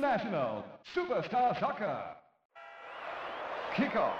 [0.00, 0.64] International
[0.94, 2.16] Superstar Soccer.
[3.76, 4.16] Kickoff.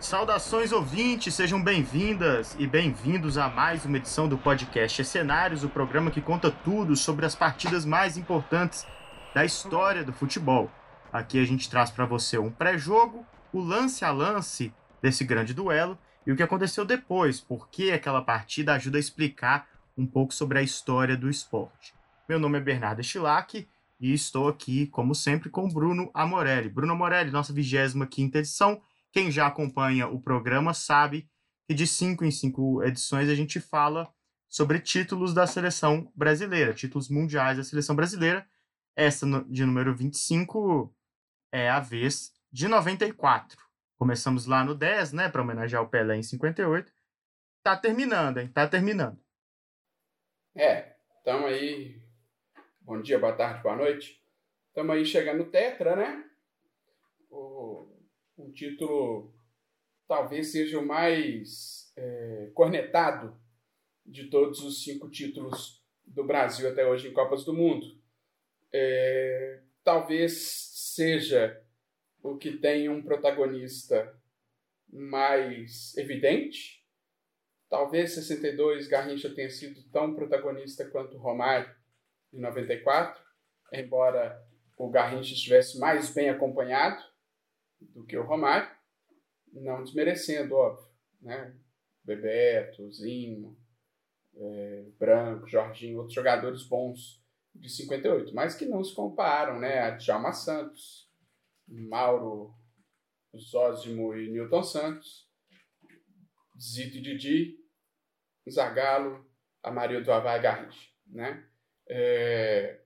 [0.00, 6.10] Saudações ouvintes, sejam bem-vindas e bem-vindos a mais uma edição do podcast Cenários, o programa
[6.10, 8.86] que conta tudo sobre as partidas mais importantes
[9.34, 10.70] da história do futebol.
[11.12, 14.72] Aqui a gente traz para você um pré-jogo, o lance a lance
[15.02, 20.06] desse grande duelo e o que aconteceu depois, porque aquela partida ajuda a explicar um
[20.06, 21.94] pouco sobre a história do esporte.
[22.28, 23.66] Meu nome é Bernardo Stilac
[24.00, 26.68] e estou aqui, como sempre, com Bruno Amorelli.
[26.68, 28.82] Bruno Amorelli, nossa 25 edição.
[29.12, 31.30] Quem já acompanha o programa sabe
[31.66, 34.12] que de cinco em cinco edições a gente fala
[34.48, 38.46] sobre títulos da seleção brasileira, títulos mundiais da seleção brasileira.
[38.96, 40.92] Essa de número 25
[41.52, 43.65] é a vez de 94.
[43.98, 46.92] Começamos lá no 10, né, para homenagear o Pelé em 58.
[47.62, 48.48] Tá terminando, hein?
[48.48, 49.18] Tá terminando.
[50.54, 52.00] É, estamos aí.
[52.80, 54.22] Bom dia, boa tarde, boa noite.
[54.68, 56.24] Estamos aí chegando no Tetra, né?
[57.30, 57.88] O,
[58.36, 59.34] um título
[60.06, 63.40] talvez seja o mais é, cornetado
[64.04, 67.98] de todos os cinco títulos do Brasil até hoje em Copas do Mundo.
[68.70, 70.34] É, talvez
[70.94, 71.65] seja
[72.30, 74.14] o que tem um protagonista
[74.88, 76.84] mais evidente.
[77.68, 81.74] Talvez 62 Garrincha tenha sido tão protagonista quanto Romário
[82.32, 83.20] em 94,
[83.72, 84.44] embora
[84.76, 87.02] o Garrincha estivesse mais bem acompanhado
[87.80, 88.70] do que o Romário,
[89.52, 90.88] não desmerecendo, óbvio,
[91.20, 91.54] né?
[92.04, 93.56] Bebeto, Zinho,
[94.36, 99.80] é, Branco, Jorginho, outros jogadores bons de 58, mas que não se comparam, né?
[99.80, 101.05] A Djalma Santos,
[101.66, 102.54] Mauro
[103.36, 105.28] Zózimo e Newton Santos,
[106.58, 107.58] Zito e Didi,
[108.50, 109.26] Zagallo,
[109.62, 110.88] Amarildo Havai e Garrincha.
[111.06, 111.48] Né?
[111.88, 112.80] É,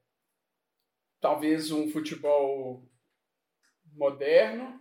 [1.20, 2.88] talvez um futebol
[3.92, 4.80] moderno,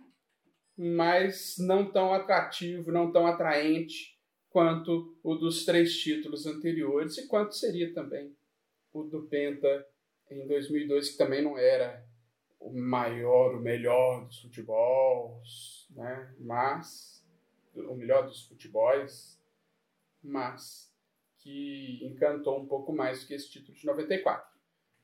[0.76, 4.18] mas não tão atrativo, não tão atraente
[4.48, 8.34] quanto o dos três títulos anteriores e quanto seria também
[8.92, 9.86] o do Penta
[10.30, 12.04] em 2002, que também não era
[12.60, 16.34] o maior, o melhor dos futebols, né?
[16.38, 17.26] Mas
[17.74, 19.40] o melhor dos futebols,
[20.22, 20.92] mas
[21.38, 24.46] que encantou um pouco mais do que esse título de 94.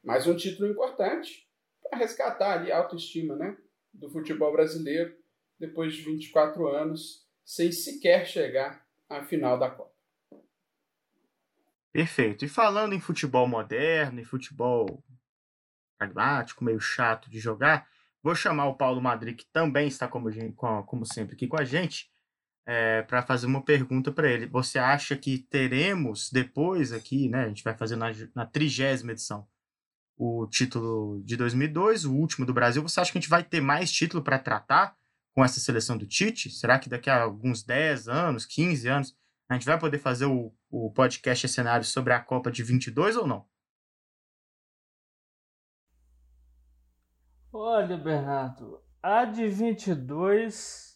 [0.04, 1.48] Mas um título importante
[1.82, 3.56] para resgatar ali a autoestima, né,
[3.92, 5.16] do futebol brasileiro
[5.58, 9.94] depois de 24 anos sem sequer chegar à final da Copa.
[11.92, 12.44] Perfeito.
[12.44, 15.02] E falando em futebol moderno, em futebol
[15.96, 17.86] pragmático, meio chato de jogar.
[18.22, 20.28] Vou chamar o Paulo Madrid, que também está, como,
[20.84, 22.10] como sempre, aqui com a gente,
[22.66, 24.46] é, para fazer uma pergunta para ele.
[24.46, 27.44] Você acha que teremos depois aqui, né?
[27.44, 29.46] A gente vai fazer na trigésima edição
[30.16, 32.82] o título de 2002, o último do Brasil.
[32.82, 34.96] Você acha que a gente vai ter mais título para tratar
[35.34, 36.50] com essa seleção do Tite?
[36.50, 39.16] Será que daqui a alguns 10 anos, 15 anos,
[39.48, 43.26] a gente vai poder fazer o, o podcast cenário sobre a Copa de 22 ou
[43.26, 43.44] não?
[47.58, 50.94] Olha, Bernardo, a de 22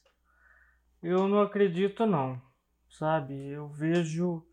[1.02, 2.38] eu não acredito não,
[2.90, 3.34] sabe?
[3.48, 4.46] Eu vejo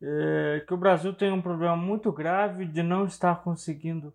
[0.00, 4.10] é, que o Brasil tem um problema muito grave de não estar conseguindo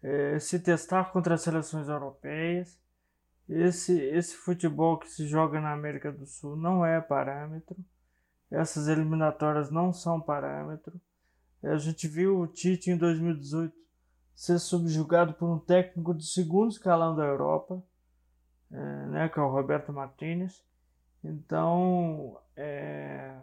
[0.00, 2.80] é, se testar contra as seleções europeias.
[3.48, 7.76] Esse, esse futebol que se joga na América do Sul não é parâmetro.
[8.48, 11.00] Essas eliminatórias não são parâmetro.
[11.64, 13.80] A gente viu o Tite em 2018
[14.40, 17.84] ser subjugado por um técnico do segundo escalão da Europa,
[18.72, 20.64] é, né, que é o Roberto Martinez.
[21.22, 23.36] Então, é,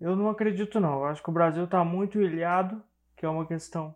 [0.00, 0.94] eu não acredito não.
[0.94, 2.82] Eu acho que o Brasil está muito ilhado,
[3.16, 3.94] que é uma questão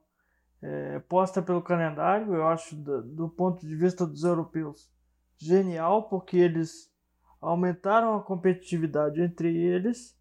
[0.62, 2.32] é, posta pelo calendário.
[2.32, 4.88] Eu acho, do, do ponto de vista dos europeus,
[5.36, 6.94] genial, porque eles
[7.40, 10.16] aumentaram a competitividade entre eles,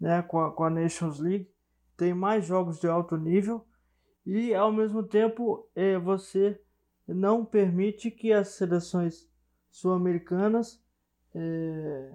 [0.00, 1.52] né, com a, com a Nations League.
[1.98, 3.68] Tem mais jogos de alto nível
[4.30, 6.60] e ao mesmo tempo é, você
[7.06, 9.26] não permite que as seleções
[9.70, 10.84] sul-americanas
[11.34, 12.12] é,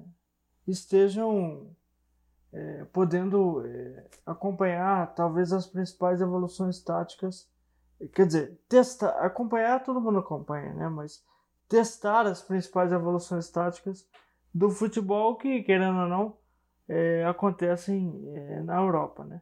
[0.68, 1.76] estejam
[2.52, 7.50] é, podendo é, acompanhar talvez as principais evoluções táticas.
[8.14, 10.88] Quer dizer testar acompanhar todo mundo acompanha né?
[10.90, 11.26] Mas
[11.68, 14.08] testar as principais evoluções táticas
[14.54, 16.38] do futebol que querendo ou não
[17.28, 18.12] acontecem
[18.66, 19.42] na Europa né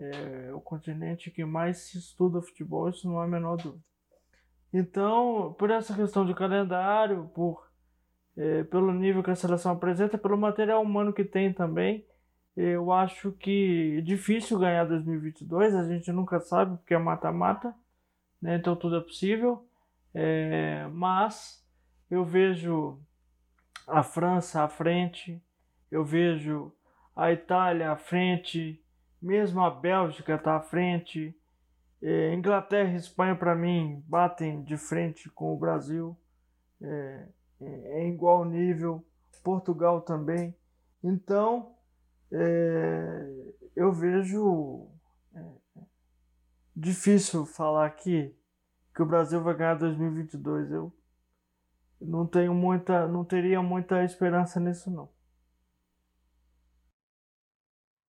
[0.00, 3.84] é o continente que mais se estuda futebol, isso não há a menor dúvida.
[4.72, 7.70] Então, por essa questão de calendário, por
[8.36, 12.06] é, pelo nível que a seleção apresenta, pelo material humano que tem também,
[12.56, 17.74] Eu acho que é difícil ganhar 2022, a gente nunca sabe porque é mata-mata,
[18.42, 18.56] né?
[18.56, 19.66] então tudo é possível.
[20.12, 21.64] É, mas
[22.10, 23.00] eu vejo
[23.86, 25.42] a França à frente,
[25.90, 26.72] eu vejo
[27.14, 28.82] a Itália à frente,
[29.20, 31.36] mesmo a Bélgica está à frente.
[32.02, 36.16] É, Inglaterra e Espanha, para mim, batem de frente com o Brasil
[36.80, 37.26] é,
[37.60, 39.04] é, em igual nível.
[39.42, 40.54] Portugal também.
[41.02, 41.74] Então,
[42.30, 44.86] é, eu vejo
[45.34, 45.42] é,
[46.76, 48.34] difícil falar aqui
[48.94, 50.70] que o Brasil vai ganhar 2022.
[50.70, 50.92] Eu
[52.00, 55.08] não tenho muita, não teria muita esperança nisso não.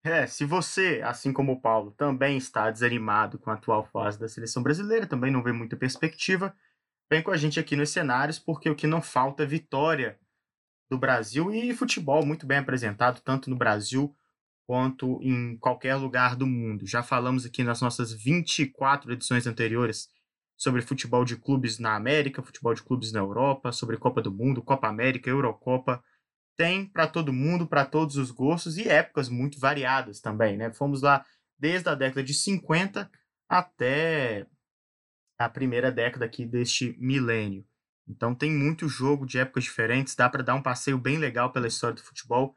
[0.07, 4.29] É, se você, assim como o Paulo, também está desanimado com a atual fase da
[4.29, 6.55] seleção brasileira, também não vê muita perspectiva,
[7.11, 10.19] vem com a gente aqui nos cenários, porque o que não falta é vitória
[10.91, 14.15] do Brasil e futebol muito bem apresentado, tanto no Brasil
[14.67, 16.87] quanto em qualquer lugar do mundo.
[16.87, 20.11] Já falamos aqui nas nossas 24 edições anteriores
[20.55, 24.63] sobre futebol de clubes na América, futebol de clubes na Europa, sobre Copa do Mundo,
[24.63, 26.05] Copa América, Eurocopa.
[26.57, 30.73] Tem para todo mundo, para todos os gostos e épocas muito variadas também, né?
[30.73, 31.25] Fomos lá
[31.59, 33.11] desde a década de 50
[33.49, 34.47] até
[35.39, 37.65] a primeira década aqui deste milênio.
[38.07, 41.67] Então tem muito jogo de épocas diferentes, dá para dar um passeio bem legal pela
[41.67, 42.55] história do futebol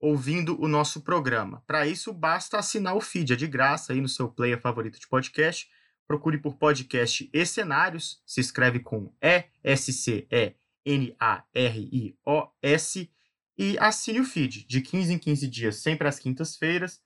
[0.00, 1.62] ouvindo o nosso programa.
[1.66, 5.08] Para isso basta assinar o feed, é de graça aí no seu player favorito de
[5.08, 5.68] podcast.
[6.06, 10.54] Procure por podcast e cenários, se escreve com E S C E
[10.84, 13.10] N A R I O S
[13.56, 14.66] e assine o feed.
[14.66, 17.00] De 15 em 15 dias, sempre às quintas-feiras,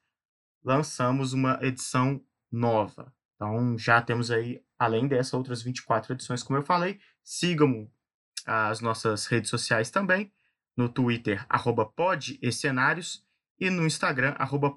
[0.64, 3.12] lançamos uma edição nova.
[3.34, 7.90] Então já temos aí, além dessas outras 24 edições, como eu falei, sigam
[8.44, 10.32] as nossas redes sociais também,
[10.76, 11.92] no Twitter, arroba
[13.60, 14.70] e no Instagram, arroba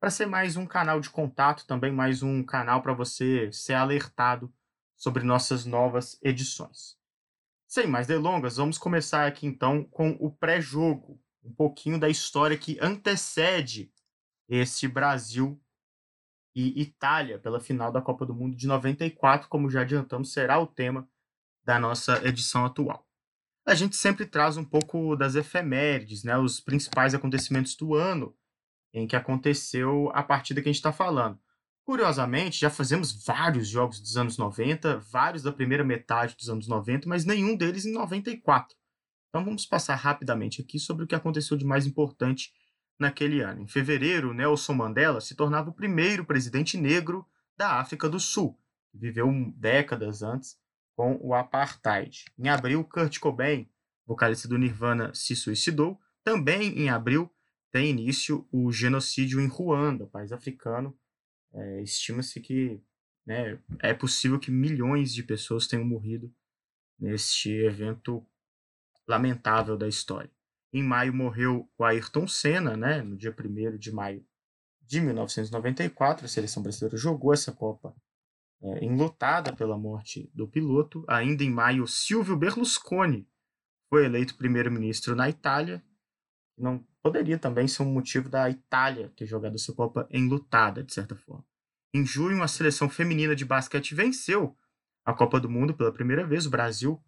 [0.00, 4.52] para ser mais um canal de contato, também mais um canal para você ser alertado
[4.96, 7.01] sobre nossas novas edições.
[7.72, 12.76] Sem mais delongas, vamos começar aqui então com o pré-jogo, um pouquinho da história que
[12.78, 13.90] antecede
[14.46, 15.58] esse Brasil
[16.54, 20.66] e Itália pela final da Copa do Mundo de 94, como já adiantamos, será o
[20.66, 21.08] tema
[21.64, 23.08] da nossa edição atual.
[23.64, 28.36] A gente sempre traz um pouco das efemérides, né, os principais acontecimentos do ano
[28.92, 31.40] em que aconteceu a partida que a gente está falando.
[31.92, 37.06] Curiosamente, já fazemos vários jogos dos anos 90, vários da primeira metade dos anos 90,
[37.06, 38.74] mas nenhum deles em 94.
[39.28, 42.50] Então vamos passar rapidamente aqui sobre o que aconteceu de mais importante
[42.98, 43.60] naquele ano.
[43.60, 47.26] Em fevereiro, Nelson Mandela se tornava o primeiro presidente negro
[47.58, 48.58] da África do Sul,
[48.94, 50.56] viveu décadas antes
[50.96, 52.24] com o apartheid.
[52.38, 53.68] Em abril, Kurt Cobain,
[54.06, 56.00] vocalista do Nirvana, se suicidou.
[56.24, 57.30] Também em abril
[57.70, 60.96] tem início o genocídio em Ruanda, país africano.
[61.54, 62.80] É, Estima-se que
[63.26, 66.32] né, é possível que milhões de pessoas tenham morrido
[66.98, 68.26] neste evento
[69.06, 70.30] lamentável da história.
[70.72, 73.02] Em maio morreu o Ayrton Senna, né?
[73.02, 74.24] No dia 1 de maio
[74.80, 77.94] de 1994, a seleção brasileira jogou essa Copa
[78.62, 81.04] é, enlutada pela morte do piloto.
[81.08, 83.28] Ainda em maio, Silvio Berlusconi
[83.90, 85.84] foi eleito primeiro-ministro na Itália.
[86.56, 91.16] Não poderia também ser um motivo da Itália ter jogado essa Copa enlutada, de certa
[91.16, 91.44] forma.
[91.94, 94.56] Em junho, a seleção feminina de basquete venceu
[95.04, 96.46] a Copa do Mundo pela primeira vez.
[96.46, 97.02] O Brasil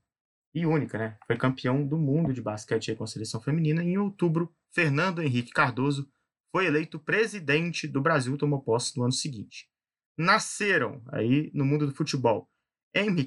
[0.54, 1.18] e única, né?
[1.26, 3.82] Foi campeão do mundo de basquete com a seleção feminina.
[3.82, 6.08] Em outubro, Fernando Henrique Cardoso
[6.52, 9.68] foi eleito presidente do Brasil, tomou posse no ano seguinte.
[10.16, 12.48] Nasceram aí no mundo do futebol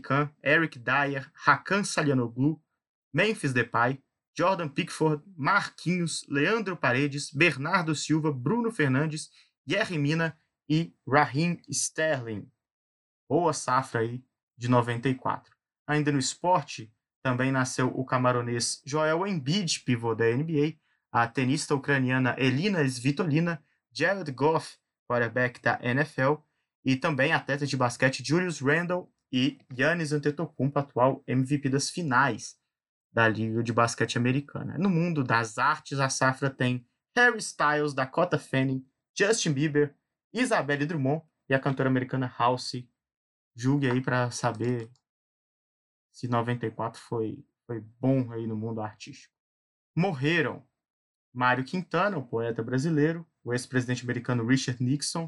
[0.01, 2.61] Khan, Eric Dyer, Hakan Salianoglu,
[3.13, 4.01] Memphis Depay,
[4.37, 9.31] Jordan Pickford, Marquinhos, Leandro Paredes, Bernardo Silva, Bruno Fernandes,
[9.65, 10.37] Jerry Mina
[10.69, 12.47] e Raheem Sterling.
[13.27, 14.23] Boa safra aí
[14.55, 15.55] de 94.
[15.87, 20.75] Ainda no esporte, também nasceu o camaronês Joel Embiid, pivô da NBA,
[21.11, 24.77] a tenista ucraniana Elina Svitolina, Jared Goff,
[25.09, 26.35] quarterback da NFL,
[26.85, 32.56] e também atleta de basquete Julius Randle e Giannis Antetokounmpo, atual MVP das finais
[33.17, 34.77] da Liga de Basquete Americana.
[34.77, 39.95] No mundo das artes, a safra tem Harry Styles, Dakota Fanning, Justin Bieber,
[40.31, 42.87] Isabelle Drummond e a cantora americana Halsey.
[43.55, 44.91] Julgue aí para saber
[46.11, 49.33] se 94 foi, foi bom aí no mundo artístico.
[49.95, 50.63] Morreram
[51.33, 55.27] Mário Quintana, o poeta brasileiro, o ex-presidente americano Richard Nixon,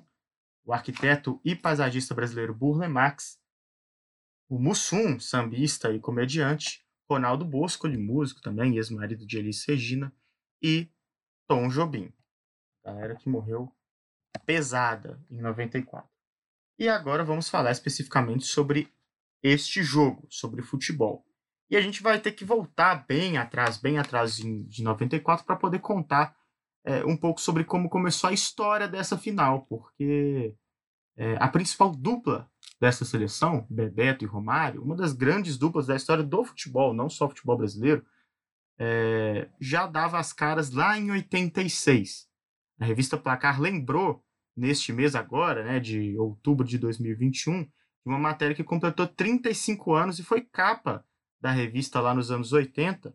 [0.63, 3.41] o arquiteto e paisagista brasileiro Burle Marx,
[4.47, 10.13] o Mussum, sambista e comediante, Ronaldo Bosco, músico também, ex-marido de Elis Regina,
[10.61, 10.87] e
[11.47, 12.13] Tom Jobim.
[12.85, 13.73] Galera que morreu
[14.45, 16.07] pesada em 94.
[16.77, 18.93] E agora vamos falar especificamente sobre
[19.41, 21.25] este jogo, sobre futebol.
[21.69, 25.79] E a gente vai ter que voltar bem atrás, bem atrás de 94, para poder
[25.79, 26.35] contar
[26.85, 30.55] é, um pouco sobre como começou a história dessa final, porque
[31.17, 32.49] é, a principal dupla
[32.79, 37.27] dessa seleção, Bebeto e Romário, uma das grandes duplas da história do futebol, não só
[37.27, 38.05] futebol brasileiro,
[38.77, 42.27] é, já dava as caras lá em 86.
[42.79, 44.23] A revista Placar lembrou,
[44.55, 47.69] neste mês agora, né, de outubro de 2021, de
[48.05, 51.05] uma matéria que completou 35 anos e foi capa
[51.41, 53.13] da revista lá nos anos 80,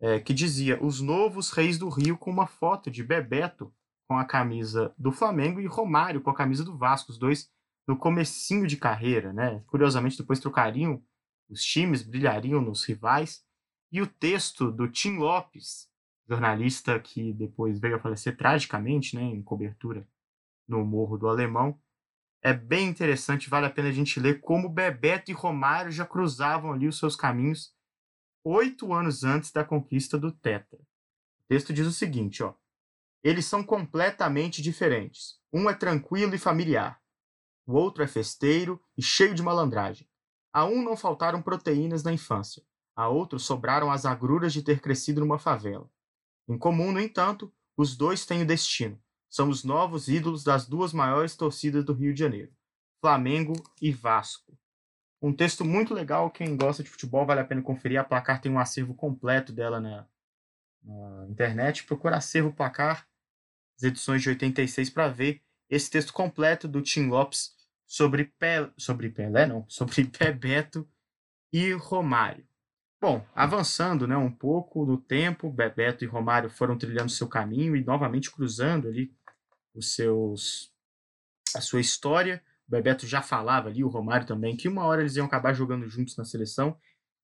[0.00, 3.72] é, que dizia Os Novos Reis do Rio, com uma foto de Bebeto
[4.08, 7.50] com a camisa do Flamengo e Romário com a camisa do Vasco, os dois
[7.86, 9.62] no comecinho de carreira, né?
[9.66, 11.02] Curiosamente, depois trocariam
[11.48, 13.44] os times, brilhariam nos rivais.
[13.92, 15.88] E o texto do Tim Lopes,
[16.28, 20.08] jornalista que depois veio a falecer tragicamente, né, em cobertura
[20.66, 21.78] no Morro do Alemão,
[22.42, 26.72] é bem interessante, vale a pena a gente ler como Bebeto e Romário já cruzavam
[26.72, 27.74] ali os seus caminhos
[28.44, 30.78] oito anos antes da conquista do Tetra.
[30.78, 32.54] O texto diz o seguinte, ó.
[33.22, 35.40] Eles são completamente diferentes.
[35.50, 37.00] Um é tranquilo e familiar.
[37.66, 40.08] O outro é festeiro e cheio de malandragem.
[40.52, 42.62] A um não faltaram proteínas na infância.
[42.94, 45.90] A outro sobraram as agruras de ter crescido numa favela.
[46.46, 49.00] Em comum, no entanto, os dois têm o destino.
[49.28, 52.52] São os novos ídolos das duas maiores torcidas do Rio de Janeiro,
[53.00, 54.56] Flamengo e Vasco.
[55.20, 57.98] Um texto muito legal, quem gosta de futebol vale a pena conferir.
[57.98, 60.06] A Placar tem um acervo completo dela na,
[60.84, 61.84] na internet.
[61.84, 63.08] Procura acervo Placar,
[63.76, 67.52] as edições de 86 para ver esse texto completo do Tim Lopes
[67.86, 70.88] sobre, Pelé, sobre Pelé, não, sobre Bebeto
[71.52, 72.46] e Romário.
[73.00, 77.84] Bom, avançando né, um pouco no tempo, Bebeto e Romário foram trilhando seu caminho e
[77.84, 79.14] novamente cruzando ali
[79.74, 80.72] os seus
[81.54, 82.42] a sua história.
[82.66, 85.86] O Bebeto já falava ali, o Romário também, que uma hora eles iam acabar jogando
[85.86, 86.78] juntos na seleção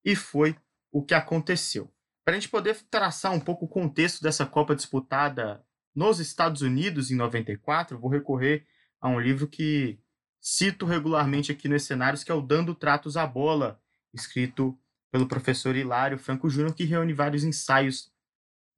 [0.04, 0.54] e foi
[0.92, 1.90] o que aconteceu.
[2.24, 7.10] Para a gente poder traçar um pouco o contexto dessa Copa disputada nos Estados Unidos
[7.10, 8.66] em 94, vou recorrer
[9.00, 9.98] a um livro que
[10.40, 13.80] cito regularmente aqui nos cenários, que é o Dando Tratos à Bola,
[14.12, 14.78] escrito
[15.10, 18.12] pelo professor Hilário Franco Júnior, que reúne vários ensaios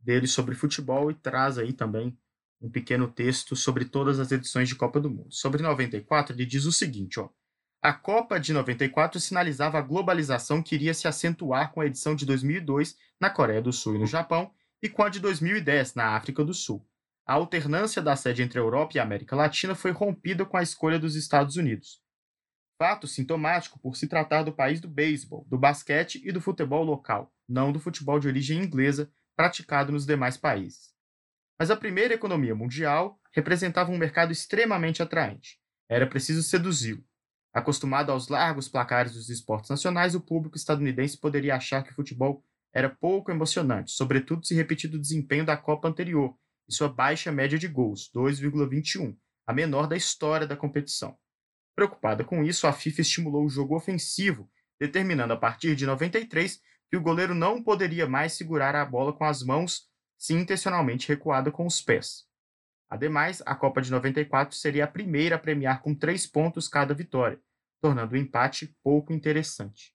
[0.00, 2.16] dele sobre futebol e traz aí também
[2.60, 5.32] um pequeno texto sobre todas as edições de Copa do Mundo.
[5.32, 7.28] Sobre 94, ele diz o seguinte, ó:
[7.82, 12.24] A Copa de 94 sinalizava a globalização que iria se acentuar com a edição de
[12.24, 14.52] 2002 na Coreia do Sul e no Japão
[14.82, 16.84] e com a de 2010 na África do Sul.
[17.24, 20.62] A alternância da sede entre a Europa e a América Latina foi rompida com a
[20.62, 22.02] escolha dos Estados Unidos.
[22.76, 27.32] Fato sintomático por se tratar do país do beisebol, do basquete e do futebol local,
[27.48, 30.92] não do futebol de origem inglesa praticado nos demais países.
[31.56, 35.60] Mas a primeira economia mundial representava um mercado extremamente atraente.
[35.88, 37.04] Era preciso seduzi-lo.
[37.54, 42.44] Acostumado aos largos placares dos esportes nacionais, o público estadunidense poderia achar que o futebol
[42.74, 46.36] era pouco emocionante, sobretudo se repetir o desempenho da Copa anterior
[46.68, 49.16] e sua baixa média de gols, 2,21,
[49.46, 51.16] a menor da história da competição.
[51.74, 54.50] Preocupada com isso, a FIFA estimulou o jogo ofensivo,
[54.80, 59.24] determinando a partir de 93 que o goleiro não poderia mais segurar a bola com
[59.24, 59.88] as mãos
[60.18, 62.26] se intencionalmente recuada com os pés.
[62.88, 67.40] Ademais, a Copa de 94 seria a primeira a premiar com três pontos cada vitória,
[67.80, 69.94] tornando o empate pouco interessante.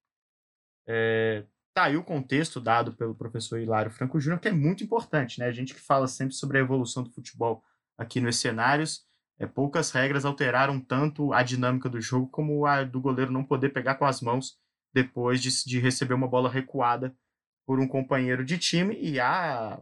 [0.87, 1.45] É,
[1.77, 5.45] tá aí o contexto dado pelo professor Hilário Franco Júnior, que é muito importante, né?
[5.45, 7.63] A gente que fala sempre sobre a evolução do futebol
[7.95, 9.05] aqui nos cenários,
[9.37, 13.69] é, poucas regras alteraram tanto a dinâmica do jogo como a do goleiro não poder
[13.69, 14.57] pegar com as mãos
[14.91, 17.15] depois de, de receber uma bola recuada
[17.63, 19.79] por um companheiro de time e a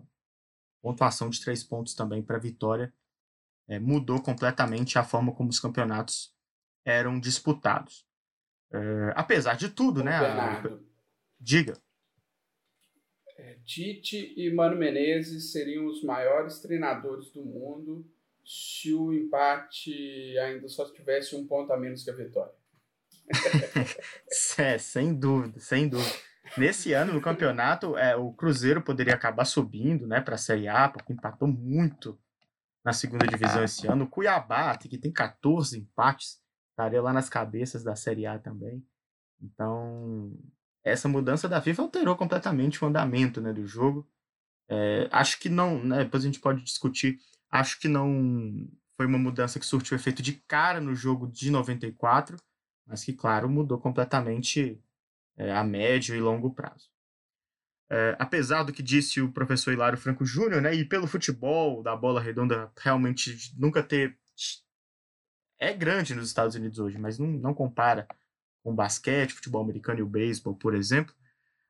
[0.81, 2.93] pontuação de três pontos também para a vitória
[3.69, 6.35] é, mudou completamente a forma como os campeonatos
[6.83, 8.05] eram disputados.
[8.69, 10.19] É, apesar de tudo, né?
[10.19, 10.85] Bernardo,
[11.39, 11.84] Diga.
[13.37, 18.09] É, Tite e Mano Menezes seriam os maiores treinadores do mundo
[18.45, 22.53] se o empate ainda só tivesse um ponto a menos que a vitória.
[24.59, 26.15] é, sem dúvida, sem dúvida.
[26.57, 30.87] Nesse ano, no campeonato, é, o Cruzeiro poderia acabar subindo né, para a Série A,
[30.87, 32.17] porque empatou muito
[32.83, 34.05] na segunda divisão esse ano.
[34.05, 36.39] O Cuiabá, que tem 14 empates,
[36.69, 38.85] estaria lá nas cabeças da Série A também.
[39.41, 40.31] Então,
[40.85, 44.07] essa mudança da FIFA alterou completamente o andamento né, do jogo.
[44.69, 49.17] É, acho que não, né, depois a gente pode discutir, acho que não foi uma
[49.17, 52.37] mudança que surtiu efeito de cara no jogo de 94,
[52.85, 54.79] mas que, claro, mudou completamente
[55.35, 56.89] é, a médio e longo prazo.
[57.89, 61.95] É, apesar do que disse o professor Hilário Franco Júnior, né, e pelo futebol da
[61.95, 64.17] bola redonda realmente nunca ter.
[65.57, 68.07] É grande nos Estados Unidos hoje, mas não, não compara
[68.65, 71.13] com basquete, futebol americano e o beisebol, por exemplo.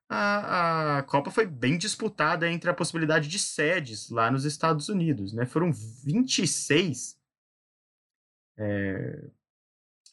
[0.08, 5.34] A, a, Copa foi bem disputada entre a possibilidade de sedes lá nos Estados Unidos.
[5.34, 5.46] Né?
[5.46, 7.20] Foram 26
[8.58, 9.26] é,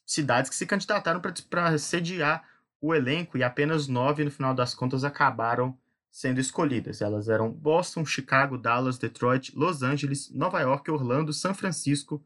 [0.05, 2.45] cidades que se candidataram para sediar
[2.81, 5.79] o elenco e apenas nove, no final das contas, acabaram
[6.11, 7.01] sendo escolhidas.
[7.01, 12.21] Elas eram Boston, Chicago, Dallas, Detroit, Los Angeles, Nova York, Orlando, São Francisco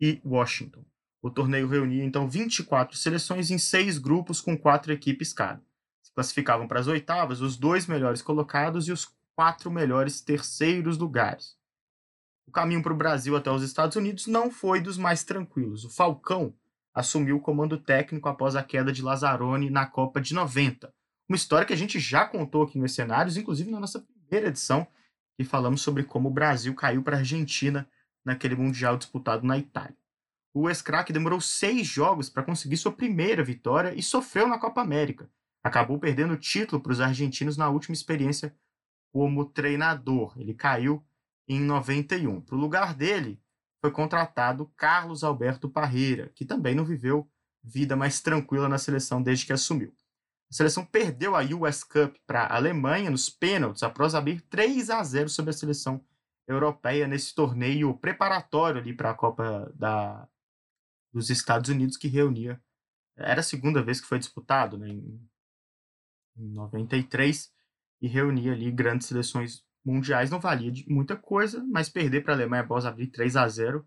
[0.00, 0.84] e Washington.
[1.24, 5.62] O torneio reunia então 24 seleções em seis grupos com quatro equipes cada.
[6.02, 11.56] Se classificavam para as oitavas os dois melhores colocados e os quatro melhores terceiros lugares.
[12.46, 15.86] O caminho para o Brasil até os Estados Unidos não foi dos mais tranquilos.
[15.86, 16.52] O Falcão
[16.92, 20.92] assumiu o comando técnico após a queda de Lazzaroni na Copa de 90.
[21.26, 24.86] Uma história que a gente já contou aqui nos cenários, inclusive na nossa primeira edição,
[25.38, 27.88] que falamos sobre como o Brasil caiu para a Argentina
[28.22, 30.03] naquele Mundial disputado na Itália.
[30.56, 35.28] O ex-craque demorou seis jogos para conseguir sua primeira vitória e sofreu na Copa América.
[35.64, 38.54] Acabou perdendo o título para os argentinos na última experiência
[39.12, 40.32] como treinador.
[40.36, 41.04] Ele caiu
[41.48, 42.40] em 91.
[42.40, 43.42] Para o lugar dele,
[43.80, 47.28] foi contratado Carlos Alberto Parreira, que também não viveu
[47.60, 49.92] vida mais tranquila na seleção desde que assumiu.
[50.50, 55.02] A seleção perdeu a US Cup para a Alemanha nos pênaltis após abrir 3 a
[55.02, 56.00] 0 sobre a seleção
[56.46, 60.28] europeia nesse torneio preparatório ali para a Copa da,
[61.14, 62.60] dos Estados Unidos que reunia.
[63.16, 65.20] Era a segunda vez que foi disputado, né, em,
[66.36, 67.52] em 93,
[68.02, 70.30] e reunia ali grandes seleções mundiais.
[70.30, 73.86] Não valia de muita coisa, mas perder para a Alemanha após abrir 3 a 0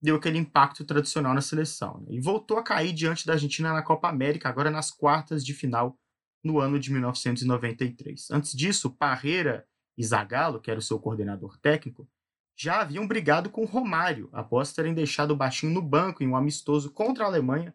[0.00, 2.00] deu aquele impacto tradicional na seleção.
[2.00, 5.54] Né, e voltou a cair diante da Argentina na Copa América, agora nas quartas de
[5.54, 5.96] final
[6.42, 8.30] no ano de 1993.
[8.32, 9.64] Antes disso, Parreira
[9.96, 12.08] e Zagallo, que era o seu coordenador técnico,
[12.56, 16.90] já haviam brigado com Romário após terem deixado o baixinho no banco em um amistoso
[16.92, 17.74] contra a Alemanha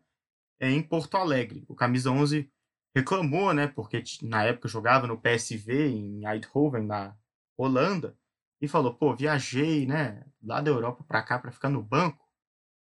[0.60, 1.66] eh, em Porto Alegre.
[1.68, 2.50] O camisa 11
[2.96, 7.16] reclamou, né, porque na época jogava no PSV em Eindhoven, na
[7.58, 8.18] Holanda,
[8.62, 12.26] e falou: "Pô, viajei, né, lá da Europa para cá para ficar no banco".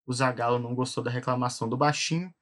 [0.06, 2.32] O Zagallo não gostou da reclamação do baixinho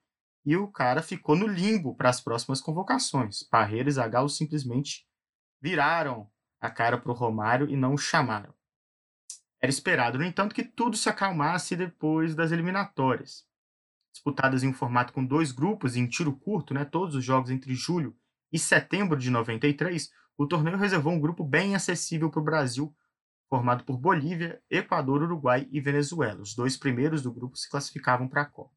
[0.45, 3.43] e o cara ficou no limbo para as próximas convocações.
[3.45, 5.07] Parreira e Zagallo simplesmente
[5.61, 6.29] viraram
[6.61, 8.53] a cara para o Romário e não o chamaram.
[9.63, 13.47] Era esperado, no entanto, que tudo se acalmasse depois das eliminatórias.
[14.13, 17.73] Disputadas em um formato com dois grupos em tiro curto, né, todos os jogos entre
[17.73, 18.17] julho
[18.53, 22.93] e setembro de 93, o torneio reservou um grupo bem acessível para o Brasil,
[23.49, 26.43] formado por Bolívia, Equador, Uruguai e Venezuela.
[26.43, 28.75] Os dois primeiros do grupo se classificavam para a Copa.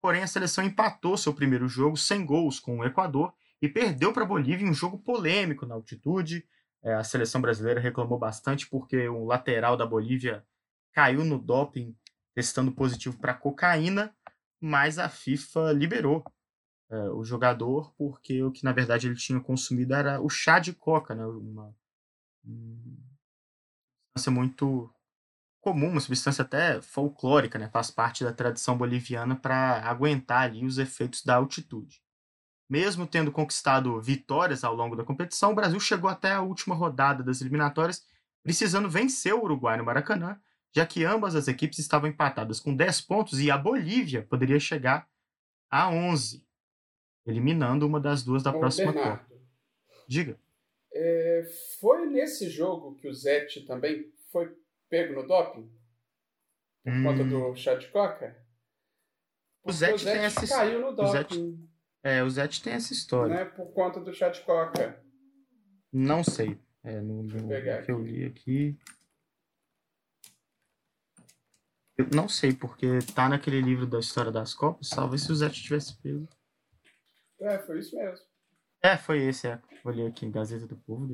[0.00, 4.22] Porém, a seleção empatou seu primeiro jogo sem gols com o Equador e perdeu para
[4.22, 6.46] a Bolívia em um jogo polêmico na altitude,
[6.82, 10.44] é, a seleção brasileira reclamou bastante porque o lateral da Bolívia
[10.92, 11.96] caiu no doping
[12.34, 14.14] testando positivo para cocaína,
[14.60, 16.24] mas a FIFA liberou
[16.90, 20.72] é, o jogador porque o que na verdade ele tinha consumido era o chá de
[20.72, 21.24] coca, né?
[21.24, 21.74] uma,
[22.44, 22.96] uma
[24.14, 24.94] substância muito
[25.60, 27.68] comum, uma substância até folclórica, né?
[27.70, 32.02] faz parte da tradição boliviana para aguentar ali os efeitos da altitude.
[32.72, 37.22] Mesmo tendo conquistado vitórias ao longo da competição, o Brasil chegou até a última rodada
[37.22, 38.02] das eliminatórias,
[38.42, 40.40] precisando vencer o Uruguai no Maracanã,
[40.74, 45.06] já que ambas as equipes estavam empatadas com 10 pontos e a Bolívia poderia chegar
[45.70, 46.46] a 11,
[47.26, 49.42] eliminando uma das duas da Ô, próxima Bernardo, Copa.
[50.08, 50.40] Diga.
[50.94, 51.44] É,
[51.78, 54.50] foi nesse jogo que o Zete também foi
[54.88, 55.70] pego no doping?
[56.82, 57.02] Por hum.
[57.02, 58.34] conta do chá de coca?
[59.62, 60.56] o Zete, o Zete essa...
[60.56, 61.70] caiu no doping.
[62.02, 63.34] É, o Zete tem essa história.
[63.34, 65.00] Não é por conta do chá de coca.
[65.92, 66.58] Não sei.
[66.82, 67.48] É, no, no
[67.84, 68.76] que eu li aqui.
[71.96, 75.62] Eu não sei, porque tá naquele livro da história das Copas, talvez se o Zete
[75.62, 76.28] tivesse pego.
[77.38, 78.26] É, foi isso mesmo.
[78.82, 79.60] É, foi esse, é.
[79.84, 81.12] Olhei aqui em Gazeta do Povo.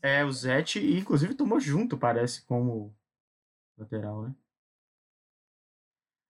[0.00, 2.94] É, o Zete, inclusive tomou junto, parece, como
[3.76, 4.34] lateral, né?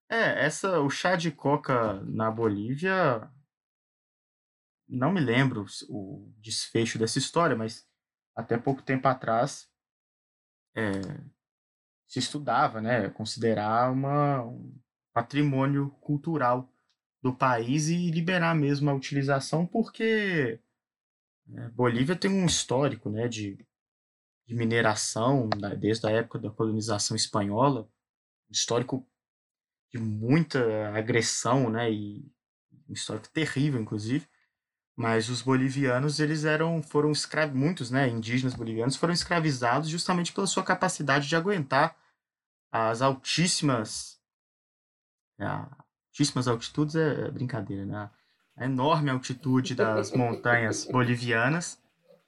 [0.09, 3.29] É, essa, o chá de coca na Bolívia
[4.89, 7.87] não me lembro o desfecho dessa história, mas
[8.35, 9.69] até pouco tempo atrás
[10.75, 11.01] é,
[12.07, 14.77] se estudava, né, considerar uma, um
[15.13, 16.71] patrimônio cultural
[17.23, 20.61] do país e liberar mesmo a utilização, porque
[21.47, 23.57] né, Bolívia tem um histórico, né, de,
[24.47, 27.89] de mineração desde a época da colonização espanhola,
[28.49, 29.07] um histórico
[29.91, 32.31] de muita agressão, né, e
[32.89, 34.29] um histórico terrível, inclusive.
[34.97, 40.47] Mas os bolivianos, eles eram, foram escravos, muitos, né, indígenas bolivianos foram escravizados justamente pela
[40.47, 41.97] sua capacidade de aguentar
[42.71, 44.21] as altíssimas,
[45.39, 48.11] é, altíssimas altitudes é brincadeira, né?
[48.57, 51.81] A enorme altitude das montanhas bolivianas.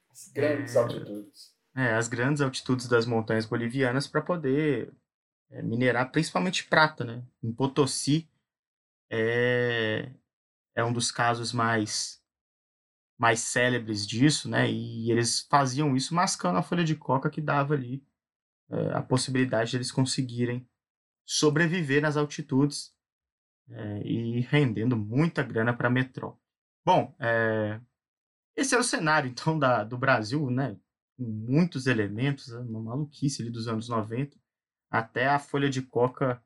[0.09, 1.53] As grandes é, altitudes.
[1.75, 4.93] É, as grandes altitudes das montanhas bolivianas para poder
[5.49, 7.23] é, minerar principalmente prata, né?
[7.41, 8.29] Em Potosí
[9.09, 10.09] é,
[10.75, 12.21] é um dos casos mais
[13.17, 14.69] mais célebres disso, né?
[14.69, 18.05] E eles faziam isso mascando a folha de coca que dava ali
[18.69, 20.67] é, a possibilidade de eles conseguirem
[21.25, 22.93] sobreviver nas altitudes
[23.69, 26.41] é, e rendendo muita grana para a metrópole.
[26.85, 27.81] Bom, é,
[28.55, 30.77] esse é o cenário então da, do Brasil, né?
[31.17, 34.37] Com muitos elementos, né, uma maluquice ali dos anos 90,
[34.91, 36.41] até a folha de coca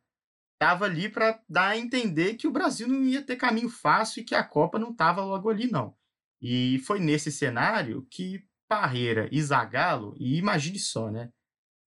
[0.54, 4.24] estava ali para dar a entender que o Brasil não ia ter caminho fácil e
[4.24, 5.96] que a Copa não estava logo ali, não.
[6.42, 11.32] E foi nesse cenário que Parreira e Zagallo, e imagine só, né?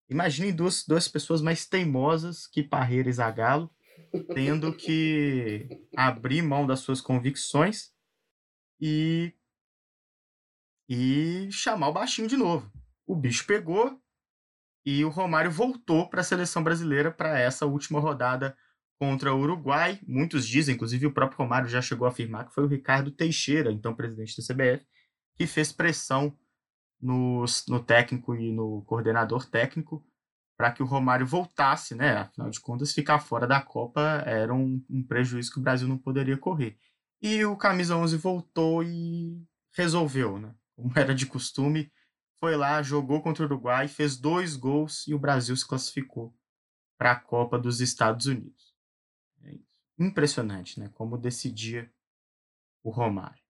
[0.08, 3.70] Imagine duas, duas pessoas mais teimosas que Parreira e Zagallo,
[4.34, 7.90] tendo que abrir mão das suas convicções
[8.80, 9.32] e,
[10.88, 12.70] e chamar o baixinho de novo.
[13.06, 14.00] O bicho pegou
[14.84, 18.56] e o Romário voltou para a seleção brasileira para essa última rodada
[18.98, 19.98] contra o Uruguai.
[20.06, 23.72] Muitos dizem, inclusive o próprio Romário já chegou a afirmar que foi o Ricardo Teixeira,
[23.72, 24.86] então presidente da CBF,
[25.36, 26.36] que fez pressão
[27.00, 30.04] no, no técnico e no coordenador técnico
[30.56, 32.16] para que o Romário voltasse, né?
[32.16, 35.98] Afinal de contas, ficar fora da Copa era um, um, prejuízo que o Brasil não
[35.98, 36.78] poderia correr.
[37.20, 39.42] E o Camisa 11 voltou e
[39.76, 40.54] resolveu, né?
[40.76, 41.90] Como era de costume,
[42.40, 46.34] foi lá, jogou contra o Uruguai, fez dois gols e o Brasil se classificou
[46.98, 48.73] para a Copa dos Estados Unidos.
[49.98, 50.90] Impressionante, né?
[50.94, 51.90] Como decidia
[52.82, 53.42] o Romário.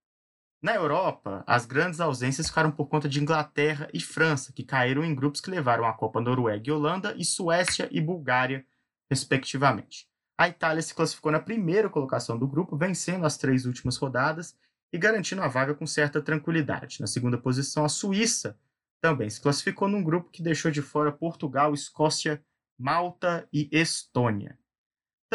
[0.63, 5.15] Na Europa, as grandes ausências ficaram por conta de Inglaterra e França, que caíram em
[5.15, 8.67] grupos que levaram a Copa Noruega e Holanda, e Suécia e Bulgária,
[9.11, 10.09] respectivamente.
[10.39, 14.57] A Itália se classificou na primeira colocação do grupo, vencendo as três últimas rodadas
[14.93, 17.01] e garantindo a vaga com certa tranquilidade.
[17.01, 18.59] Na segunda posição, a Suíça
[19.03, 22.43] também se classificou num grupo que deixou de fora Portugal, Escócia,
[22.79, 24.59] Malta e Estônia.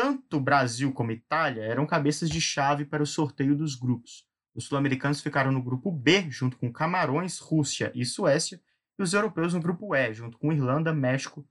[0.01, 4.25] Tanto Brasil como Itália eram cabeças de chave para o sorteio dos grupos.
[4.55, 8.61] Os sul-americanos ficaram no grupo B, junto com Camarões, Rússia e Suécia,
[8.97, 11.45] e os europeus no grupo E, junto com Irlanda, México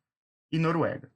[0.50, 1.12] e Noruega.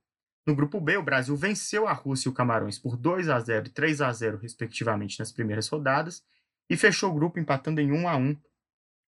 [0.46, 3.66] No grupo B, o Brasil venceu a Rússia e o Camarões por 2 a 0
[3.66, 6.22] e 3 a 0, respectivamente, nas primeiras rodadas,
[6.68, 8.36] e fechou o grupo empatando em 1 a 1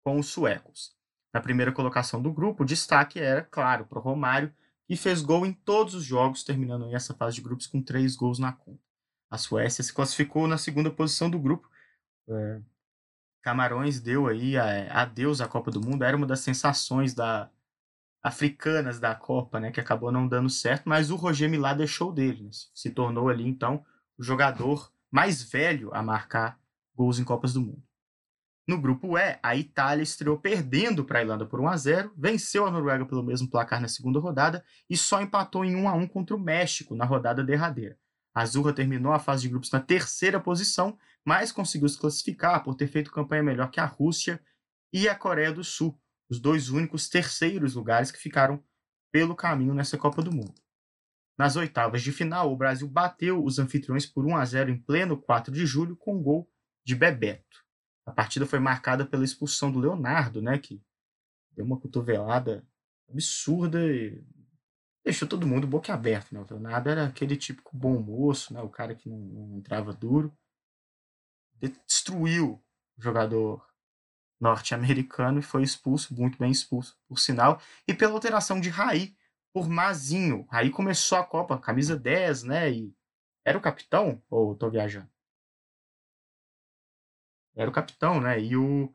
[0.03, 0.93] com os suecos.
[1.33, 4.53] Na primeira colocação do grupo, o destaque era, claro, para o Romário,
[4.89, 8.39] e fez gol em todos os jogos, terminando essa fase de grupos com três gols
[8.39, 8.81] na conta.
[9.29, 11.69] A Suécia se classificou na segunda posição do grupo.
[12.27, 12.61] É,
[13.41, 17.49] Camarões deu aí a, adeus à Copa do Mundo, era uma das sensações da
[18.21, 22.43] africanas da Copa, né, que acabou não dando certo, mas o Roger Milá deixou dele,
[22.43, 23.85] né, se tornou ali então
[24.17, 26.59] o jogador mais velho a marcar
[26.93, 27.81] gols em Copas do Mundo.
[28.69, 32.67] No grupo E, a Itália estreou perdendo para a Irlanda por 1 a 0, venceu
[32.67, 36.07] a Noruega pelo mesmo placar na segunda rodada e só empatou em 1 a 1
[36.07, 37.97] contra o México na rodada derradeira.
[38.31, 42.75] A Azurra terminou a fase de grupos na terceira posição, mas conseguiu se classificar por
[42.75, 44.39] ter feito campanha melhor que a Rússia
[44.93, 48.63] e a Coreia do Sul, os dois únicos terceiros lugares que ficaram
[49.11, 50.53] pelo caminho nessa Copa do Mundo.
[51.35, 55.17] Nas oitavas de final, o Brasil bateu os anfitriões por 1 a 0 em pleno
[55.17, 56.47] 4 de julho com gol
[56.85, 57.67] de Bebeto.
[58.09, 60.57] A partida foi marcada pela expulsão do Leonardo, né?
[60.57, 60.81] Que
[61.51, 62.67] deu uma cotovelada
[63.07, 64.19] absurda e
[65.03, 66.41] deixou todo mundo boquiaberto, né?
[66.41, 68.61] O Leonardo era aquele típico bom moço, né?
[68.61, 70.35] O cara que não, não entrava duro.
[71.85, 72.63] Destruiu
[72.97, 73.63] o jogador
[74.39, 79.15] norte-americano e foi expulso, muito bem expulso, por sinal, e pela alteração de Raí
[79.53, 80.47] por Mazinho.
[80.49, 82.71] Raí começou a Copa, camisa 10, né?
[82.71, 82.91] E
[83.45, 85.11] era o capitão ou tô viajando?
[87.59, 88.41] Era o capitão, né?
[88.41, 88.93] E o,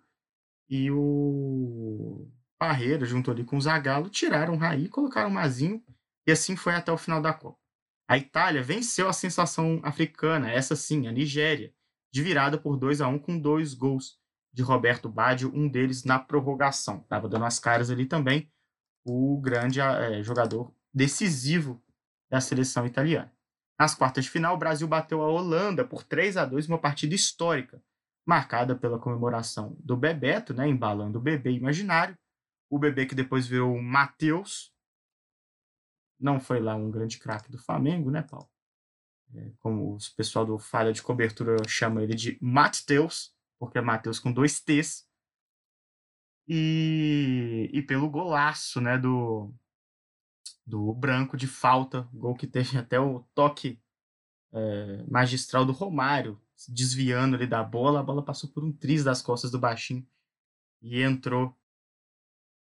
[0.68, 2.26] e o
[2.58, 5.84] Parreira, junto ali com o Zagallo, tiraram o Raí, colocaram o Mazinho,
[6.26, 7.58] e assim foi até o final da Copa.
[8.08, 11.74] A Itália venceu a sensação africana, essa sim, a Nigéria,
[12.12, 14.18] de virada por 2 a 1 com dois gols
[14.52, 17.00] de Roberto Baggio, um deles na prorrogação.
[17.00, 18.50] Estava dando as caras ali também
[19.04, 21.82] o grande é, jogador decisivo
[22.30, 23.30] da seleção italiana.
[23.78, 27.14] Nas quartas de final, o Brasil bateu a Holanda por 3 a 2 uma partida
[27.14, 27.82] histórica,
[28.26, 32.16] marcada pela comemoração do Bebeto, né, embalando o bebê imaginário.
[32.70, 34.72] O bebê que depois virou o Matheus.
[36.18, 38.48] Não foi lá um grande craque do Flamengo, né, Paulo?
[39.34, 44.18] É, como o pessoal do Falha de Cobertura chama ele de Mateus, porque é Matheus
[44.18, 45.06] com dois T's.
[46.46, 49.52] E, e pelo golaço, né, do,
[50.66, 53.80] do Branco de falta, gol que teve até o toque
[54.52, 59.20] é, magistral do Romário, desviando ali da bola, a bola passou por um tris das
[59.20, 60.06] costas do baixinho
[60.80, 61.56] e entrou.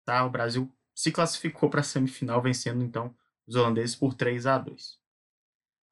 [0.04, 3.14] Tá, o Brasil se classificou para a semifinal, vencendo então
[3.46, 4.98] os holandeses por 3 a 2.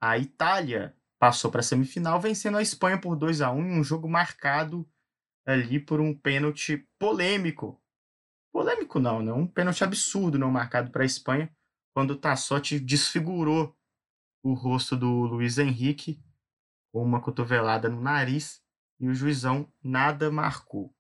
[0.01, 3.85] A Itália passou para a semifinal, vencendo a Espanha por 2 a 1 em um
[3.85, 4.89] jogo marcado
[5.47, 7.81] ali por um pênalti polêmico.
[8.53, 9.33] Polêmico não, né?
[9.33, 11.55] Um pênalti absurdo não marcado para a Espanha,
[11.95, 13.77] quando o Tassotti desfigurou
[14.43, 16.23] o rosto do Luiz Henrique
[16.93, 18.61] com uma cotovelada no nariz
[19.01, 20.95] e o juizão nada marcou.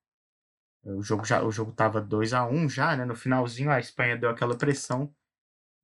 [0.85, 3.05] O jogo já o jogo estava 2 a 1 já, né?
[3.05, 5.14] No finalzinho a Espanha deu aquela pressão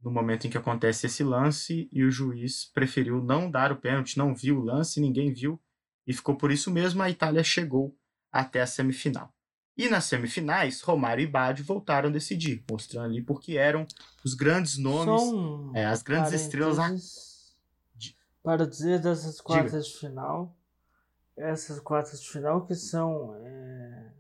[0.03, 4.17] no momento em que acontece esse lance e o juiz preferiu não dar o pênalti,
[4.17, 5.61] não viu o lance, ninguém viu
[6.07, 7.97] e ficou por isso mesmo a Itália chegou
[8.33, 9.33] até a semifinal.
[9.77, 13.87] E nas semifinais, Romário e Baggio voltaram a decidir, mostrando ali porque eram
[14.25, 17.28] os grandes nomes, São é, as grandes estrelas.
[18.49, 20.57] Para dizer dessas quartas de final,
[21.37, 23.37] essas quartas de final que são.
[23.45, 24.13] é,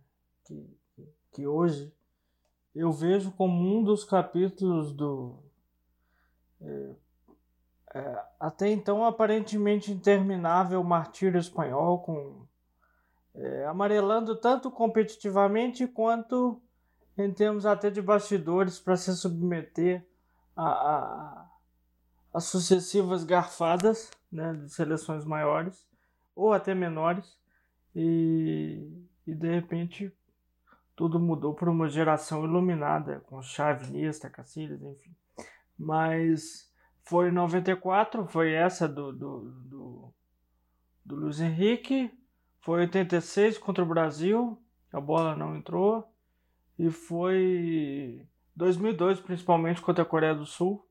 [0.44, 0.78] que,
[1.32, 1.90] que hoje
[2.74, 5.42] eu vejo como um dos capítulos do.
[6.60, 6.90] é,
[7.94, 12.46] é, até então aparentemente interminável martírio espanhol, com
[13.34, 16.60] é, amarelando tanto competitivamente quanto
[17.16, 20.06] em termos até de bastidores para se submeter
[20.54, 21.47] a, a,
[22.38, 25.86] a sucessivas garfadas né, de seleções maiores
[26.34, 27.36] ou até menores
[27.94, 28.88] e,
[29.26, 30.12] e de repente
[30.94, 35.14] tudo mudou para uma geração iluminada com Xavi, Iniesta, Cacilhas, enfim.
[35.78, 36.72] Mas
[37.02, 40.14] foi em 94, foi essa do, do, do,
[41.04, 42.10] do Luiz Henrique,
[42.60, 44.60] foi 86 contra o Brasil,
[44.92, 46.12] a bola não entrou.
[46.78, 50.87] E foi 2002, principalmente contra a Coreia do Sul.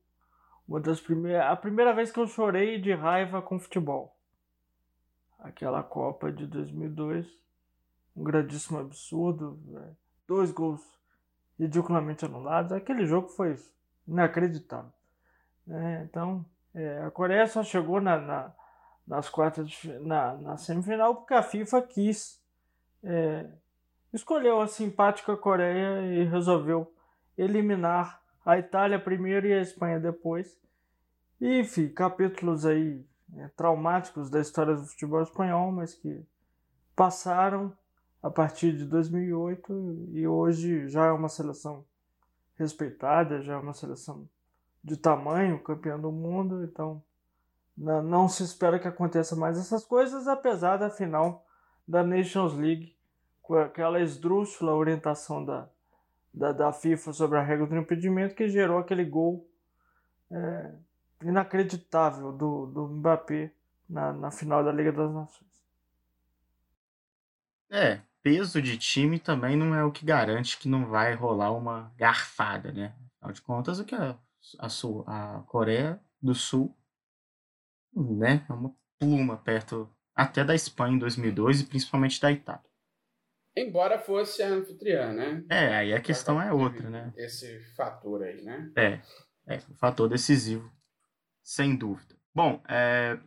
[0.68, 4.14] Uma das primeiras, a primeira vez que eu chorei de raiva com futebol.
[5.38, 7.26] Aquela Copa de 2002,
[8.14, 9.92] um grandíssimo absurdo, né?
[10.26, 10.82] dois gols
[11.58, 12.72] ridiculamente anulados.
[12.72, 13.56] Aquele jogo foi
[14.06, 14.92] inacreditável.
[15.66, 16.06] né?
[16.08, 18.54] então, é, a Coreia só chegou na, na
[19.08, 22.38] nas quartas de, na, na semifinal porque a FIFA quis
[23.02, 23.48] é,
[24.12, 26.92] escolheu a simpática Coreia e resolveu
[27.36, 30.58] eliminar a Itália primeiro e a Espanha depois.
[31.40, 33.04] E, enfim capítulos aí
[33.36, 36.24] é, traumáticos da história do futebol espanhol mas que
[36.96, 37.72] passaram
[38.22, 41.84] a partir de 2008 e hoje já é uma seleção
[42.56, 44.28] respeitada já é uma seleção
[44.82, 47.02] de tamanho campeã do mundo então
[47.78, 51.46] não, não se espera que aconteça mais essas coisas, apesar da final
[51.86, 52.96] da Nations League,
[53.40, 55.70] com aquela esdrúxula orientação da,
[56.38, 59.50] da, da FIFA sobre a regra do impedimento que gerou aquele gol
[60.30, 60.72] é,
[61.22, 63.52] inacreditável do, do Mbappé
[63.88, 65.48] na, na final da Liga das Nações.
[67.68, 71.92] É, peso de time também não é o que garante que não vai rolar uma
[71.96, 72.94] garfada, né?
[73.16, 74.16] Afinal de contas, o que a,
[74.60, 76.74] a, Sul, a Coreia do Sul
[77.92, 82.67] né, é uma pluma perto até da Espanha em 2002 e principalmente da Itália.
[83.58, 85.44] Embora fosse a anfitriã, né?
[85.50, 87.12] É, aí a questão é outra, né?
[87.16, 88.70] Esse fator aí, né?
[88.76, 89.00] É,
[89.46, 90.72] é um fator decisivo,
[91.42, 92.16] sem dúvida.
[92.34, 93.18] Bom, é,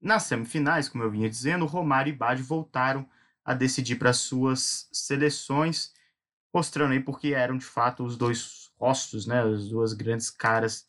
[0.00, 3.08] nas semifinais, como eu vinha dizendo, Romário e Baggio voltaram
[3.44, 5.92] a decidir para suas seleções,
[6.52, 10.86] mostrando aí porque eram de fato os dois rostos, né, as duas grandes caras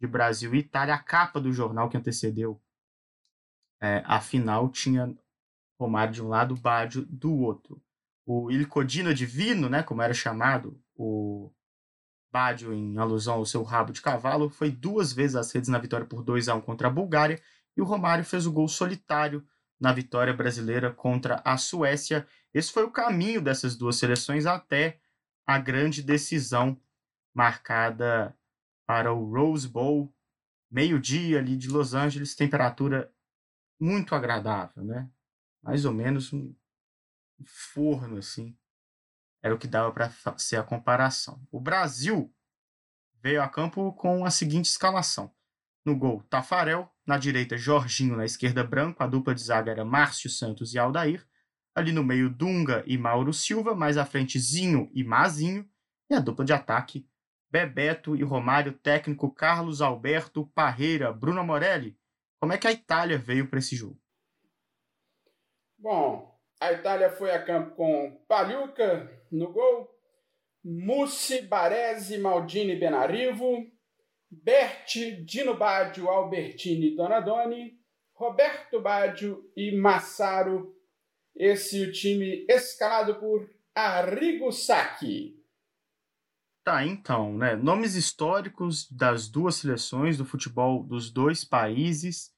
[0.00, 0.94] de Brasil e Itália.
[0.94, 2.60] A capa do jornal que antecedeu
[3.80, 5.14] é, a final tinha
[5.78, 7.80] Romário de um lado, Baggio do outro.
[8.30, 11.50] O Il Codino Divino, né, como era chamado, o
[12.30, 16.04] Baggio em alusão ao seu rabo de cavalo, foi duas vezes às redes na vitória
[16.04, 17.40] por 2 a 1 contra a Bulgária
[17.74, 19.42] e o Romário fez o gol solitário
[19.80, 22.28] na vitória brasileira contra a Suécia.
[22.52, 25.00] Esse foi o caminho dessas duas seleções até
[25.46, 26.78] a grande decisão
[27.32, 28.36] marcada
[28.86, 30.14] para o Rose Bowl,
[30.70, 33.10] meio-dia ali de Los Angeles, temperatura
[33.80, 35.08] muito agradável, né?
[35.62, 36.30] Mais ou menos
[37.44, 38.56] forno assim.
[39.42, 41.40] Era o que dava para ser a comparação.
[41.50, 42.34] O Brasil
[43.22, 45.32] veio a campo com a seguinte escalação:
[45.84, 50.28] no gol, Tafarel, na direita, Jorginho, na esquerda, Branco, a dupla de zaga era Márcio
[50.28, 51.26] Santos e Aldair,
[51.74, 55.68] ali no meio, Dunga e Mauro Silva, mais à frente, Zinho e Mazinho,
[56.10, 57.08] e a dupla de ataque,
[57.50, 61.98] Bebeto e Romário, técnico Carlos Alberto Parreira, Bruno Morelli,
[62.38, 64.00] como é que a Itália veio para esse jogo?
[65.76, 69.88] Bom, A Itália foi a campo com Pagliuca no gol,
[70.64, 73.64] Mussi, Baresi, Maldini, Benarivo,
[74.28, 77.78] Berti, Dino Baggio, Albertini, Donadoni,
[78.12, 80.74] Roberto Baggio e Massaro.
[81.36, 85.38] Esse o time escalado por Arrigo Sacchi.
[86.64, 87.54] Tá, então, né?
[87.54, 92.34] Nomes históricos das duas seleções do futebol dos dois países,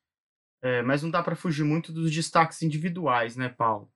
[0.63, 3.91] é, mas não dá para fugir muito dos destaques individuais, né, Paulo?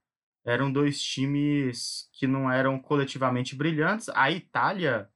[0.44, 4.08] Eram dois times que não eram coletivamente brilhantes.
[4.10, 5.10] A Itália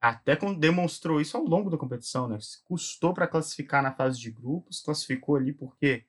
[0.00, 2.38] até demonstrou isso ao longo da competição, né?
[2.64, 6.04] Custou para classificar na fase de grupos, classificou ali porque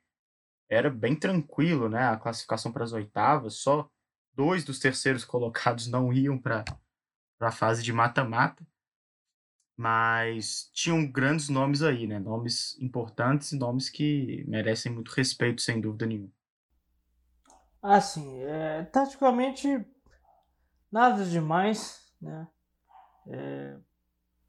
[0.69, 2.07] era bem tranquilo, né?
[2.09, 3.89] A classificação para as oitavas, só
[4.33, 6.63] dois dos terceiros colocados não iam para
[7.39, 8.65] a fase de mata-mata.
[9.79, 12.19] Mas tinham grandes nomes aí, né?
[12.19, 16.36] Nomes importantes e nomes que merecem muito respeito, sem dúvida nenhuma.
[17.81, 19.85] Assim, é, taticamente,
[20.91, 22.47] nada demais, né?
[23.27, 23.77] É,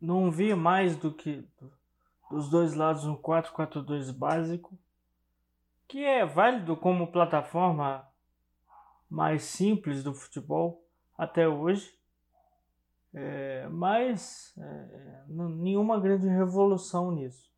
[0.01, 1.47] não vi mais do que
[2.31, 4.79] dos dois lados um 4-4-2 básico,
[5.87, 8.07] que é válido como plataforma
[9.09, 10.85] mais simples do futebol
[11.17, 11.99] até hoje,
[13.15, 17.51] é, mas é, nenhuma grande revolução nisso.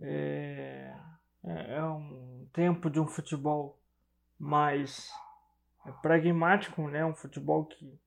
[0.00, 0.94] É,
[1.42, 3.79] é, é um tempo de um futebol
[4.40, 5.12] mais
[6.00, 7.04] pragmático, né?
[7.04, 8.00] um futebol que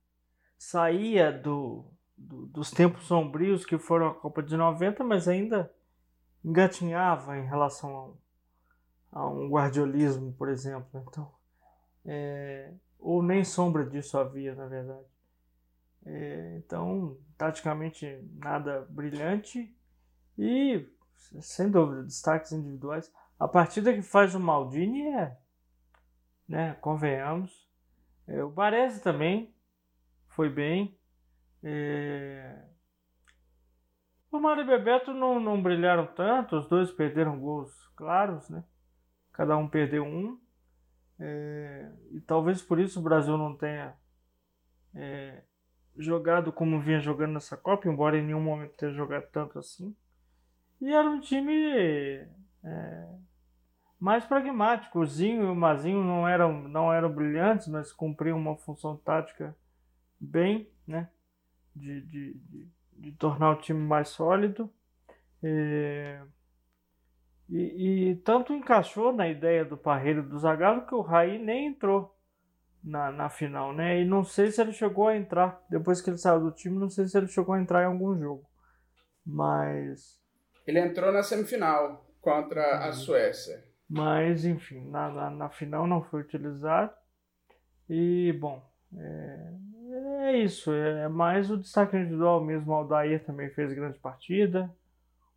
[0.58, 1.86] saía do,
[2.18, 5.72] do, dos tempos sombrios que foram a Copa de 90, mas ainda
[6.44, 8.18] engatinhava em relação
[9.12, 11.06] a, a um guardiolismo, por exemplo.
[11.08, 11.32] Então,
[12.06, 15.06] é, ou nem sombra disso havia, na verdade.
[16.06, 19.74] É, então, taticamente nada brilhante
[20.38, 20.86] e,
[21.40, 23.12] sem dúvida, destaques individuais.
[23.40, 25.38] A partida que faz o Maldini é,
[26.54, 27.68] né, convenhamos.
[28.28, 29.52] É, o Baresi também
[30.30, 30.96] foi bem.
[31.64, 32.64] É...
[34.32, 38.64] O Mário e Bebeto não, não brilharam tanto, os dois perderam gols claros, né?
[39.32, 40.40] Cada um perdeu um.
[41.20, 41.92] É...
[42.12, 43.96] E talvez por isso o Brasil não tenha
[44.94, 45.42] é...
[45.98, 49.96] jogado como vinha jogando nessa Copa, embora em nenhum momento tenha jogado tanto assim.
[50.80, 52.28] E era um time
[52.64, 53.08] é,
[54.04, 55.00] mais pragmático.
[55.00, 59.56] O Zinho e o Mazinho não eram, não eram brilhantes, mas cumpriam uma função tática
[60.20, 61.10] bem, né?
[61.76, 64.70] de, de, de, de tornar o time mais sólido.
[65.42, 66.22] É,
[67.50, 72.18] e, e, tanto encaixou na ideia do Parreiro do Zagallo que o Raí nem entrou
[72.84, 74.02] na, na final, né?
[74.02, 76.90] E não sei se ele chegou a entrar, depois que ele saiu do time, não
[76.90, 78.46] sei se ele chegou a entrar em algum jogo.
[79.26, 80.22] Mas.
[80.66, 82.94] Ele entrou na semifinal contra a uhum.
[82.94, 83.73] Suécia.
[83.94, 86.92] Mas, enfim, na, na, na final não foi utilizado.
[87.88, 89.54] E, bom, é,
[90.30, 92.72] é isso, é mais o destaque individual mesmo.
[92.72, 94.66] O Aldair também fez grande partida.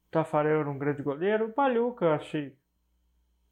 [0.09, 1.49] O Tafarel era um grande goleiro.
[1.49, 2.57] O Paluca achei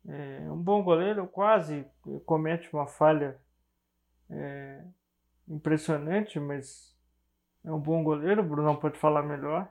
[0.09, 1.85] é, um bom goleiro, quase
[2.25, 3.37] comete uma falha
[4.31, 4.85] é,
[5.47, 6.97] impressionante, mas
[7.63, 8.41] é um bom goleiro.
[8.41, 9.71] O Brunão pode falar melhor.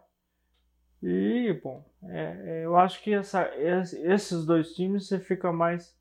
[1.05, 5.93] E, bom, é, é eu acho que essa, esses dois times você fica mais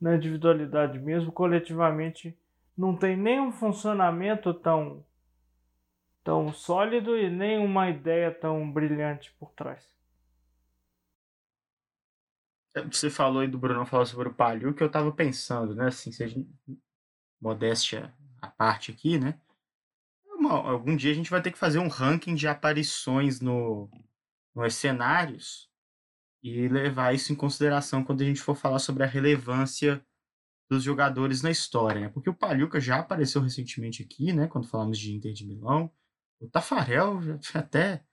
[0.00, 2.34] na individualidade mesmo, coletivamente
[2.76, 5.04] não tem nenhum funcionamento tão
[6.24, 9.94] tão sólido e nem uma ideia tão brilhante por trás.
[12.74, 15.86] É, você falou aí do Bruno falou sobre o Palio, que eu tava pensando, né?
[15.86, 16.50] Assim, se a gente,
[17.40, 19.38] modéstia a parte aqui, né?
[20.26, 23.88] Uma, algum dia a gente vai ter que fazer um ranking de aparições no,
[24.64, 25.68] nos cenários
[26.42, 30.04] e levar isso em consideração quando a gente for falar sobre a relevância
[30.68, 32.08] dos jogadores na história, né?
[32.08, 34.48] Porque o Paluca já apareceu recentemente aqui, né?
[34.48, 35.92] Quando falamos de Inter de Milão.
[36.40, 37.20] O Tafarel,
[37.54, 38.04] até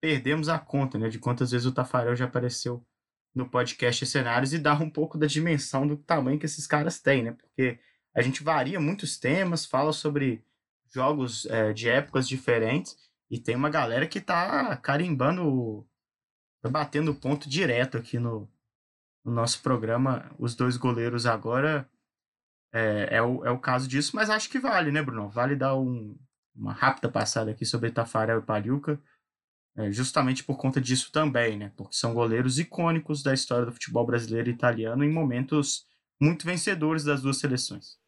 [0.00, 1.08] perdemos a conta, né?
[1.08, 2.86] De quantas vezes o Tafarel já apareceu
[3.34, 7.24] no podcast Cenários e dá um pouco da dimensão do tamanho que esses caras têm,
[7.24, 7.32] né?
[7.32, 7.78] Porque
[8.14, 10.44] a gente varia muitos temas, fala sobre
[10.92, 12.96] jogos é, de épocas diferentes
[13.30, 15.86] e tem uma galera que tá carimbando,
[16.62, 18.48] tá batendo ponto direto aqui no,
[19.24, 20.30] no nosso programa.
[20.38, 21.88] Os dois goleiros agora
[22.72, 25.28] é, é, o, é o caso disso, mas acho que vale, né, Bruno?
[25.28, 26.16] Vale dar um,
[26.54, 29.00] uma rápida passada aqui sobre Tafarel e Pariuca,
[29.76, 31.72] é, justamente por conta disso também, né?
[31.76, 35.86] Porque são goleiros icônicos da história do futebol brasileiro e italiano em momentos
[36.20, 37.98] muito vencedores das duas seleções.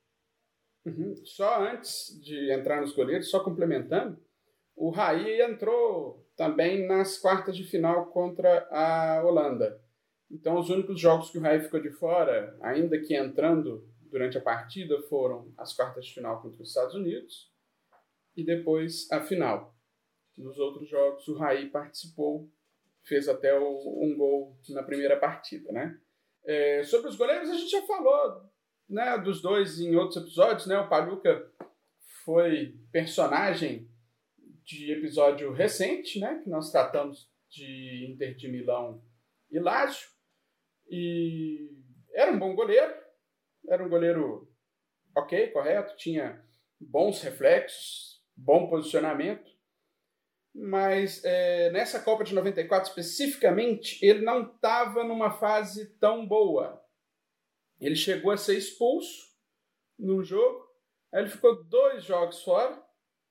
[0.87, 1.15] Uhum.
[1.25, 4.19] Só antes de entrar nos goleiros, só complementando,
[4.79, 9.83] o Raí entrou também nas quartas de final contra a Holanda.
[10.31, 14.41] Então, os únicos jogos que o Raí ficou de fora, ainda que entrando durante a
[14.41, 17.53] partida foram as quartas de final contra os Estados Unidos
[18.37, 19.75] e depois a final.
[20.37, 22.49] Nos outros jogos, o Raí participou,
[23.05, 25.99] fez até um gol na primeira partida, né?
[26.45, 28.49] É, sobre os goleiros, a gente já falou
[28.89, 30.79] né, dos dois em outros episódios, né?
[30.79, 31.51] O Paluca
[32.25, 33.91] foi personagem
[34.69, 36.43] de episódio recente, né?
[36.45, 39.03] Que nós tratamos de Inter de Milão
[39.51, 40.07] e Lazio.
[40.91, 41.71] E
[42.13, 42.95] era um bom goleiro,
[43.67, 44.47] era um goleiro
[45.17, 46.45] ok, correto, tinha
[46.79, 49.51] bons reflexos, bom posicionamento,
[50.55, 56.85] mas é, nessa Copa de 94 especificamente, ele não estava numa fase tão boa.
[57.81, 59.29] Ele chegou a ser expulso
[59.99, 60.69] no jogo,
[61.13, 62.87] aí ele ficou dois jogos fora,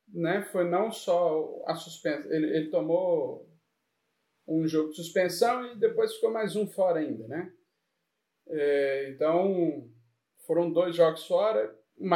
[0.08, 0.42] né?
[0.52, 3.48] Foi não só a suspensão, ele, ele tomou
[4.48, 7.52] um jogo de suspensão e depois ficou mais um fora ainda, né?
[8.48, 9.90] É, então
[10.46, 11.76] foram dois jogos fora.
[11.98, 12.08] O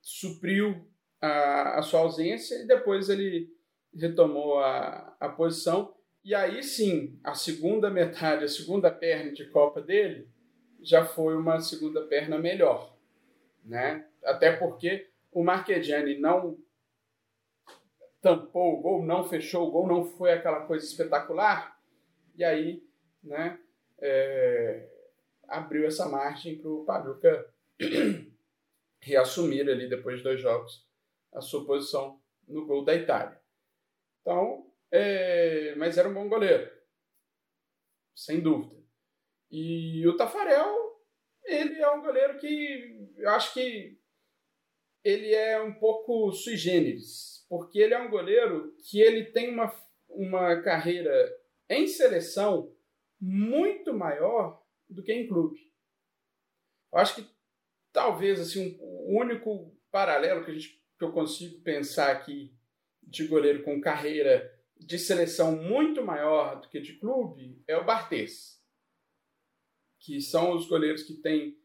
[0.00, 0.86] supriu
[1.20, 3.52] a, a sua ausência e depois ele
[3.94, 5.94] retomou a, a posição.
[6.24, 10.28] E aí sim, a segunda metade, a segunda perna de Copa dele
[10.80, 12.96] já foi uma segunda perna melhor.
[13.64, 14.06] Né?
[14.24, 16.58] Até porque o Marquegiani não
[18.20, 21.80] tampou o gol, não fechou o gol, não foi aquela coisa espetacular.
[22.34, 22.84] E aí,
[23.22, 23.56] né,
[24.00, 24.90] é,
[25.46, 27.54] abriu essa margem para o Paduca
[29.00, 30.84] reassumir ali depois de dois jogos
[31.32, 33.40] a sua posição no gol da Itália.
[34.20, 36.68] Então, é, mas era um bom goleiro,
[38.12, 38.74] sem dúvida.
[39.52, 41.00] E o Tafarel,
[41.44, 43.97] ele é um goleiro que eu acho que
[45.08, 49.74] ele é um pouco sui generis, porque ele é um goleiro que ele tem uma,
[50.06, 51.34] uma carreira
[51.68, 52.76] em seleção
[53.18, 55.72] muito maior do que em clube.
[56.92, 57.30] Eu acho que
[57.90, 62.54] talvez assim o único paralelo que, a gente, que eu consigo pensar aqui
[63.02, 68.62] de goleiro com carreira de seleção muito maior do que de clube é o Bartes,
[70.00, 71.58] que são os goleiros que têm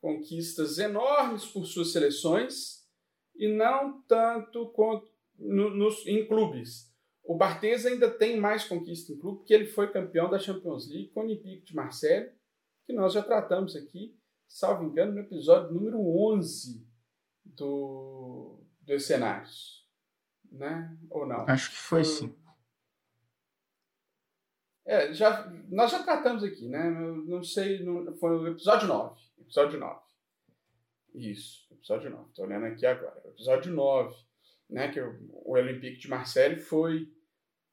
[0.00, 2.77] conquistas enormes por suas seleções
[3.38, 4.72] e não tanto
[5.38, 6.92] no, nos, em clubes.
[7.22, 11.10] O Bartes ainda tem mais conquista em clube, porque ele foi campeão da Champions League
[11.10, 12.32] com o Olympique de Marseille,
[12.84, 14.18] que nós já tratamos aqui,
[14.48, 16.84] salvo engano, no episódio número 11
[17.44, 19.86] do, dos cenários.
[20.50, 20.96] Né?
[21.10, 21.44] Ou não?
[21.46, 22.34] Acho que foi, foi sim.
[24.86, 26.88] É, já, nós já tratamos aqui, né?
[26.90, 29.20] Não sei, não, foi o episódio 9.
[29.38, 30.07] Episódio 9.
[31.18, 32.28] Isso, episódio 9.
[32.28, 33.20] Estou olhando aqui agora.
[33.24, 34.14] Episódio 9,
[34.70, 34.88] né?
[34.92, 37.12] Que o, o Olympique de Marseille foi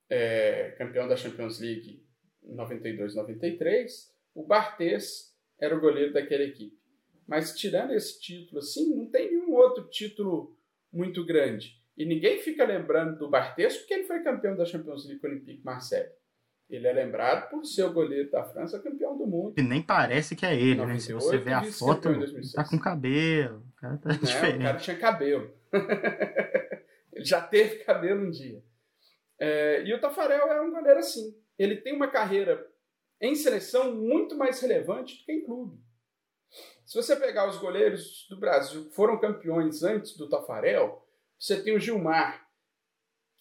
[0.10, 2.04] é, campeão da Champions League
[2.43, 3.88] em 92-93.
[4.34, 6.76] O Barthez era o goleiro daquela equipe.
[7.28, 10.58] Mas tirando esse título assim, não tem nenhum outro título
[10.91, 11.80] muito grande.
[11.96, 15.30] E ninguém fica lembrando do Barthez porque ele foi campeão da Champions League com o
[15.30, 16.12] Olympique Marseille.
[16.70, 19.53] Ele é lembrado por ser o goleiro da França campeão do mundo.
[19.57, 20.99] E nem parece que é ele, 98, né?
[20.99, 22.09] Se você vê a foto,
[22.55, 23.63] tá com cabelo.
[23.70, 24.61] O cara tá diferente.
[24.61, 25.53] O cara tinha cabelo.
[27.13, 28.63] ele já teve cabelo um dia.
[29.39, 31.38] É, e o Tafarel é um goleiro assim.
[31.57, 32.66] Ele tem uma carreira
[33.22, 35.80] em seleção muito mais relevante do que em clube.
[36.84, 41.07] Se você pegar os goleiros do Brasil que foram campeões antes do Tafarel,
[41.38, 42.47] você tem o Gilmar,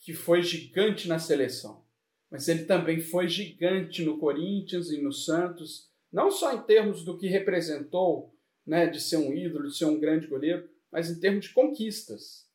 [0.00, 1.83] que foi gigante na seleção
[2.30, 7.18] mas ele também foi gigante no Corinthians e no Santos, não só em termos do
[7.18, 8.34] que representou,
[8.66, 12.48] né, de ser um ídolo, de ser um grande goleiro, mas em termos de conquistas.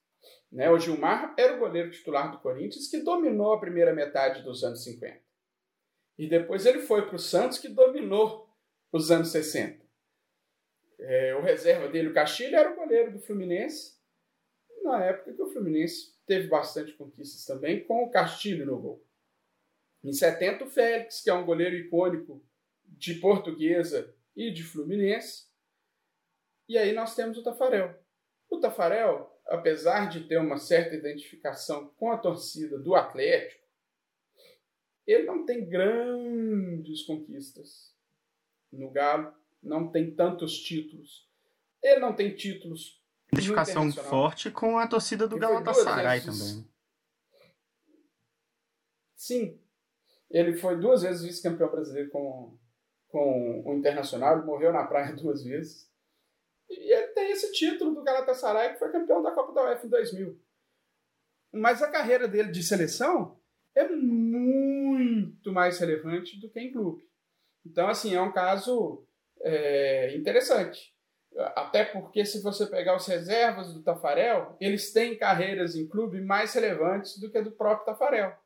[0.52, 0.70] Né?
[0.70, 4.84] O Gilmar era o goleiro titular do Corinthians que dominou a primeira metade dos anos
[4.84, 5.20] 50.
[6.18, 8.50] E depois ele foi para o Santos que dominou
[8.92, 9.86] os anos 60.
[11.00, 13.98] É, o reserva dele, o Castilho, era o goleiro do Fluminense,
[14.84, 19.06] na época que o Fluminense teve bastante conquistas também, com o Castilho no gol.
[20.04, 22.44] Em 70, o Félix, que é um goleiro icônico
[22.86, 25.48] de Portuguesa e de Fluminense.
[26.68, 28.00] E aí nós temos o Tafarel.
[28.50, 33.68] O Tafarel, apesar de ter uma certa identificação com a torcida do Atlético,
[35.06, 37.96] ele não tem grandes conquistas
[38.72, 41.28] no Galo, não tem tantos títulos.
[41.82, 43.02] Ele não tem títulos.
[43.34, 46.70] Identificação forte com a torcida do Galatasaray também.
[49.16, 49.60] Sim,
[50.30, 52.58] ele foi duas vezes vice-campeão brasileiro com,
[53.08, 55.90] com o Internacional, morreu na praia duas vezes.
[56.70, 59.90] E ele tem esse título do Galatasaray, que foi campeão da Copa da UEFA em
[59.90, 60.40] 2000.
[61.52, 63.40] Mas a carreira dele de seleção
[63.76, 67.10] é muito mais relevante do que em clube.
[67.66, 69.04] Então, assim, é um caso
[69.42, 70.94] é, interessante.
[71.56, 76.54] Até porque, se você pegar os reservas do Tafarel, eles têm carreiras em clube mais
[76.54, 78.38] relevantes do que a do próprio Tafarel.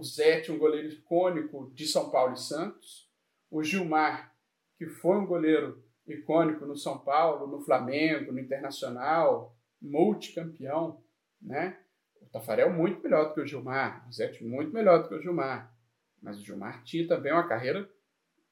[0.00, 3.06] O Zete, um goleiro icônico de São Paulo e Santos.
[3.50, 4.34] O Gilmar,
[4.78, 11.04] que foi um goleiro icônico no São Paulo, no Flamengo, no Internacional, multicampeão,
[11.38, 11.78] né?
[12.18, 15.20] O Tafarel muito melhor do que o Gilmar, o Zete muito melhor do que o
[15.20, 15.70] Gilmar.
[16.22, 17.86] Mas o Gilmar tinha também uma carreira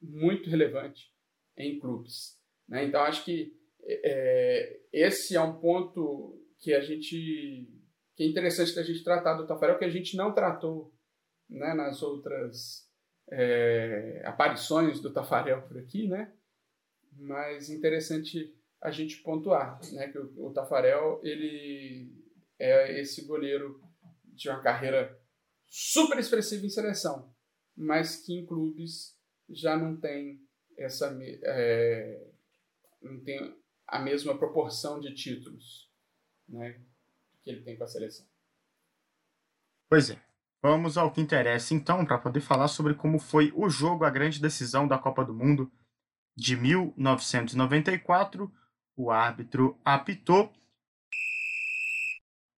[0.03, 1.11] muito relevante
[1.57, 2.38] em clubes.
[2.68, 2.84] Né?
[2.84, 7.66] Então, acho que é, esse é um ponto que a gente
[8.14, 10.92] que é interessante da gente tratar do Tafarel, que a gente não tratou
[11.49, 12.88] né, nas outras
[13.30, 16.32] é, aparições do Tafarel por aqui, né?
[17.12, 22.12] Mas interessante a gente pontuar, né, que o, o Tafarel ele
[22.59, 23.82] é esse goleiro
[24.24, 25.20] de uma carreira
[25.66, 27.34] super expressiva em seleção,
[27.76, 29.16] mas que em clubes
[29.49, 30.40] já não tem
[30.76, 32.30] essa é,
[33.03, 35.90] não tem a mesma proporção de títulos
[36.49, 36.80] né,
[37.42, 38.26] que ele tem com a seleção.
[39.88, 40.28] Pois é.
[40.61, 44.41] Vamos ao que interessa então, para poder falar sobre como foi o jogo, a grande
[44.41, 45.71] decisão da Copa do Mundo
[46.37, 48.53] de 1994.
[48.97, 50.53] O árbitro apitou.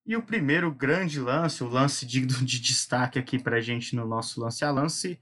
[0.06, 4.06] E o primeiro grande lance, o lance digno de destaque aqui para a gente no
[4.06, 5.20] nosso lance a lance,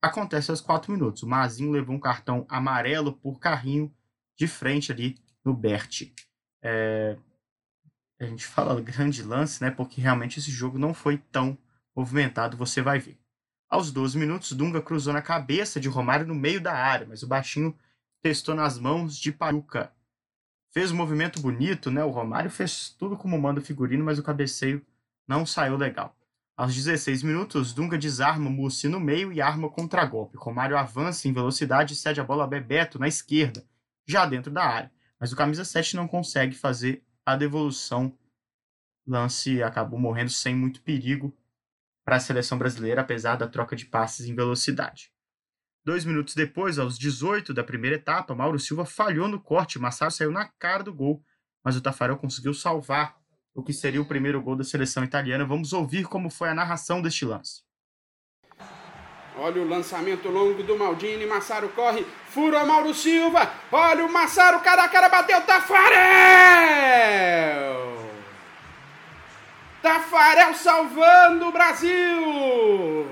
[0.00, 1.24] acontece aos 4 minutos.
[1.24, 3.92] O Mazinho levou um cartão amarelo por carrinho
[4.38, 6.12] de frente ali no Bert.
[6.62, 7.18] É...
[8.20, 9.72] A gente fala grande lance, né?
[9.72, 11.58] Porque realmente esse jogo não foi tão
[11.94, 13.18] movimentado, você vai ver.
[13.68, 17.26] Aos 12 minutos, Dunga cruzou na cabeça de Romário no meio da área, mas o
[17.26, 17.74] baixinho
[18.20, 19.92] testou nas mãos de Paruca.
[20.70, 22.04] Fez um movimento bonito, né?
[22.04, 24.84] O Romário fez tudo como manda o figurino, mas o cabeceio
[25.26, 26.16] não saiu legal.
[26.54, 30.36] Aos 16 minutos, Dunga desarma Mussi no meio e arma contra-golpe.
[30.36, 33.64] Romário avança em velocidade e cede a bola a Bebeto na esquerda,
[34.06, 34.92] já dentro da área.
[35.18, 38.16] Mas o camisa 7 não consegue fazer a devolução.
[39.06, 41.34] Lance acabou morrendo sem muito perigo
[42.04, 45.12] para a seleção brasileira, apesar da troca de passes em velocidade.
[45.84, 50.30] Dois minutos depois, aos 18 da primeira etapa, Mauro Silva falhou no corte, Massaro saiu
[50.30, 51.24] na cara do gol,
[51.64, 53.16] mas o Tafarel conseguiu salvar
[53.54, 55.44] o que seria o primeiro gol da seleção italiana.
[55.44, 57.62] Vamos ouvir como foi a narração deste lance.
[59.36, 64.84] Olha o lançamento longo do Maldini, Massaro corre, fura Mauro Silva, olha o Massaro, cara
[64.84, 65.92] a cara, bateu, Tafarel!
[69.82, 73.08] Tafarel salvando o Brasil!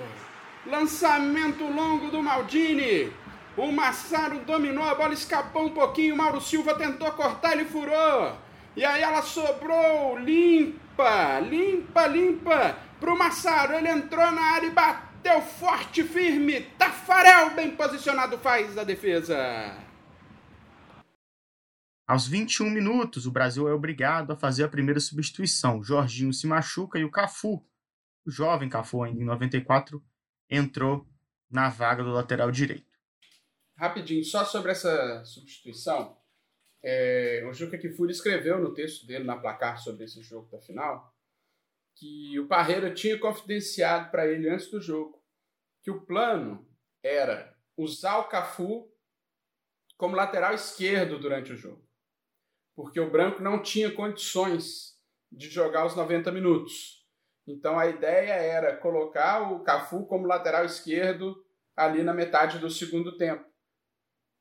[0.64, 3.12] Lançamento longo do Maldini.
[3.56, 6.16] O Massaro dominou, a bola escapou um pouquinho.
[6.16, 8.36] Mauro Silva tentou cortar, ele furou.
[8.76, 13.74] E aí ela sobrou limpa, limpa, limpa pro Massaro.
[13.74, 16.60] Ele entrou na área e bateu forte, firme.
[16.78, 19.89] Tafarel bem posicionado faz a defesa.
[22.10, 25.80] Aos 21 minutos, o Brasil é obrigado a fazer a primeira substituição.
[25.80, 27.64] Jorginho se machuca e o Cafu,
[28.26, 30.04] o jovem Cafu ainda em 94,
[30.50, 31.06] entrou
[31.48, 32.98] na vaga do lateral direito.
[33.76, 36.20] Rapidinho, só sobre essa substituição.
[36.82, 41.14] É, o Juca Kifuri escreveu no texto dele na placar sobre esse jogo da final
[41.94, 45.22] que o Parreira tinha confidenciado para ele antes do jogo
[45.80, 46.68] que o plano
[47.04, 48.92] era usar o Cafu
[49.96, 51.88] como lateral esquerdo durante o jogo
[52.80, 54.98] porque o branco não tinha condições
[55.30, 57.06] de jogar os 90 minutos.
[57.46, 61.36] Então a ideia era colocar o Cafu como lateral esquerdo
[61.76, 63.44] ali na metade do segundo tempo.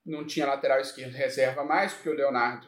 [0.05, 2.65] Não tinha lateral esquerdo reserva mais, porque o Leonardo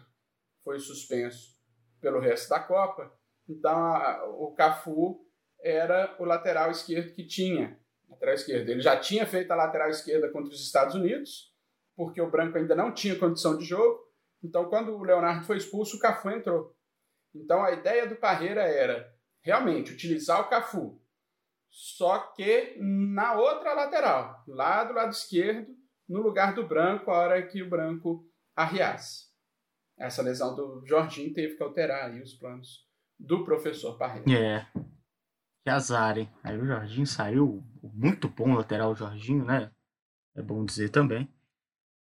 [0.61, 1.57] foi suspenso
[2.01, 3.09] pelo resto da Copa.
[3.47, 5.25] Então a, o Cafu
[5.61, 7.79] era o lateral esquerdo que tinha.
[8.09, 8.67] Lateral esquerdo.
[8.67, 11.55] Ele já tinha feito a lateral esquerda contra os Estados Unidos,
[11.95, 14.10] porque o branco ainda não tinha condição de jogo.
[14.43, 16.75] Então, quando o Leonardo foi expulso, o Cafu entrou.
[17.33, 19.13] Então, a ideia do Parreira era
[19.43, 21.01] realmente utilizar o Cafu,
[21.69, 25.73] só que na outra lateral, lá do lado esquerdo,
[26.07, 29.31] no lugar do branco, a hora que o branco arriasse.
[29.97, 32.85] Essa lesão do Jorginho teve que alterar aí os planos
[33.17, 34.29] do professor Parreira.
[34.31, 34.67] É.
[35.63, 36.29] Que azar, hein?
[36.43, 39.71] Aí o Jorginho saiu muito bom lateral, o Jorginho, né?
[40.35, 41.31] É bom dizer também.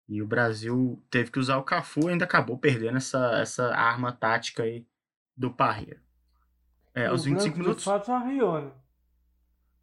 [0.07, 4.11] E o Brasil teve que usar o Cafu e ainda acabou perdendo essa, essa arma
[4.11, 4.85] tática aí
[5.35, 6.01] do Parreira.
[6.93, 7.83] É, aos 25 minutos.
[7.83, 8.71] De fato, arriou, né?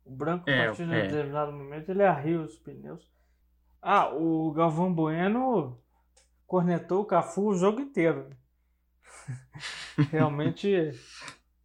[0.04, 1.02] O branco, a é, partir de é.
[1.02, 3.10] determinado momento, ele arriou os pneus.
[3.82, 5.78] Ah, o Galvão Bueno
[6.46, 8.28] cornetou o Cafu o jogo inteiro.
[10.10, 10.92] Realmente,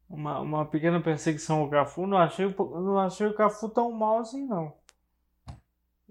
[0.10, 2.08] uma, uma pequena perseguição ao Cafu.
[2.08, 4.74] Não achei, não achei o Cafu tão mal assim, não.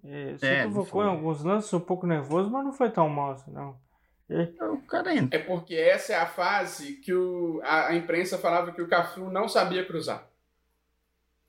[0.06, 3.32] É, você é, provocou em alguns lances um pouco nervoso, mas não foi tão mal
[3.32, 3.78] assim, não.
[4.28, 5.12] É, o cara.
[5.30, 9.30] É porque essa é a fase que o, a, a imprensa falava que o Cafu
[9.30, 10.28] não sabia cruzar.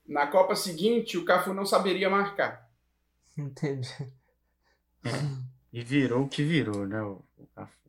[0.08, 2.70] Na Copa seguinte, o Cafu não saberia marcar.
[3.38, 3.90] Entendi.
[5.04, 5.10] É,
[5.72, 7.85] e virou o que virou, né, o, o Cafu.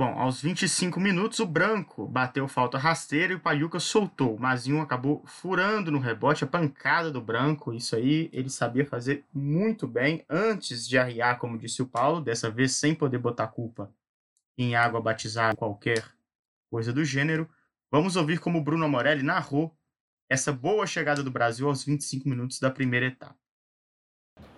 [0.00, 4.34] Bom, aos 25 minutos, o Branco bateu falta rasteira e o Palhuca soltou.
[4.34, 7.74] O Mazinho acabou furando no rebote a pancada do Branco.
[7.74, 12.50] Isso aí ele sabia fazer muito bem antes de arriar, como disse o Paulo, dessa
[12.50, 13.92] vez sem poder botar culpa
[14.56, 16.02] em água batizada, qualquer
[16.70, 17.46] coisa do gênero.
[17.90, 19.76] Vamos ouvir como Bruno Morelli narrou
[20.30, 23.36] essa boa chegada do Brasil aos 25 minutos da primeira etapa.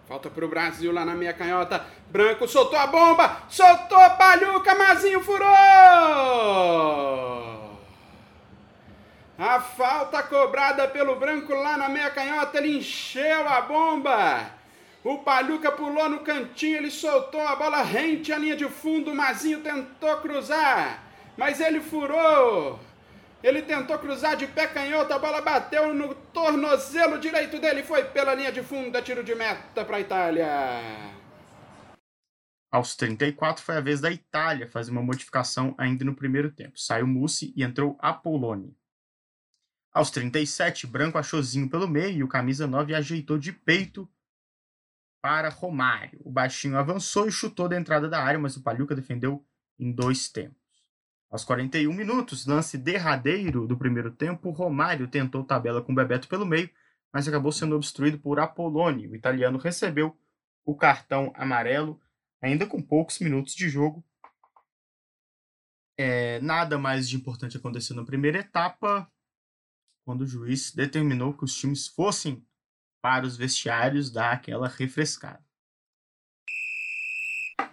[0.09, 1.85] Falta pro Brasil lá na minha canhota.
[2.11, 3.43] Branco soltou a bomba.
[3.49, 4.75] Soltou a palhuca.
[4.75, 5.49] Mazinho furou.
[9.39, 12.59] A falta cobrada pelo Branco lá na meia canhota.
[12.59, 14.51] Ele encheu a bomba.
[15.05, 16.77] O Palhuca pulou no cantinho.
[16.77, 19.15] Ele soltou a bola rente à linha de fundo.
[19.15, 21.03] Mazinho tentou cruzar.
[21.37, 22.79] Mas ele furou.
[23.43, 28.35] Ele tentou cruzar de pé canhoto, a bola bateu no tornozelo direito dele, foi pela
[28.35, 30.47] linha de fundo, tiro de meta para a Itália.
[32.71, 36.79] Aos 34 foi a vez da Itália fazer uma modificação ainda no primeiro tempo.
[36.79, 38.75] Saiu Mussi e entrou Apoloni.
[39.93, 44.09] Aos 37, Branco achou Zinho pelo meio e o camisa 9 ajeitou de peito
[45.21, 46.21] para Romário.
[46.25, 49.45] O baixinho avançou e chutou da entrada da área, mas o Palhuca defendeu
[49.79, 50.62] em dois tempos.
[51.33, 56.69] Aos 41 minutos, lance derradeiro do primeiro tempo, Romário tentou tabela com Bebeto pelo meio,
[57.11, 59.09] mas acabou sendo obstruído por Apoloni.
[59.09, 60.15] O italiano recebeu
[60.63, 61.99] o cartão amarelo,
[62.39, 64.05] ainda com poucos minutos de jogo.
[65.97, 69.11] É, nada mais de importante aconteceu na primeira etapa,
[70.05, 72.47] quando o juiz determinou que os times fossem
[73.01, 75.43] para os vestiários dar aquela refrescada.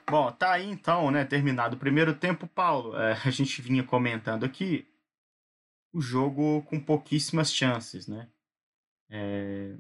[0.10, 1.24] Bom, tá aí então, né?
[1.24, 2.98] Terminado o primeiro tempo, Paulo.
[2.98, 4.88] É, a gente vinha comentando aqui
[5.94, 8.28] o jogo com pouquíssimas chances, né?
[9.10, 9.76] É...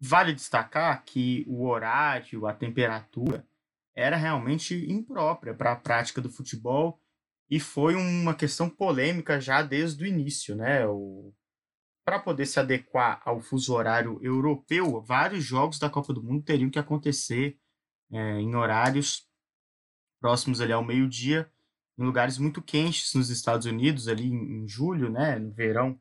[0.00, 3.46] Vale destacar que o horário, a temperatura
[3.94, 7.00] era realmente imprópria para a prática do futebol
[7.50, 10.86] e foi uma questão polêmica já desde o início, né?
[10.86, 11.34] O...
[12.04, 16.70] Para poder se adequar ao fuso horário europeu, vários jogos da Copa do Mundo teriam
[16.70, 17.58] que acontecer
[18.10, 19.28] é, em horários
[20.20, 21.50] próximos ali ao meio-dia,
[21.96, 26.00] em lugares muito quentes nos Estados Unidos, ali em, em julho, né, no verão,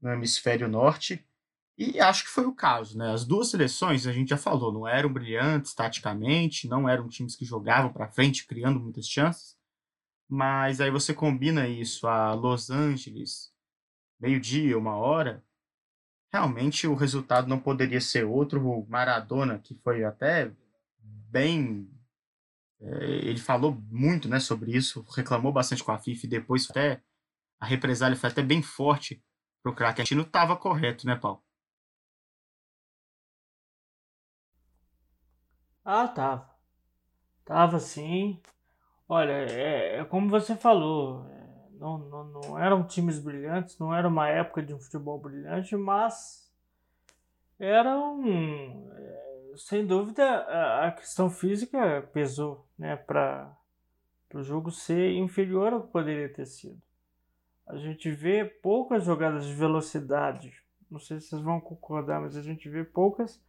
[0.00, 1.26] no hemisfério norte.
[1.78, 3.12] E acho que foi o caso, né?
[3.12, 7.44] As duas seleções, a gente já falou, não eram brilhantes taticamente, não eram times que
[7.44, 9.58] jogavam para frente, criando muitas chances.
[10.28, 13.52] Mas aí você combina isso a Los Angeles,
[14.18, 15.44] meio-dia, uma hora,
[16.32, 18.66] realmente o resultado não poderia ser outro.
[18.66, 20.50] O Maradona, que foi até
[21.36, 21.90] bem.
[22.80, 27.02] É, ele falou muito né, sobre isso, reclamou bastante com a FIFA e depois até
[27.60, 29.22] a represália foi até bem forte
[29.62, 30.22] para o craque argentino.
[30.22, 31.42] Estava correto, né, Paulo?
[35.84, 36.50] Ah, tava.
[37.44, 38.40] Tava sim.
[39.08, 44.08] Olha, é, é como você falou, é, não, não, não eram times brilhantes, não era
[44.08, 46.52] uma época de um futebol brilhante, mas
[47.58, 48.24] eram
[48.96, 49.25] é,
[49.56, 50.24] sem dúvida,
[50.86, 53.56] a questão física pesou, né, para
[54.34, 56.80] o jogo ser inferior ao que poderia ter sido.
[57.66, 60.62] A gente vê poucas jogadas de velocidade.
[60.90, 63.42] Não sei se vocês vão concordar, mas a gente vê poucas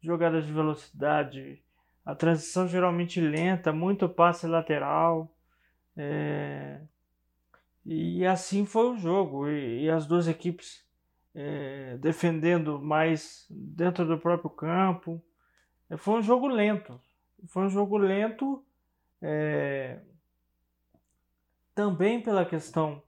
[0.00, 1.62] jogadas de velocidade.
[2.04, 5.32] A transição geralmente lenta, muito passe lateral.
[5.96, 6.80] É...
[7.86, 9.48] E assim foi o jogo.
[9.48, 10.84] E, e as duas equipes
[11.34, 15.22] é, defendendo mais dentro do próprio campo.
[15.96, 17.00] Foi um jogo lento.
[17.46, 18.64] Foi um jogo lento
[19.20, 19.98] é,
[21.74, 23.02] também pela questão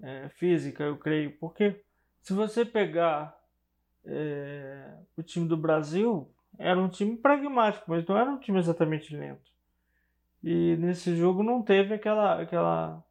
[0.00, 1.32] é, física, eu creio.
[1.38, 1.82] Porque
[2.22, 3.36] se você pegar
[4.04, 9.14] é, o time do Brasil, era um time pragmático, mas não era um time exatamente
[9.14, 9.50] lento.
[10.42, 13.04] E nesse jogo não teve aquela, aquela,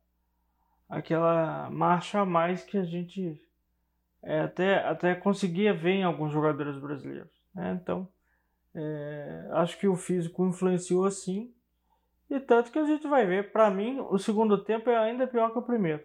[0.89, 3.41] aquela marcha a mais que a gente
[4.23, 7.31] é, até, até conseguia ver em alguns jogadores brasileiros.
[7.53, 7.77] Né?
[7.81, 8.07] Então,
[8.75, 11.53] é, acho que o físico influenciou sim.
[12.29, 15.51] E tanto que a gente vai ver, para mim, o segundo tempo é ainda pior
[15.51, 16.03] que o primeiro.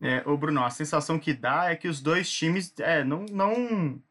[0.00, 4.02] É, o Bruno, a sensação que dá é que os dois times é, não, não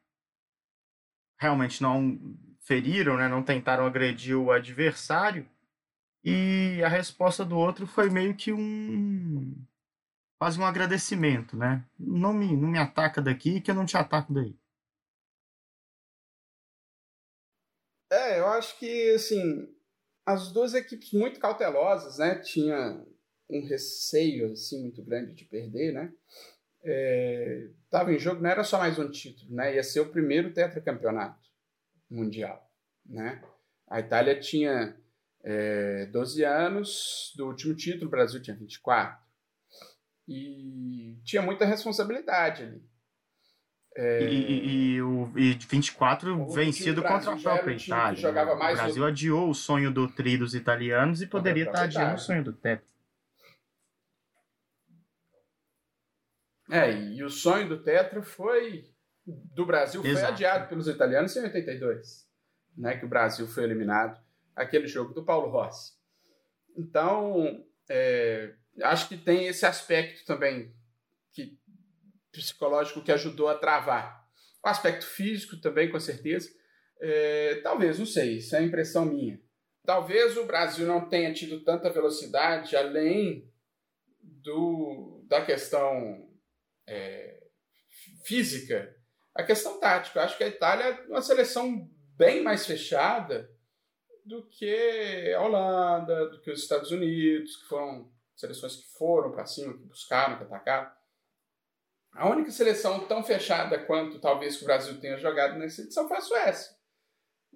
[1.37, 2.17] realmente não
[2.61, 5.45] feriram, né, não tentaram agredir o adversário.
[6.23, 9.55] E a resposta do outro foi meio que um
[10.37, 11.83] quase um agradecimento, né?
[11.99, 14.55] Não me, não me ataca daqui que eu não te ataco daí.
[18.31, 19.67] É, eu acho que, assim,
[20.25, 22.35] as duas equipes muito cautelosas, né?
[22.35, 23.05] Tinha
[23.49, 26.13] um receio assim muito grande de perder, né?
[26.83, 27.67] É,
[28.09, 29.75] em jogo, não era só mais um título, né?
[29.75, 31.45] Ia ser o primeiro tetracampeonato
[32.09, 32.71] mundial,
[33.05, 33.43] né?
[33.87, 34.97] A Itália tinha
[35.43, 39.19] é, 12 anos do último título, o Brasil tinha 24.
[40.27, 42.81] E tinha muita responsabilidade ali.
[43.95, 44.23] É...
[44.23, 48.29] E, e, e, o, e 24 o vencido contra a própria Itália.
[48.29, 52.43] O Brasil adiou o sonho do tri dos italianos e poderia estar adiando o sonho
[52.43, 52.85] do Tetra.
[56.69, 58.85] É, e o sonho do Tetra foi
[59.25, 60.19] do Brasil Exato.
[60.19, 62.27] foi adiado pelos italianos em 82,
[62.77, 64.17] né, que o Brasil foi eliminado
[64.55, 65.93] aquele jogo do Paulo Rossi.
[66.77, 70.73] Então, é, acho que tem esse aspecto também
[72.31, 74.25] psicológico que ajudou a travar.
[74.63, 76.49] O aspecto físico também, com certeza.
[76.99, 79.39] É, talvez, não sei, isso é impressão minha.
[79.83, 83.51] Talvez o Brasil não tenha tido tanta velocidade além
[84.21, 86.29] do, da questão
[86.87, 87.41] é,
[88.23, 88.95] física,
[89.33, 90.19] a questão tática.
[90.19, 93.49] Eu acho que a Itália é uma seleção bem mais fechada
[94.23, 99.45] do que a Holanda, do que os Estados Unidos, que foram seleções que foram para
[99.45, 100.91] cima, que buscaram, que atacaram.
[102.13, 106.17] A única seleção tão fechada quanto talvez que o Brasil tenha jogado nessa edição foi
[106.17, 106.75] a Suécia.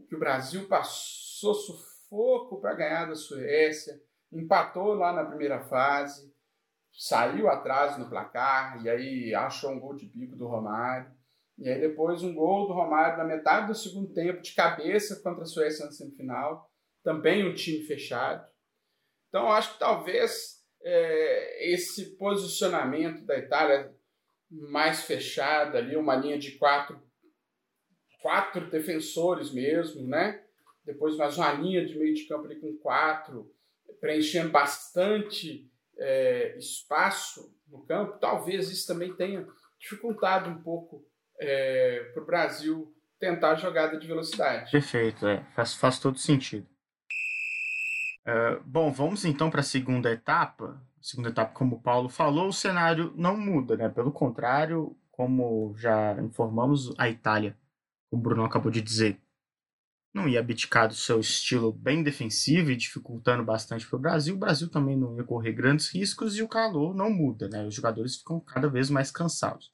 [0.08, 4.02] Que o Brasil passou sufoco para ganhar da Suécia,
[4.32, 6.34] empatou lá na primeira fase,
[6.92, 11.14] saiu atrás no placar e aí achou um gol de bico do Romário.
[11.58, 15.44] E aí depois um gol do Romário na metade do segundo tempo, de cabeça contra
[15.44, 16.70] a Suécia na semifinal.
[17.04, 18.46] Também um time fechado.
[19.30, 23.94] Então acho que talvez é, esse posicionamento da Itália
[24.50, 27.02] mais fechada ali, uma linha de quatro,
[28.22, 30.44] quatro defensores mesmo, né?
[30.86, 33.52] Depois mais uma linha de meio de campo ali com quatro,
[34.00, 39.48] preenchendo bastante é, espaço no campo, talvez isso também tenha
[39.80, 41.06] dificultado um pouco
[41.40, 44.72] é, para o Brasil tentar a jogada de velocidade.
[44.72, 45.44] Perfeito, é.
[45.56, 46.68] faz, faz todo sentido.
[48.26, 50.82] Uh, bom, vamos então para a segunda etapa.
[51.06, 53.88] Segunda etapa, como o Paulo falou, o cenário não muda, né?
[53.88, 57.56] Pelo contrário, como já informamos, a Itália,
[58.10, 59.22] o Bruno acabou de dizer,
[60.12, 64.34] não ia abdicar do seu estilo bem defensivo e dificultando bastante para o Brasil.
[64.34, 67.64] O Brasil também não ia correr grandes riscos e o calor não muda, né?
[67.68, 69.70] Os jogadores ficam cada vez mais cansados.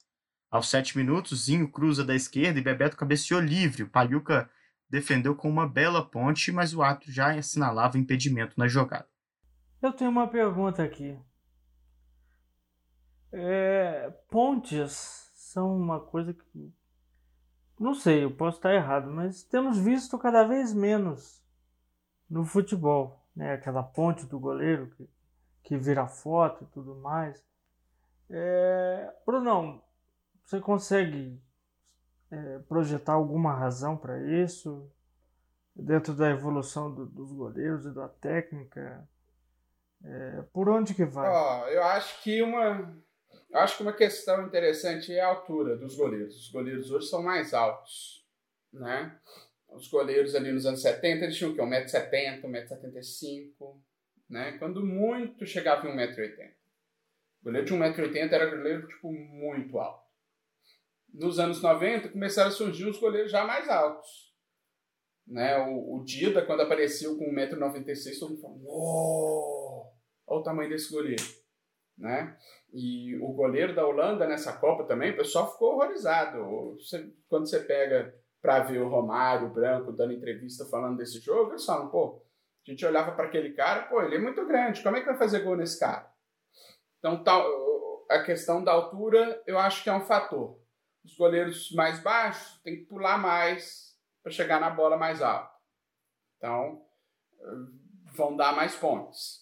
[0.50, 3.84] Aos sete minutos, Zinho cruza da esquerda e Bebeto cabeceou livre.
[3.84, 4.50] O Palhuca
[4.90, 9.10] defendeu com uma bela ponte, mas o ato já assinalava impedimento na jogada.
[9.82, 11.18] Eu tenho uma pergunta aqui.
[13.32, 16.72] É, pontes são uma coisa que
[17.82, 21.42] não sei, eu posso estar errado, mas temos visto cada vez menos
[22.30, 23.54] no futebol, né?
[23.54, 25.10] Aquela ponte do goleiro que,
[25.64, 27.44] que vira foto e tudo mais.
[28.30, 29.82] É, Brunão,
[30.44, 31.42] você consegue
[32.30, 34.88] é, projetar alguma razão para isso
[35.74, 39.08] dentro da evolução do, dos goleiros e da técnica?
[40.04, 41.28] É, por onde que vai?
[41.28, 43.02] Oh, eu acho que uma
[43.52, 46.36] Acho que uma questão interessante é a altura dos goleiros.
[46.36, 48.26] Os goleiros hoje são mais altos,
[48.72, 49.18] né?
[49.68, 51.60] Os goleiros ali nos anos 70, eles tinham o quê?
[51.60, 53.80] 1,70m, 1,75m,
[54.28, 54.52] né?
[54.58, 56.50] Quando muito chegava em 1,80m.
[57.40, 60.10] O goleiro de 1,80m era goleiro, tipo, muito alto.
[61.12, 64.32] Nos anos 90, começaram a surgir os goleiros já mais altos.
[65.26, 65.58] Né?
[65.58, 69.61] O, o Dida, quando apareceu com 1,96m, todo mundo falou, uou,
[70.32, 71.22] olha o tamanho desse goleiro
[71.96, 72.36] né?
[72.72, 76.74] E o goleiro da Holanda nessa Copa também, o pessoal ficou horrorizado.
[76.74, 81.64] Você, quando você pega para ver o Romário, Branco, dando entrevista falando desse jogo, eles
[81.64, 82.24] falam, pô,
[82.66, 85.16] a gente olhava para aquele cara, pô, ele é muito grande, como é que vai
[85.16, 86.10] fazer gol nesse cara?
[86.98, 87.46] Então, tal,
[88.10, 90.60] a questão da altura, eu acho que é um fator.
[91.04, 95.52] Os goleiros mais baixos têm que pular mais para chegar na bola mais alta.
[96.36, 96.84] Então,
[98.14, 99.41] vão dar mais pontos.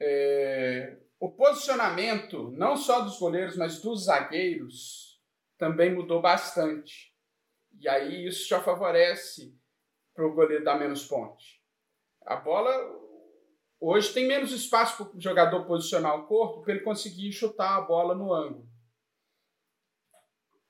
[0.00, 5.20] É, o posicionamento, não só dos goleiros, mas dos zagueiros,
[5.56, 7.14] também mudou bastante.
[7.80, 9.56] E aí isso já favorece
[10.14, 11.62] para o goleiro dar menos ponte.
[12.22, 12.72] A bola
[13.80, 17.82] hoje tem menos espaço para o jogador posicionar o corpo para ele conseguir chutar a
[17.82, 18.68] bola no ângulo.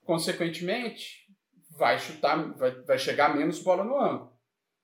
[0.03, 1.25] Consequentemente,
[1.71, 4.35] vai chutar, vai, vai chegar menos bola no ângulo.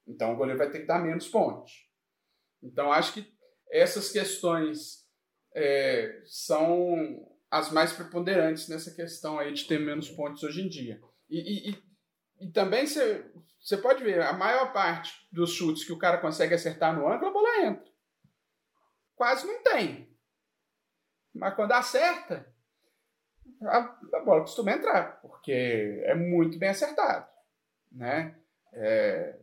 [0.08, 1.90] Então o goleiro vai ter que dar menos ponte.
[2.62, 3.34] Então acho que
[3.72, 5.06] essas questões
[5.56, 11.02] é, são as mais preponderantes nessa questão aí de ter menos pontos hoje em dia.
[11.30, 11.84] E, e,
[12.42, 13.26] e também você,
[13.60, 17.28] você pode ver, a maior parte dos chutes que o cara consegue acertar no ângulo,
[17.28, 17.92] a bola entra.
[19.16, 20.10] Quase não tem.
[21.34, 22.52] Mas quando acerta,
[23.62, 23.78] a,
[24.14, 27.28] a bola costuma entrar, porque é muito bem acertado.
[27.92, 28.36] Né?
[28.74, 29.38] É,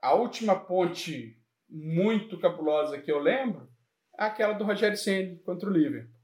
[0.00, 1.37] a última ponte
[1.68, 3.70] muito cabulosa que eu lembro
[4.18, 6.14] é aquela do Rogério Senna contra o Liverpool,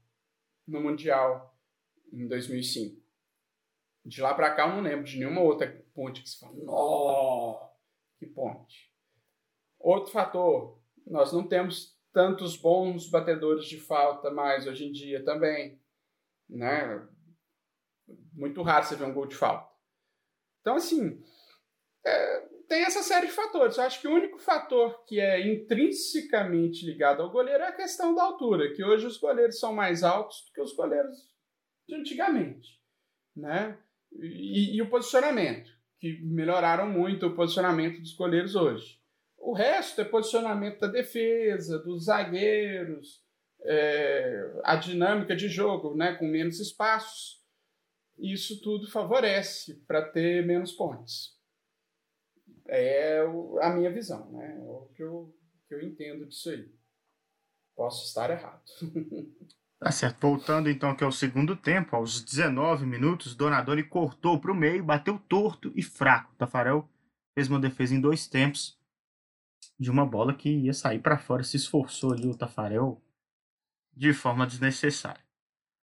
[0.67, 1.57] no Mundial,
[2.11, 3.01] em 2005.
[4.05, 7.69] De lá para cá eu não lembro de nenhuma outra ponte que se fala, nó,
[8.17, 8.93] que ponte.
[9.79, 15.81] Outro fator, nós não temos tantos bons batedores de falta mais hoje em dia também,
[16.49, 17.07] né?
[18.33, 19.69] Muito raro você ver um gol de falta.
[20.61, 21.23] Então, assim,
[22.05, 23.77] é, tem essa série de fatores.
[23.77, 28.13] Eu acho que o único fator que é intrinsecamente ligado ao goleiro é a questão
[28.13, 31.15] da altura, que hoje os goleiros são mais altos do que os goleiros
[31.87, 32.79] de antigamente,
[33.35, 33.77] né?
[34.11, 38.99] E, e o posicionamento, que melhoraram muito o posicionamento dos goleiros hoje.
[39.37, 43.23] O resto é posicionamento da defesa, dos zagueiros,
[43.61, 47.43] é, a dinâmica de jogo, né, com menos espaços.
[48.17, 51.34] Isso tudo favorece para ter menos pontes.
[52.67, 53.21] É
[53.61, 54.57] a minha visão, né?
[54.57, 55.35] É o que eu,
[55.67, 56.73] que eu entendo disso aí.
[57.75, 58.63] Posso estar errado.
[59.77, 60.19] Tá certo.
[60.21, 65.19] Voltando então aqui ao segundo tempo, aos 19 minutos, Donadoni cortou para o meio, bateu
[65.19, 66.33] torto e fraco.
[66.37, 66.89] Tafarel
[67.33, 68.79] fez uma defesa em dois tempos
[69.77, 71.43] de uma bola que ia sair para fora.
[71.43, 73.01] Se esforçou ali o Tafarel
[73.93, 75.24] de forma desnecessária.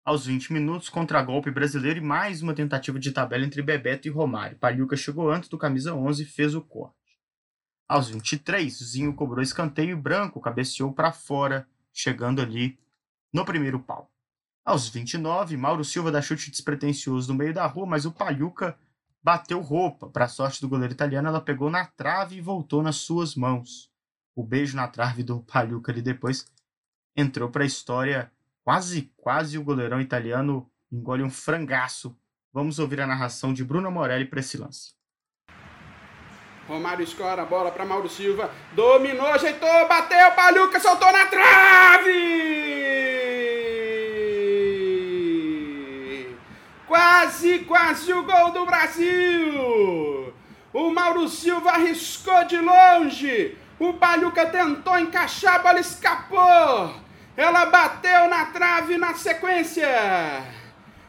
[0.04, 4.58] Aos 20 minutos, contra-golpe brasileiro e mais uma tentativa de tabela entre Bebeto e Romário.
[4.58, 6.96] Paliuca chegou antes do camisa 11 e fez o corte.
[7.88, 12.80] Aos 23, Zinho cobrou escanteio e Branco cabeceou para fora, chegando ali
[13.32, 14.12] no primeiro pau.
[14.66, 18.78] Aos 29, Mauro Silva dá chute despretensioso no meio da rua, mas o Paliuca
[19.22, 20.10] bateu roupa.
[20.10, 23.92] Para sorte do goleiro italiano, ela pegou na trave e voltou nas suas mãos.
[24.36, 26.46] O beijo na trave do Paliuca ali depois
[27.16, 28.32] entrou para a história.
[28.70, 32.16] Quase, quase o goleirão italiano engole um frangaço.
[32.54, 34.94] Vamos ouvir a narração de Bruno Morelli para esse lance.
[36.68, 38.52] Romário escora a bola para Mauro Silva.
[38.74, 42.10] Dominou, ajeitou, bateu, Paluca soltou na trave!
[46.86, 50.32] Quase, quase o gol do Brasil!
[50.72, 53.58] O Mauro Silva arriscou de longe.
[53.80, 57.09] O Paluca tentou encaixar, a bola escapou.
[57.40, 59.88] Ela bateu na trave na sequência.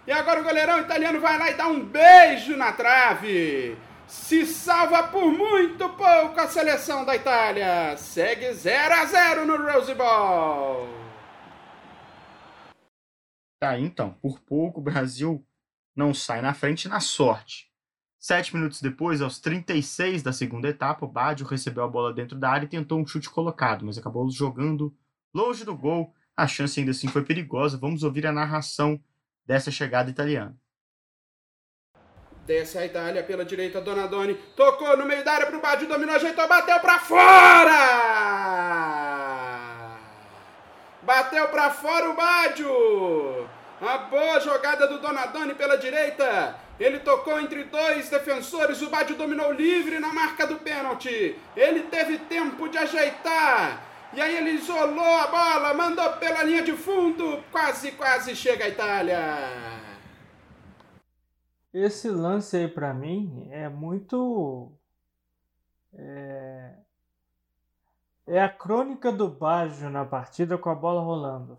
[0.06, 3.76] E agora o goleirão italiano vai lá e dá um beijo na trave
[4.06, 7.96] se salva por muito pouco a seleção da Itália.
[7.96, 10.88] Segue 0 a 0 no Rose Bowl.
[13.58, 15.44] Tá, então, por pouco o Brasil
[15.96, 17.68] não sai na frente na sorte.
[18.20, 22.50] Sete minutos depois, aos 36 da segunda etapa, o Baggio recebeu a bola dentro da
[22.50, 24.96] área e tentou um chute colocado, mas acabou jogando
[25.34, 26.14] longe do gol.
[26.40, 27.76] A chance ainda assim foi perigosa.
[27.76, 28.98] Vamos ouvir a narração
[29.44, 30.56] dessa chegada italiana.
[32.46, 34.32] Desce a Itália pela direita, Donadoni.
[34.56, 37.76] Tocou no meio da área pro Baggio, dominou, ajeitou, bateu pra fora!
[41.02, 43.46] Bateu pra fora o Baggio!
[43.82, 46.56] A boa jogada do Donadoni pela direita.
[46.78, 48.80] Ele tocou entre dois defensores.
[48.80, 51.36] O Baggio dominou livre na marca do pênalti.
[51.54, 53.89] Ele teve tempo de ajeitar.
[54.12, 57.42] E aí ele isolou a bola, mandou pela linha de fundo.
[57.52, 59.18] Quase, quase chega a Itália.
[61.72, 64.72] Esse lance aí para mim é muito.
[65.94, 66.74] É...
[68.26, 71.58] é, a crônica do Baggio na partida com a bola rolando.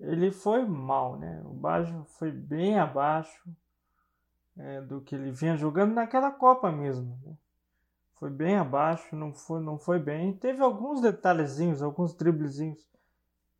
[0.00, 1.40] Ele foi mal, né?
[1.44, 3.48] O Baggio foi bem abaixo
[4.58, 7.20] é, do que ele vinha jogando naquela Copa mesmo.
[7.24, 7.34] Né?
[8.20, 10.32] Foi bem abaixo, não foi, não foi bem.
[10.34, 12.86] Teve alguns detalhezinhos, alguns driblezinhos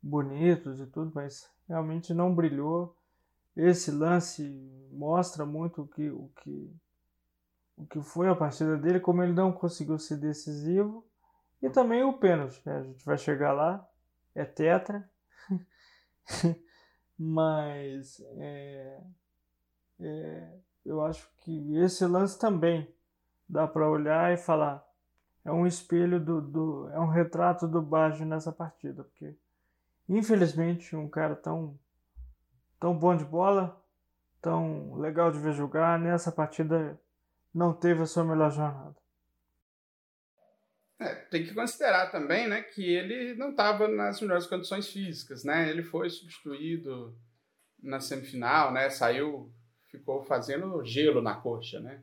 [0.01, 2.95] bonitos e tudo, mas realmente não brilhou
[3.55, 4.43] esse lance
[4.91, 6.73] mostra muito o que, o que,
[7.77, 11.05] o que foi a partida dele, como ele não conseguiu ser decisivo.
[11.61, 12.77] E também o pênalti, né?
[12.77, 13.87] A gente vai chegar lá,
[14.33, 15.09] é tetra.
[17.17, 19.03] Mas é,
[19.99, 22.91] é, eu acho que esse lance também
[23.51, 24.83] dá para olhar e falar
[25.43, 29.35] é um espelho do, do, é um retrato do Baggio nessa partida, porque
[30.07, 31.77] infelizmente um cara tão
[32.79, 33.79] tão bom de bola,
[34.41, 36.99] tão legal de ver jogar, nessa partida
[37.53, 38.95] não teve a sua melhor jornada.
[40.97, 45.43] É, tem que considerar também né, que ele não estava nas melhores condições físicas.
[45.43, 45.69] Né?
[45.69, 47.15] Ele foi substituído
[47.81, 48.89] na semifinal, né?
[48.89, 49.51] saiu
[49.91, 52.01] ficou fazendo gelo na coxa, né?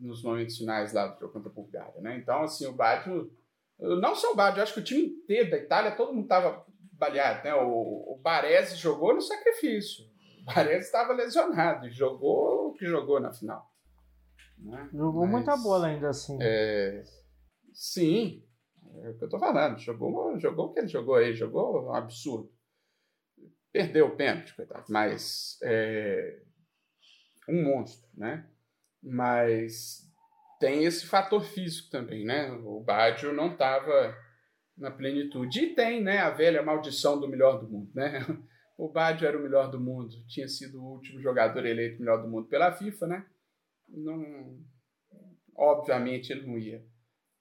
[0.00, 2.16] Nos momentos finais lá do jogo contra a Bulgária, né?
[2.16, 3.30] Então, assim, o Baggio,
[3.78, 7.44] não só o Baggio, acho que o time inteiro da Itália, todo mundo estava baleado,
[7.44, 7.54] né?
[7.54, 10.04] O, o Baresi jogou no sacrifício.
[10.40, 13.70] O Baresi estava lesionado e jogou o que jogou na final.
[14.58, 14.88] Né?
[14.92, 16.38] Jogou Mas, muita bola ainda assim.
[16.40, 17.02] É,
[17.72, 18.42] sim,
[19.02, 19.78] é o que eu tô falando.
[19.78, 22.50] Jogou, jogou o que ele jogou aí, jogou um absurdo.
[23.70, 26.42] Perdeu o pênalti, coitado, mas é
[27.48, 28.48] um monstro, né?
[29.02, 30.08] Mas
[30.58, 32.50] tem esse fator físico também, né?
[32.64, 34.16] O Baggio não estava
[34.76, 35.60] na plenitude.
[35.60, 38.20] E tem, né, a velha maldição do melhor do mundo, né?
[38.78, 42.28] O Baggio era o melhor do mundo, tinha sido o último jogador eleito melhor do
[42.28, 43.26] mundo pela FIFA, né?
[43.88, 44.56] Não,
[45.56, 46.86] obviamente ele não ia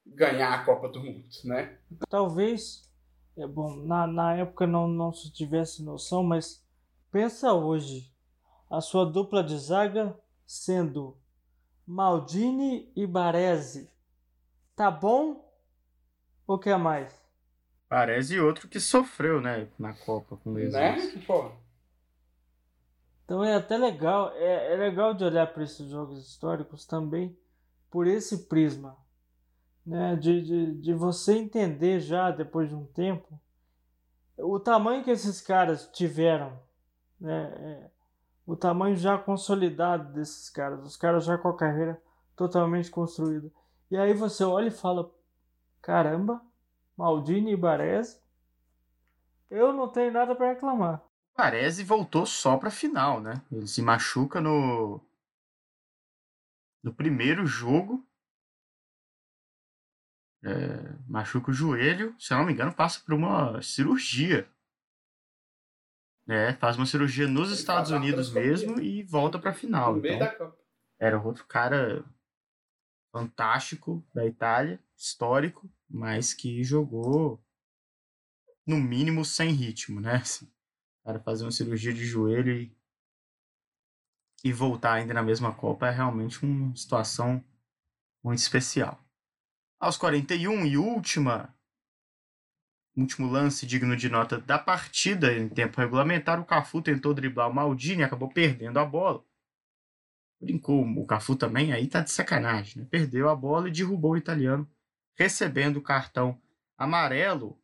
[0.03, 1.77] ganhar a Copa do Mundo, né?
[2.09, 2.91] Talvez,
[3.37, 6.65] é bom, na, na época não, não se tivesse noção, mas
[7.11, 8.11] pensa hoje,
[8.67, 11.19] a sua dupla de zaga sendo
[11.87, 13.89] Maldini e Baresi.
[14.75, 15.49] Tá bom?
[16.45, 17.19] Ou quer mais?
[17.89, 21.15] Baresi outro que sofreu, né, na Copa com lesões.
[21.15, 21.23] Né?
[21.25, 21.51] Pô.
[23.23, 27.37] Então é até legal, é, é legal de olhar para esses jogos históricos também
[27.89, 28.97] por esse prisma
[29.85, 33.39] né, de, de, de você entender já depois de um tempo
[34.37, 36.59] o tamanho que esses caras tiveram,
[37.19, 37.89] né, é,
[38.47, 42.01] o tamanho já consolidado desses caras, os caras já com a carreira
[42.35, 43.51] totalmente construída.
[43.91, 45.13] E aí você olha e fala:
[45.81, 46.41] caramba,
[46.97, 48.19] Maldini e Baresi,
[49.51, 51.03] eu não tenho nada para reclamar.
[51.37, 53.41] Baresi voltou só para final, né?
[53.51, 55.01] Ele se machuca no
[56.81, 58.07] no primeiro jogo
[60.43, 64.47] é, machuca o joelho, se eu não me engano, passa por uma cirurgia.
[66.29, 69.95] É, faz uma cirurgia nos Estados Unidos mesmo e volta para a final.
[69.95, 70.57] No então, da Copa.
[70.99, 72.03] Era outro cara
[73.11, 77.41] fantástico da Itália, histórico, mas que jogou
[78.65, 80.17] no mínimo sem ritmo, né?
[80.17, 82.77] Assim, o cara fazer uma cirurgia de joelho e,
[84.43, 87.43] e voltar ainda na mesma Copa é realmente uma situação
[88.21, 89.01] muito especial.
[89.79, 91.55] Aos 41 e última
[92.97, 97.53] último lance digno de nota da partida em tempo regulamentar, o Cafu tentou driblar o
[97.53, 99.23] Maldini e acabou perdendo a bola.
[100.39, 102.87] Brincou o Cafu também, aí tá de sacanagem, né?
[102.89, 104.69] Perdeu a bola e derrubou o italiano,
[105.15, 106.39] recebendo o cartão
[106.77, 107.59] amarelo.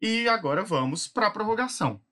[0.00, 2.02] E agora vamos para a prorrogação.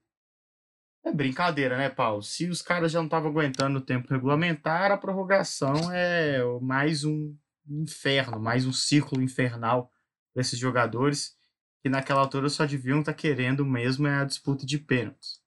[1.03, 2.23] É brincadeira, né, Paulo?
[2.23, 7.35] Se os caras já não estavam aguentando o tempo regulamentar, a prorrogação é mais um
[7.71, 9.91] inferno, mais um círculo infernal
[10.33, 11.39] para esses jogadores
[11.83, 15.41] que naquela altura só deviam estar tá querendo mesmo é a disputa de pênaltis.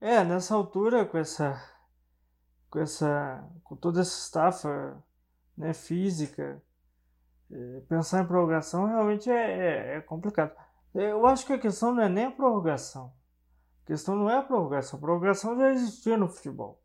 [0.00, 1.60] É, nessa altura, com essa.
[2.70, 3.44] com essa.
[3.64, 5.02] com toda essa estafa
[5.56, 6.62] né, física,
[7.50, 10.54] é, pensar em prorrogação realmente é, é, é complicado.
[10.94, 13.12] Eu acho que a questão não é nem a prorrogação
[13.88, 14.98] questão não é a prorrogação.
[14.98, 16.82] A prorrogação já existia no futebol.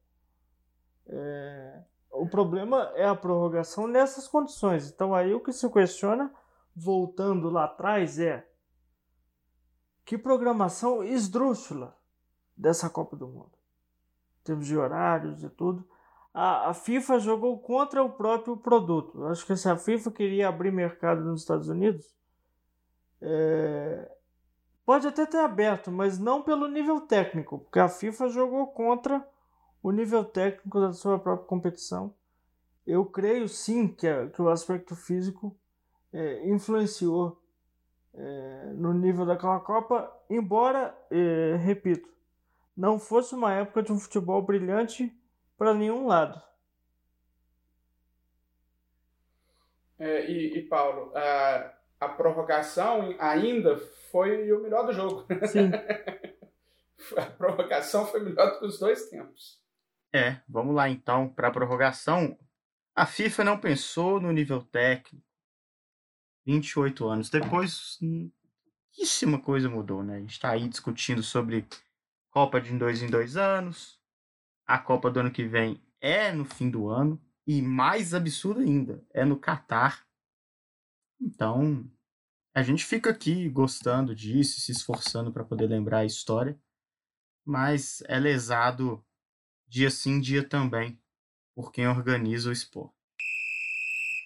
[1.05, 1.83] É...
[2.13, 4.89] O problema é a prorrogação nessas condições.
[4.89, 6.33] Então aí o que se questiona,
[6.75, 8.47] voltando lá atrás, é
[10.05, 11.97] que programação esdrúxula
[12.55, 13.51] dessa Copa do Mundo.
[14.41, 15.87] Em termos de horários e tudo.
[16.33, 19.25] A, a FIFA jogou contra o próprio produto.
[19.25, 22.15] acho que se a FIFA queria abrir mercado nos Estados Unidos,
[23.21, 24.11] é,
[24.85, 29.25] Pode até ter aberto, mas não pelo nível técnico, porque a FIFA jogou contra
[29.83, 32.15] o nível técnico da sua própria competição.
[32.87, 35.55] Eu creio sim que, a, que o aspecto físico
[36.13, 37.41] é, influenciou
[38.13, 42.09] é, no nível daquela Copa, embora, é, repito,
[42.75, 45.13] não fosse uma época de um futebol brilhante
[45.57, 46.41] para nenhum lado.
[49.99, 53.77] É, e, e, Paulo, a, a prorrogação ainda
[54.11, 55.25] foi o melhor do jogo.
[55.47, 55.71] Sim.
[57.17, 59.62] a prorrogação foi melhor do que os dois tempos.
[60.13, 62.37] É, vamos lá então para a prorrogação.
[62.95, 65.25] A FIFA não pensou no nível técnico.
[66.45, 67.97] 28 anos depois,
[68.93, 70.17] pouquíssima coisa mudou, né?
[70.17, 71.67] A gente está aí discutindo sobre
[72.29, 73.99] Copa de dois em dois anos.
[74.67, 77.19] A Copa do ano que vem é no fim do ano.
[77.45, 80.05] E mais absurdo ainda, é no Catar.
[81.19, 81.89] Então,
[82.53, 86.57] a gente fica aqui gostando disso, se esforçando para poder lembrar a história,
[87.45, 89.03] mas é lesado
[89.73, 90.99] dia sim, dia também,
[91.55, 92.93] por quem organiza o esporte.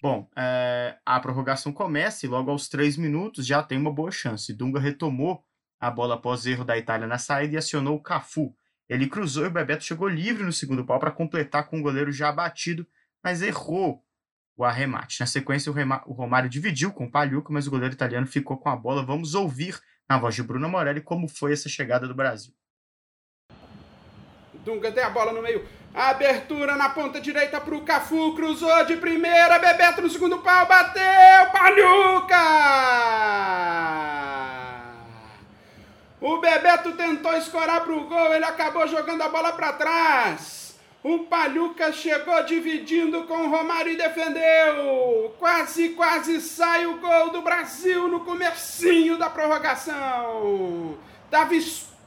[0.02, 4.52] Bom, é, a prorrogação começa e logo aos três minutos já tem uma boa chance.
[4.52, 5.42] Dunga retomou
[5.80, 8.54] a bola após erro da Itália na saída e acionou o Cafu.
[8.90, 12.12] Ele cruzou e o Bebeto chegou livre no segundo pau para completar com o goleiro
[12.12, 12.86] já abatido,
[13.24, 14.04] mas errou
[14.54, 15.18] o arremate.
[15.18, 18.76] Na sequência, o Romário dividiu com o Palhuca, mas o goleiro italiano ficou com a
[18.76, 19.02] bola.
[19.02, 22.52] Vamos ouvir na voz de Bruno Morelli como foi essa chegada do Brasil.
[24.68, 25.66] Dunga tem a bola no meio.
[25.94, 28.34] Abertura na ponta direita para o Cafu.
[28.34, 29.58] Cruzou de primeira.
[29.58, 30.66] Bebeto no segundo pau.
[30.66, 31.02] Bateu.
[31.50, 32.36] Palhuca!
[36.20, 38.34] O Bebeto tentou escorar para o gol.
[38.34, 40.76] Ele acabou jogando a bola para trás.
[41.02, 45.34] O Palhuca chegou dividindo com o Romário e defendeu.
[45.38, 50.98] Quase, quase sai o gol do Brasil no comecinho da prorrogação.
[51.30, 51.54] Tava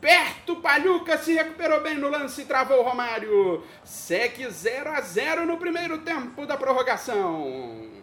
[0.02, 3.64] perto, Palhuca se recuperou bem no lance e travou o Romário.
[3.84, 8.02] Segue 0 a 0 no primeiro tempo da prorrogação.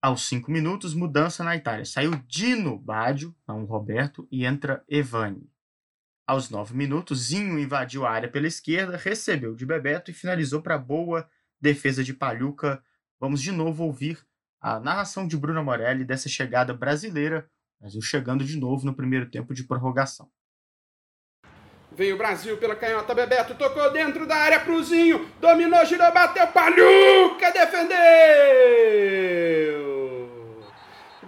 [0.00, 1.84] Aos 5 minutos, mudança na Itália.
[1.84, 5.50] Saiu Dino Baggio, não Roberto, e entra Evani.
[6.26, 10.78] Aos 9 minutos, Zinho invadiu a área pela esquerda, recebeu de Bebeto e finalizou para
[10.78, 11.28] boa
[11.60, 12.82] defesa de Palhuca.
[13.20, 14.24] Vamos de novo ouvir
[14.60, 19.54] a narração de Bruno Morelli dessa chegada brasileira, Brasil chegando de novo no primeiro tempo
[19.54, 20.30] de prorrogação.
[21.98, 27.50] Veio o Brasil pela canhota, Bebeto tocou dentro da área, Cruzinho, dominou, girou, bateu, Palhuca,
[27.50, 27.98] defendeu!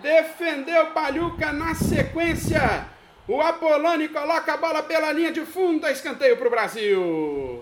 [0.01, 2.89] Defendeu Palhuca na sequência.
[3.27, 7.61] O Apoloni coloca a bola pela linha de fundo, escanteio para o Brasil.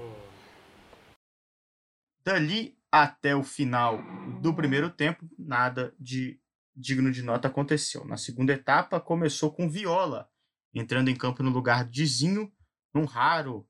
[2.23, 4.03] Dali até o final
[4.43, 6.39] do primeiro tempo, nada de
[6.77, 8.05] digno de nota aconteceu.
[8.05, 10.29] Na segunda etapa, começou com Viola,
[10.75, 12.53] entrando em campo no lugar de Zinho,
[12.99, 13.65] num raro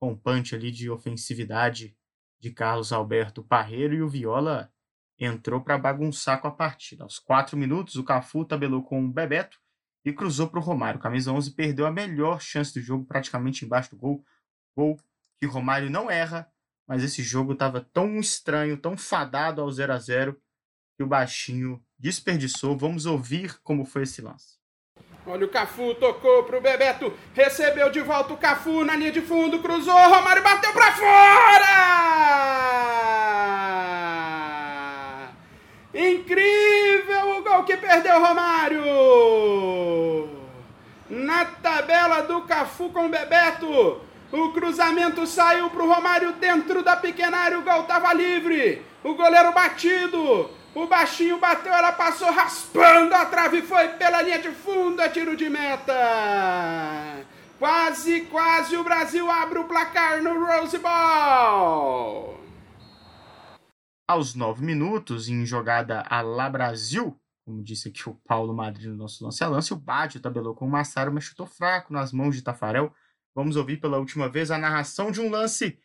[0.00, 1.96] rompante ali de ofensividade
[2.38, 4.70] de Carlos Alberto Parreiro e o Viola
[5.18, 7.04] entrou para bagunçar com a partida.
[7.04, 9.58] Aos quatro minutos, o Cafu tabelou com o Bebeto
[10.04, 11.00] e cruzou para o Romário.
[11.00, 14.22] camisa 11 perdeu a melhor chance do jogo, praticamente embaixo do gol.
[14.76, 15.00] Gol
[15.40, 16.46] que o Romário não erra,
[16.86, 20.40] mas esse jogo estava tão estranho, tão fadado ao 0 a 0
[20.96, 22.76] que o baixinho desperdiçou.
[22.76, 24.55] Vamos ouvir como foi esse lance.
[25.28, 29.58] Olha o Cafu, tocou pro Bebeto, recebeu de volta o Cafu na linha de fundo,
[29.58, 31.66] cruzou, Romário bateu pra fora!
[35.92, 38.84] Incrível o gol que perdeu Romário!
[41.10, 44.00] Na tabela do Cafu com o Bebeto,
[44.30, 49.50] o cruzamento saiu pro Romário dentro da pequena área, o gol tava livre, o goleiro
[49.50, 55.08] batido, o baixinho bateu, ela passou raspando a trave, foi pela linha de fundo, é
[55.08, 55.94] tiro de meta.
[57.58, 62.38] Quase, quase o Brasil abre o placar no Rose Bowl.
[64.06, 68.96] Aos nove minutos, em jogada a La Brasil, como disse aqui o Paulo Madrid no
[68.96, 72.36] nosso lance a lance, o Bádio tabelou com o Massaro, mas chutou fraco nas mãos
[72.36, 72.92] de Tafarel.
[73.34, 75.78] Vamos ouvir pela última vez a narração de um lance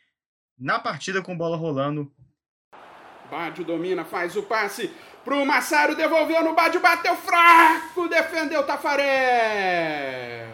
[0.58, 2.12] na partida com bola rolando
[3.32, 10.50] Bádio domina, faz o passe pro Massaro, devolveu no Bádio, bateu fraco, defendeu Tafarel.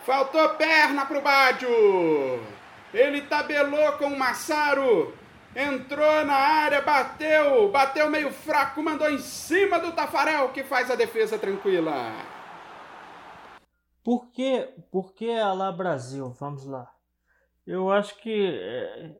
[0.00, 1.68] Faltou perna pro Bádio.
[2.94, 5.14] Ele tabelou com o Massaro,
[5.54, 10.94] entrou na área, bateu, bateu meio fraco, mandou em cima do Tafarel, que faz a
[10.94, 12.12] defesa tranquila.
[14.02, 16.30] Por que, por que a lá Brasil?
[16.40, 16.90] Vamos lá.
[17.66, 19.10] Eu acho que é,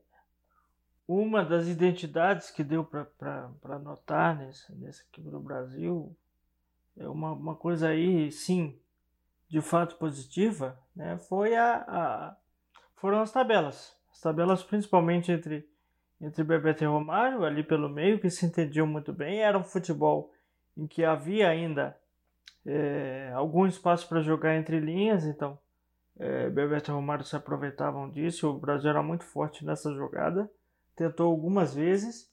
[1.09, 6.15] uma das identidades que deu para notar nesse, nesse aqui do Brasil
[6.97, 8.77] é uma, uma coisa aí, sim,
[9.49, 12.37] de fato positiva, né, foi a, a,
[12.97, 13.97] foram as tabelas.
[14.11, 15.69] As tabelas principalmente entre,
[16.21, 19.41] entre Bebeto e Romário, ali pelo meio, que se entendiam muito bem.
[19.41, 20.33] Era um futebol
[20.77, 21.97] em que havia ainda
[22.65, 25.59] é, algum espaço para jogar entre linhas, então
[26.19, 28.49] é, Bebeto e Romário se aproveitavam disso.
[28.49, 30.51] O Brasil era muito forte nessa jogada
[30.97, 32.31] tentou algumas vezes.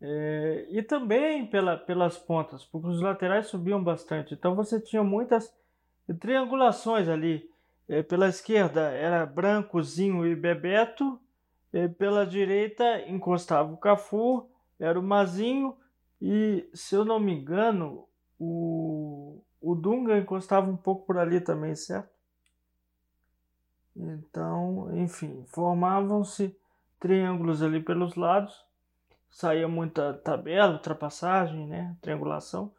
[0.00, 4.34] É, e também pela, pelas pontas, porque os laterais subiam bastante.
[4.34, 5.52] Então você tinha muitas
[6.20, 7.50] triangulações ali.
[7.88, 11.20] É, pela esquerda era Brancozinho e Bebeto.
[11.72, 15.76] É, pela direita encostava o Cafu, era o Mazinho.
[16.20, 18.06] E se eu não me engano,
[18.38, 22.14] o, o Dunga encostava um pouco por ali também, certo?
[23.94, 26.56] Então, enfim, formavam-se
[27.06, 28.64] triângulos ali pelos lados,
[29.30, 32.72] saía muita tabela, ultrapassagem, né, triangulação,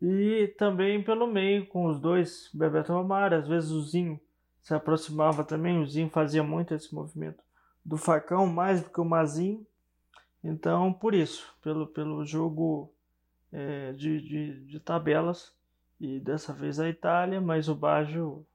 [0.00, 4.20] e também pelo meio com os dois, Bebeto Romário, às vezes o Zinho
[4.62, 7.42] se aproximava também, o Zinho fazia muito esse movimento
[7.84, 9.66] do facão, mais do que o Mazinho,
[10.44, 12.88] então por isso, pelo, pelo jogo
[13.52, 15.52] é, de, de, de tabelas,
[16.00, 18.46] e dessa vez a Itália, mas o Baggio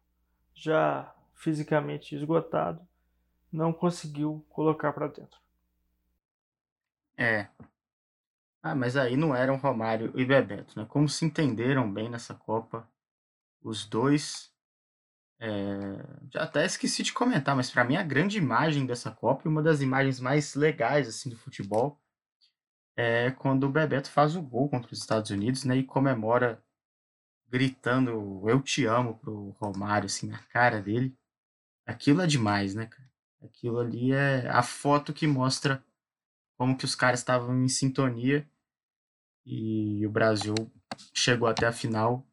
[0.54, 2.82] já fisicamente esgotado
[3.52, 5.40] não conseguiu colocar para dentro.
[7.18, 7.48] É.
[8.62, 10.86] Ah, mas aí não eram Romário e Bebeto, né?
[10.90, 12.88] Como se entenderam bem nessa Copa,
[13.62, 14.54] os dois.
[15.40, 15.50] É...
[16.34, 19.62] Já até esqueci de comentar, mas para mim a grande imagem dessa Copa e uma
[19.62, 22.02] das imagens mais legais assim do futebol
[22.96, 25.78] é quando o Bebeto faz o gol contra os Estados Unidos, né?
[25.78, 26.64] E comemora
[27.50, 31.16] gritando eu te amo pro Romário assim na cara dele.
[31.86, 33.07] Aquilo é demais, né, cara?
[33.42, 35.84] Aquilo ali é a foto que mostra
[36.58, 38.48] como que os caras estavam em sintonia
[39.46, 40.56] e o Brasil
[41.14, 42.26] chegou até a final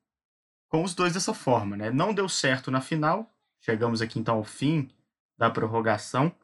[0.68, 1.90] com os dois dessa forma, né?
[1.90, 4.90] Não deu certo na final, chegamos aqui então ao fim
[5.38, 6.34] da prorrogação,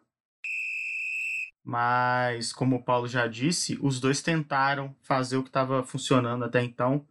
[1.65, 6.63] mas como o Paulo já disse, os dois tentaram fazer o que estava funcionando até
[6.63, 7.07] então,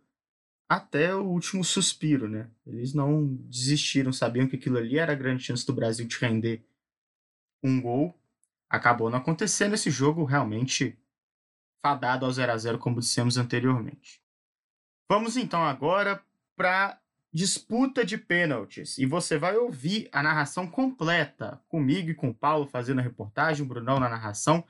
[0.70, 2.50] até o último suspiro, né?
[2.66, 6.64] Eles não desistiram, sabiam que aquilo ali era a grande chance do Brasil de render
[7.64, 8.18] um gol.
[8.70, 10.98] Acabou não acontecendo esse jogo realmente
[11.82, 14.22] fadado ao 0 a 0 como dissemos anteriormente.
[15.10, 16.24] Vamos então agora
[16.56, 17.00] para
[17.32, 22.68] disputa de pênaltis e você vai ouvir a narração completa comigo e com o Paulo
[22.68, 24.64] fazendo a reportagem, o Brunão na narração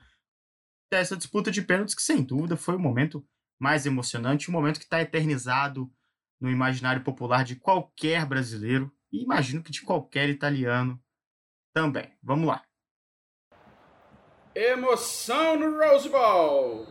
[0.90, 3.26] dessa disputa de pênaltis que sem dúvida foi o momento
[3.58, 5.90] mais emocionante, o momento que está eternizado
[6.40, 11.00] no imaginário popular de qualquer brasileiro e imagino que de qualquer italiano
[11.72, 12.12] também.
[12.22, 12.64] Vamos lá.
[14.54, 16.86] Emoção no Rose Bowl.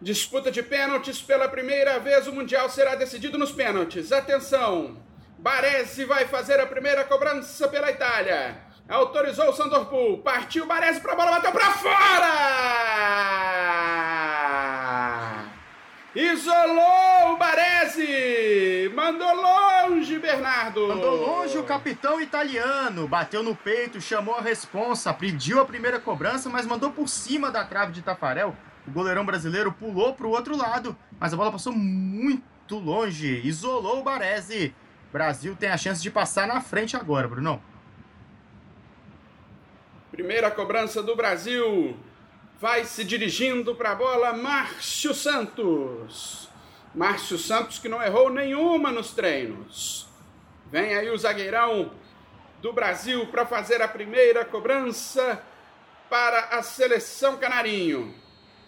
[0.00, 4.12] Disputa de pênaltis pela primeira vez, o Mundial será decidido nos pênaltis.
[4.12, 4.96] Atenção!
[5.38, 8.58] Baresi vai fazer a primeira cobrança pela Itália.
[8.88, 10.18] Autorizou o Sandorpool.
[10.18, 12.28] Partiu Baresi para a bola, bateu para fora!
[16.14, 18.88] Isolou o Baresi!
[18.94, 19.61] Mandou longe,
[20.32, 20.88] Bernardo!
[20.88, 23.06] Mandou longe o capitão italiano.
[23.06, 27.64] Bateu no peito, chamou a responsa, pediu a primeira cobrança, mas mandou por cima da
[27.64, 28.56] trave de Tafarel
[28.86, 34.00] o goleirão brasileiro pulou para o outro lado, mas a bola passou muito longe, isolou
[34.00, 34.74] o Baresi.
[35.12, 37.62] Brasil tem a chance de passar na frente agora, Brunão.
[40.10, 41.96] Primeira cobrança do Brasil.
[42.60, 46.48] Vai se dirigindo para a bola Márcio Santos.
[46.94, 50.11] Márcio Santos que não errou nenhuma nos treinos.
[50.72, 51.92] Vem aí o zagueirão
[52.60, 55.40] do Brasil para fazer a primeira cobrança
[56.10, 58.22] para a seleção canarinho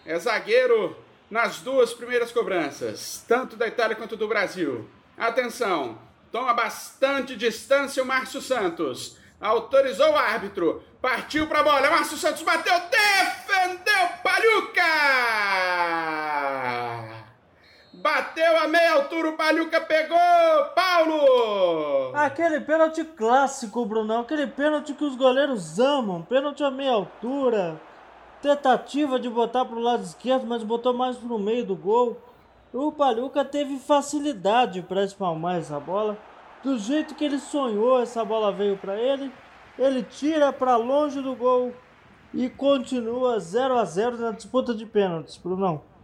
[0.05, 0.95] é zagueiro
[1.29, 4.87] nas duas primeiras cobranças, tanto da Itália quanto do Brasil.
[5.17, 5.97] Atenção,
[6.31, 9.17] toma bastante distância o Márcio Santos.
[9.41, 11.89] Autorizou o árbitro, partiu para a bola.
[11.89, 14.83] Márcio Santos bateu, defendeu Paluca!
[18.05, 20.15] Bateu a meia altura, o Paluca pegou,
[20.75, 22.11] Paulo!
[22.13, 27.81] Aquele pênalti clássico, Brunão, aquele pênalti que os goleiros amam, pênalti a meia altura
[28.43, 32.21] tentativa de botar para o lado esquerdo, mas botou mais para o meio do gol.
[32.71, 36.15] O Paluca teve facilidade para espalmar essa bola.
[36.63, 39.33] Do jeito que ele sonhou, essa bola veio para ele.
[39.79, 41.73] Ele tira para longe do gol
[42.31, 45.94] e continua 0 a 0 na disputa de pênaltis, Brunão.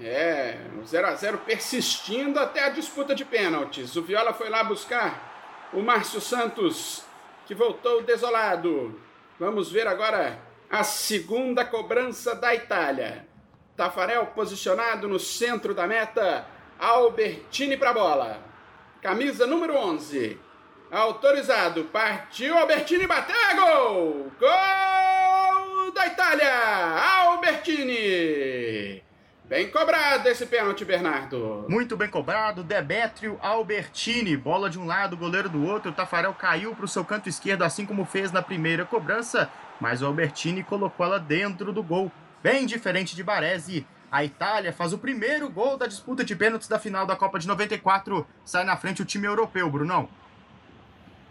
[0.00, 3.94] É, 0 a 0 persistindo até a disputa de pênaltis.
[3.96, 7.04] O Viola foi lá buscar o Márcio Santos,
[7.46, 9.00] que voltou desolado.
[9.38, 10.38] Vamos ver agora
[10.70, 13.26] a segunda cobrança da Itália.
[13.76, 16.46] Tafarel posicionado no centro da meta.
[16.78, 18.38] Albertini para a bola.
[19.00, 20.38] Camisa número 11.
[20.90, 21.84] Autorizado.
[21.84, 22.56] Partiu.
[22.56, 23.36] Albertini bateu.
[24.38, 25.72] Gol!
[25.82, 26.52] Gol da Itália.
[27.26, 28.91] Albertini.
[29.52, 31.66] Bem cobrado esse pênalti, Bernardo.
[31.68, 32.64] Muito bem cobrado.
[32.64, 34.34] Demetrio Albertini.
[34.34, 35.90] Bola de um lado, goleiro do outro.
[35.90, 39.50] O Tafarel caiu para o seu canto esquerdo, assim como fez na primeira cobrança
[39.82, 42.10] mas o Albertini colocou ela dentro do gol,
[42.40, 43.84] bem diferente de Baresi.
[44.12, 47.48] A Itália faz o primeiro gol da disputa de pênaltis da final da Copa de
[47.48, 48.24] 94.
[48.44, 50.08] Sai na frente o time europeu, Brunão.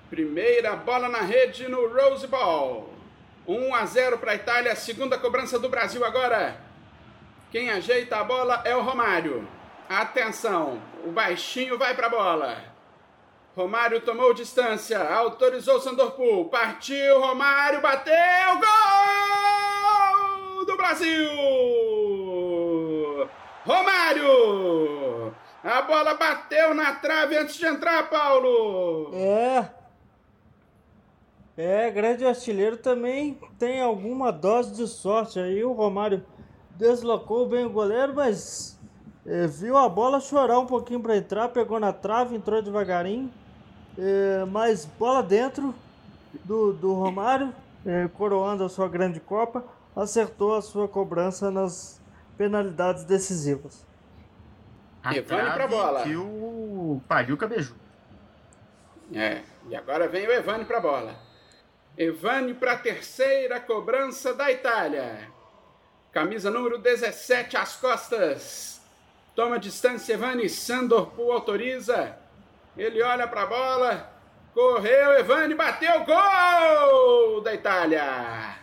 [0.09, 2.93] Primeira bola na rede no Rose Bowl.
[3.47, 6.70] 1 a 0 para a Itália, segunda cobrança do Brasil agora.
[7.51, 9.45] Quem ajeita a bola é o Romário.
[9.89, 12.57] Atenção, o baixinho vai para a bola.
[13.53, 18.15] Romário tomou distância, autorizou Sandorpool, partiu, Romário bateu,
[18.55, 18.65] gol
[20.65, 21.29] do Brasil!
[23.65, 25.35] Romário!
[25.61, 29.11] A bola bateu na trave antes de entrar, Paulo!
[29.13, 29.69] É.
[31.57, 35.61] É, grande artilheiro também tem alguma dose de sorte aí.
[35.65, 36.25] O Romário
[36.77, 38.79] deslocou bem o goleiro, mas
[39.25, 43.31] é, viu a bola chorar um pouquinho para entrar, pegou na trave, entrou devagarinho,
[43.97, 45.75] é, mas bola dentro
[46.43, 47.53] do, do Romário,
[47.85, 49.63] é, coroando a sua grande Copa,
[49.95, 52.01] acertou a sua cobrança nas
[52.37, 53.85] penalidades decisivas.
[55.03, 56.03] A Evane pra bola.
[56.03, 57.75] que o Pariuca beijou.
[59.13, 61.15] É, e agora vem o Evane para a bola.
[61.97, 65.29] Evane para a terceira cobrança da Itália.
[66.11, 68.81] Camisa número 17 às costas.
[69.33, 70.49] Toma distância, Evane.
[70.49, 72.17] Sandor Pool autoriza.
[72.77, 74.13] Ele olha para a bola.
[74.53, 78.57] Correu, Evane, bateu, gol da Itália.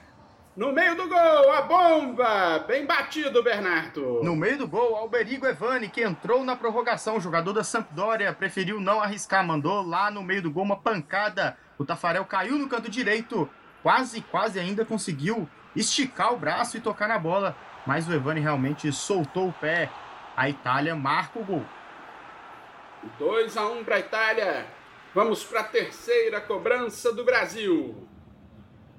[0.55, 2.59] No meio do gol, a bomba!
[2.66, 4.23] Bem batido, Bernardo.
[4.23, 9.01] No meio do gol, Alberigo Evani, que entrou na prorrogação, jogador da Sampdoria, preferiu não
[9.01, 11.57] arriscar, mandou lá no meio do gol uma pancada.
[11.79, 13.49] O Tafarel caiu no canto direito,
[13.83, 18.93] quase, quase ainda conseguiu esticar o braço e tocar na bola, mas o Evani realmente
[18.93, 19.90] soltou o pé.
[20.36, 21.65] A Itália marca o gol.
[23.19, 24.66] 2 a 1 para a Itália.
[25.15, 28.07] Vamos para a terceira cobrança do Brasil.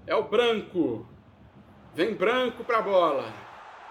[0.08, 1.08] É o branco.
[1.94, 3.34] Vem branco para a bola.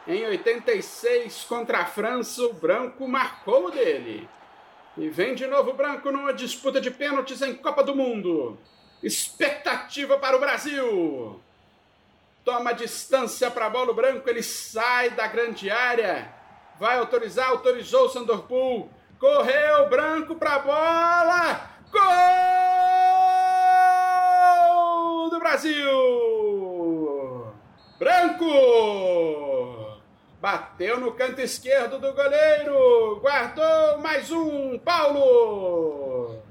[0.06, 4.28] Em 86 contra a França, o branco marcou o dele.
[4.96, 8.58] E vem de novo branco numa disputa de pênaltis em Copa do Mundo.
[9.02, 11.40] Expectativa para o Brasil.
[12.48, 16.32] Toma distância para a bola o branco, ele sai da grande área.
[16.80, 18.88] Vai autorizar, autorizou o Sandorpool.
[19.20, 21.60] Correu branco para a bola.
[25.12, 25.90] Gol do Brasil!
[27.98, 28.46] Branco!
[30.40, 33.20] Bateu no canto esquerdo do goleiro.
[33.20, 36.42] Guardou mais um, Paulo!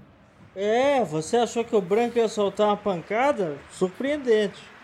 [0.55, 3.57] É, você achou que o Branco ia soltar uma pancada?
[3.71, 4.76] Surpreendente.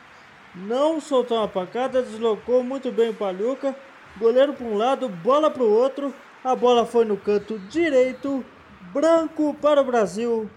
[0.56, 3.76] Não soltou uma pancada, deslocou muito bem o Paluca.
[4.18, 6.14] Goleiro para um lado, bola para o outro.
[6.44, 8.46] A bola foi no canto direito.
[8.94, 10.50] Branco para o Brasil.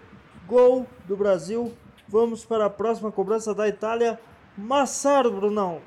[0.47, 1.75] Gol do Brasil.
[2.07, 4.21] Vamos para a próxima cobrança da Itália.
[4.57, 5.81] Massaro, Brunão.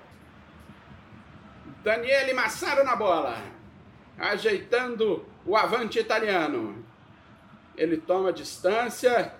[1.84, 3.38] Daniele Massaro na bola.
[4.18, 6.84] Ajeitando o avante italiano.
[7.78, 9.34] Ele toma distância.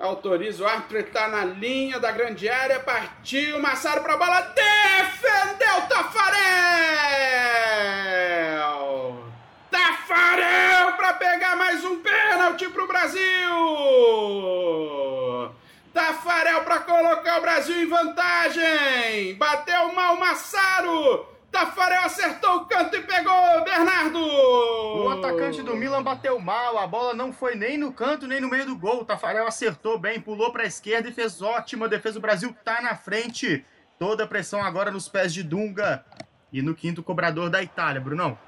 [0.00, 2.78] Autoriza o árbitro, está na linha da grande área.
[2.78, 4.40] Partiu, Massaro para a bola.
[4.54, 6.38] Defendeu Tafarel!
[9.68, 13.20] Tafarel para pegar mais um pênalti para o Brasil!
[15.92, 19.34] Tafarel para colocar o Brasil em vantagem!
[19.34, 21.37] Bateu mal Massaro!
[21.58, 24.16] Tafarel acertou o canto e pegou, Bernardo!
[24.20, 28.48] O atacante do Milan bateu mal, a bola não foi nem no canto nem no
[28.48, 29.00] meio do gol.
[29.00, 32.16] O Tafarel acertou bem, pulou para a esquerda e fez ótima defesa.
[32.16, 33.66] O Brasil tá na frente.
[33.98, 36.04] Toda a pressão agora nos pés de Dunga
[36.52, 38.38] e no quinto cobrador da Itália, Brunão.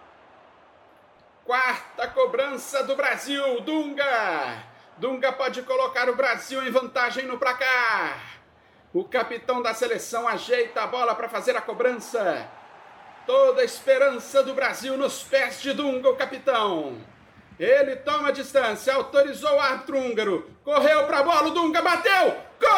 [1.44, 4.62] Quarta cobrança do Brasil, Dunga!
[4.98, 8.38] Dunga pode colocar o Brasil em vantagem no placar.
[8.94, 12.59] O capitão da seleção ajeita a bola para fazer a cobrança.
[13.31, 16.98] Toda a esperança do Brasil nos pés de Dunga, o capitão.
[17.61, 20.51] Ele toma a distância, autorizou o árbitro húngaro.
[20.65, 22.35] Correu para a bola, o Dunga bateu.
[22.59, 22.70] Gol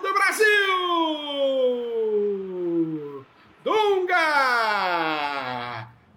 [0.00, 0.46] do Brasil!
[3.62, 4.16] Dunga!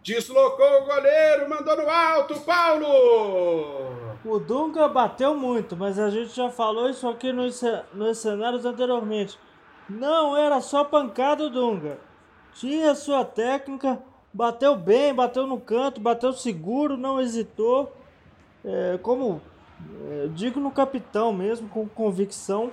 [0.03, 4.02] Deslocou o goleiro, mandou no alto, Paulo!
[4.25, 7.61] O Dunga bateu muito, mas a gente já falou isso aqui nos,
[7.93, 9.37] nos cenários anteriormente.
[9.89, 11.99] Não era só pancada o Dunga.
[12.53, 14.01] Tinha sua técnica,
[14.31, 17.91] bateu bem, bateu no canto, bateu seguro, não hesitou.
[18.63, 19.41] É, como
[20.09, 22.71] é, digo no capitão mesmo, com convicção.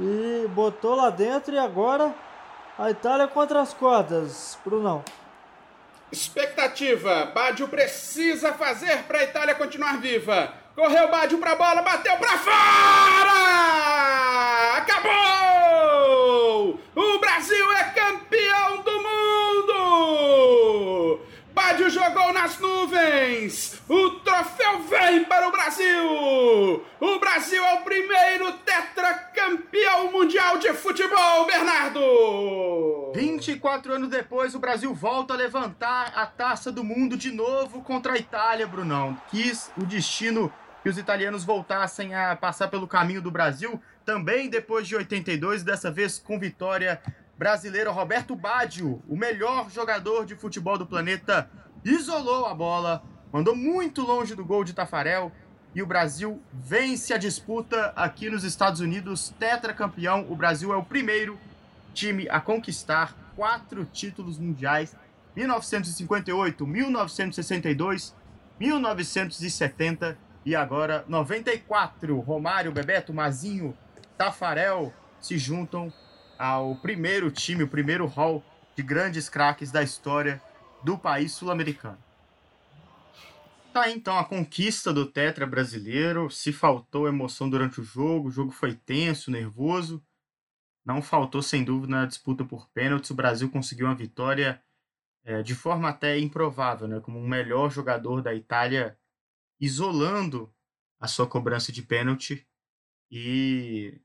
[0.00, 2.14] E botou lá dentro e agora
[2.78, 5.02] a Itália contra as cordas, Brunão.
[6.12, 10.65] Expectativa, Badio precisa fazer para a Itália continuar viva.
[10.76, 13.32] Correu Badio para a bola, bateu para fora!
[14.76, 16.78] Acabou!
[16.94, 18.92] O Brasil é campeão do
[19.72, 21.20] mundo!
[21.54, 23.80] Badio jogou nas nuvens!
[23.88, 26.84] O troféu vem para o Brasil!
[27.00, 33.12] O Brasil é o primeiro tetracampeão mundial de futebol, Bernardo!
[33.14, 38.12] 24 anos depois, o Brasil volta a levantar a taça do mundo de novo contra
[38.12, 39.18] a Itália, Brunão.
[39.30, 40.52] Quis o destino
[40.86, 45.90] que os italianos voltassem a passar pelo caminho do Brasil, também depois de 82, dessa
[45.90, 47.02] vez com vitória
[47.36, 47.90] brasileira.
[47.90, 51.50] Roberto Baggio, o melhor jogador de futebol do planeta,
[51.84, 53.02] isolou a bola,
[53.32, 55.32] mandou muito longe do gol de Tafarel
[55.74, 60.24] e o Brasil vence a disputa aqui nos Estados Unidos, tetracampeão.
[60.30, 61.36] O Brasil é o primeiro
[61.94, 64.94] time a conquistar quatro títulos mundiais:
[65.34, 68.14] 1958, 1962,
[68.60, 72.20] 1970 e agora 94.
[72.20, 73.76] Romário, Bebeto, Mazinho,
[74.16, 75.92] Tafarel se juntam
[76.38, 78.44] ao primeiro time, o primeiro hall
[78.76, 80.40] de grandes craques da história
[80.84, 81.98] do país sul-americano.
[83.72, 86.30] Tá aí, então a conquista do Tetra brasileiro.
[86.30, 90.00] Se faltou emoção durante o jogo, o jogo foi tenso, nervoso.
[90.84, 93.10] Não faltou, sem dúvida, na disputa por pênaltis.
[93.10, 94.62] O Brasil conseguiu uma vitória
[95.24, 97.00] é, de forma até improvável, né?
[97.00, 98.96] como o melhor jogador da Itália,
[99.60, 100.52] isolando
[100.98, 102.46] a sua cobrança de pênalti
[103.10, 104.00] e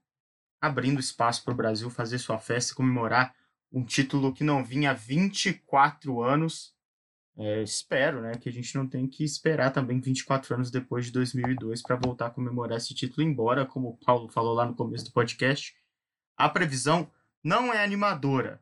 [0.59, 3.35] abrindo espaço para o Brasil fazer sua festa e comemorar
[3.71, 6.75] um título que não vinha há 24 anos.
[7.37, 11.11] É, espero né, que a gente não tenha que esperar também 24 anos depois de
[11.13, 15.05] 2002 para voltar a comemorar esse título, embora, como o Paulo falou lá no começo
[15.05, 15.73] do podcast,
[16.37, 17.09] a previsão
[17.43, 18.61] não é animadora.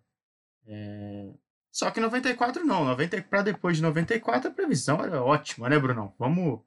[0.67, 1.33] É...
[1.71, 6.13] Só que 94 não, 90 para depois de 94 a previsão era ótima, né, Brunão?
[6.17, 6.61] Vamos,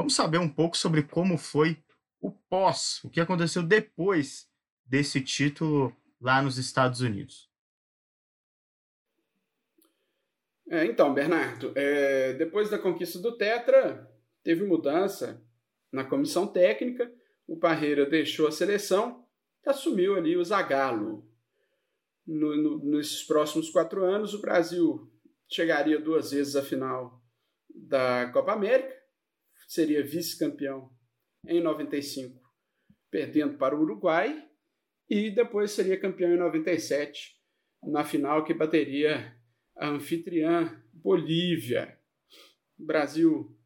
[0.00, 1.76] vamos saber um pouco sobre como foi
[2.22, 4.48] o pós, o que aconteceu depois
[4.82, 7.50] desse título lá nos Estados Unidos.
[10.70, 14.10] É, então, Bernardo, é, depois da conquista do Tetra,
[14.42, 15.44] teve mudança
[15.92, 17.12] na comissão técnica.
[17.46, 19.26] O Parreira deixou a seleção
[19.66, 21.28] e assumiu ali o Zagallo.
[22.26, 25.12] No, no, nesses próximos quatro anos, o Brasil
[25.46, 27.22] chegaria duas vezes à final
[27.68, 28.99] da Copa América,
[29.70, 30.90] seria vice-campeão
[31.46, 32.40] em 95,
[33.08, 34.44] perdendo para o Uruguai,
[35.08, 37.36] e depois seria campeão em 97,
[37.84, 39.32] na final que bateria
[39.76, 41.96] a anfitriã Bolívia.
[42.76, 43.56] O Brasil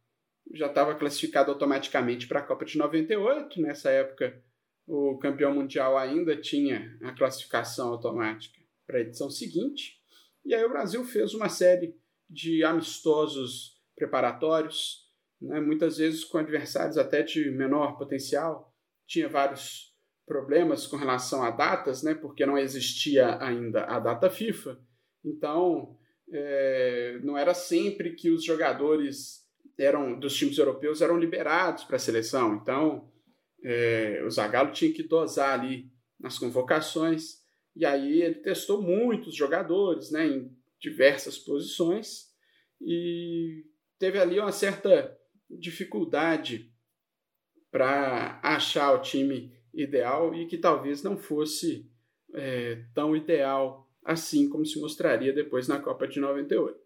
[0.52, 4.44] já estava classificado automaticamente para a Copa de 98, nessa época
[4.86, 9.98] o campeão mundial ainda tinha a classificação automática para a edição seguinte.
[10.44, 11.98] E aí o Brasil fez uma série
[12.28, 15.03] de amistosos preparatórios,
[15.45, 18.73] né, muitas vezes com adversários até de menor potencial.
[19.07, 19.95] Tinha vários
[20.27, 24.79] problemas com relação a datas, né, porque não existia ainda a data FIFA.
[25.25, 25.97] Então,
[26.33, 29.45] é, não era sempre que os jogadores
[29.79, 32.55] eram dos times europeus eram liberados para a seleção.
[32.55, 33.11] Então,
[33.62, 37.43] é, o Zagallo tinha que dosar ali nas convocações.
[37.77, 42.29] E aí ele testou muitos jogadores, né, em diversas posições
[42.81, 43.65] e
[43.99, 45.19] teve ali uma certa
[45.51, 46.73] dificuldade
[47.71, 51.91] para achar o time ideal e que talvez não fosse
[52.33, 56.79] é, tão ideal assim como se mostraria depois na Copa de 98.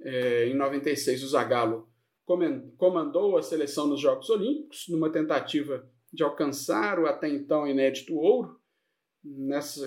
[0.00, 1.88] É, em 96, o Zagallo
[2.76, 8.60] comandou a seleção nos Jogos Olímpicos, numa tentativa de alcançar o até então inédito ouro,
[9.24, 9.86] nessa,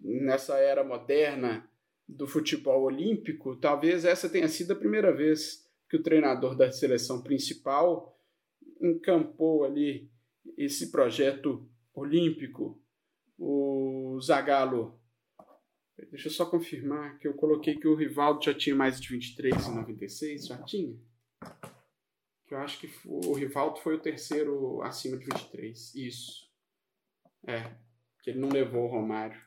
[0.00, 1.68] nessa era moderna
[2.08, 7.22] do futebol olímpico, talvez essa tenha sido a primeira vez que o treinador da seleção
[7.22, 8.18] principal
[8.80, 10.10] encampou ali
[10.56, 12.82] esse projeto olímpico.
[13.38, 14.98] O Zagallo,
[16.10, 19.66] deixa eu só confirmar que eu coloquei que o Rivaldo já tinha mais de 23
[19.66, 20.96] em 96, já tinha?
[22.46, 26.46] Que eu acho que o Rivaldo foi o terceiro acima de 23, isso.
[27.46, 27.76] É,
[28.22, 29.40] que ele não levou o Romário.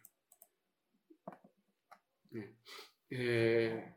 [2.33, 2.49] É.
[3.11, 3.93] É,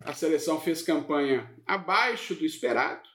[0.00, 3.08] a seleção fez campanha abaixo do esperado,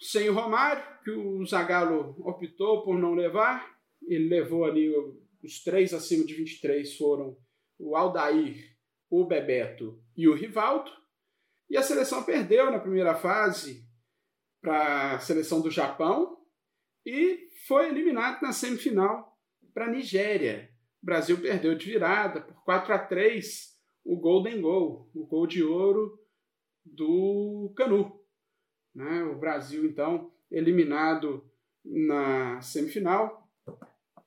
[0.00, 3.78] sem o Romário, que o Zagallo optou por não levar.
[4.02, 4.90] Ele levou ali
[5.42, 7.36] os três acima de 23 foram
[7.78, 8.76] o Aldair,
[9.10, 10.90] o Bebeto e o Rivaldo.
[11.68, 13.86] E a seleção perdeu na primeira fase
[14.60, 16.38] para a seleção do Japão
[17.04, 19.36] e foi eliminado na semifinal
[19.74, 20.70] para a Nigéria.
[21.02, 23.71] O Brasil perdeu de virada por 4 a 3
[24.04, 26.18] o Golden Goal, o gol de ouro
[26.84, 28.20] do Canu.
[28.94, 29.22] Né?
[29.24, 31.44] O Brasil, então, eliminado
[31.84, 33.48] na semifinal,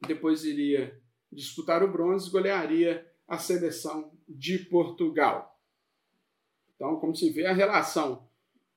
[0.08, 1.00] depois iria
[1.32, 5.60] disputar o bronze, golearia a seleção de Portugal.
[6.76, 8.28] Então, como se vê, a relação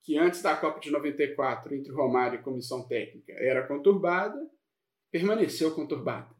[0.03, 4.51] que antes da Copa de 94 entre Romário e comissão técnica era conturbada,
[5.11, 6.35] permaneceu conturbada.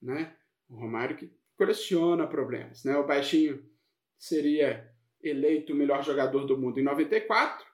[0.00, 0.34] Né?
[0.68, 2.84] O Romário que coleciona problemas.
[2.84, 2.96] Né?
[2.96, 3.64] O Baixinho
[4.18, 4.90] seria
[5.22, 7.66] eleito o melhor jogador do mundo em 94,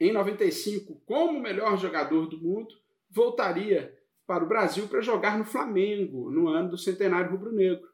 [0.00, 2.74] em 95, como melhor jogador do mundo,
[3.10, 3.96] voltaria
[4.26, 7.88] para o Brasil para jogar no Flamengo, no ano do centenário rubro-negro,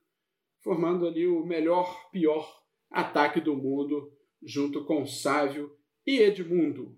[0.62, 4.12] formando ali o melhor, pior ataque do mundo,
[4.42, 5.74] junto com Sávio
[6.06, 6.96] e Edmundo.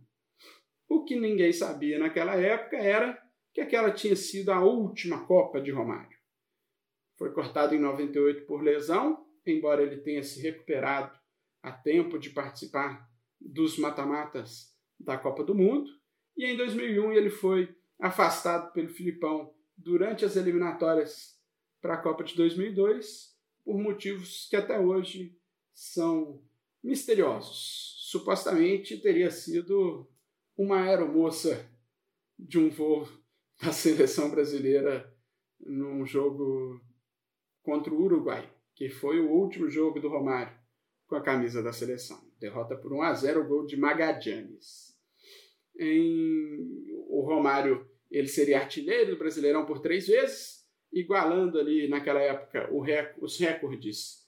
[0.89, 3.21] O que ninguém sabia naquela época era
[3.53, 6.17] que aquela tinha sido a última Copa de Romário.
[7.17, 11.17] foi cortado em 98 por lesão, embora ele tenha se recuperado
[11.63, 13.09] a tempo de participar
[13.41, 15.91] dos mata-matas da Copa do Mundo.
[16.37, 21.39] E em 2001 ele foi afastado pelo Filipão durante as eliminatórias
[21.81, 25.37] para a Copa de 2002 por motivos que até hoje
[25.75, 26.43] são
[26.83, 27.97] misteriosos.
[28.11, 30.09] Supostamente teria sido
[30.57, 31.69] uma aeromoça
[32.39, 33.09] de um voo
[33.61, 35.13] da seleção brasileira
[35.59, 36.81] num jogo
[37.63, 40.55] contra o Uruguai, que foi o último jogo do Romário
[41.09, 42.23] com a camisa da seleção.
[42.39, 44.95] Derrota por 1 a 0 o gol de Magadianes.
[45.79, 46.95] Em...
[47.09, 53.17] O Romário ele seria artilheiro do Brasileirão por três vezes, igualando ali naquela época rec...
[53.19, 54.27] os recordes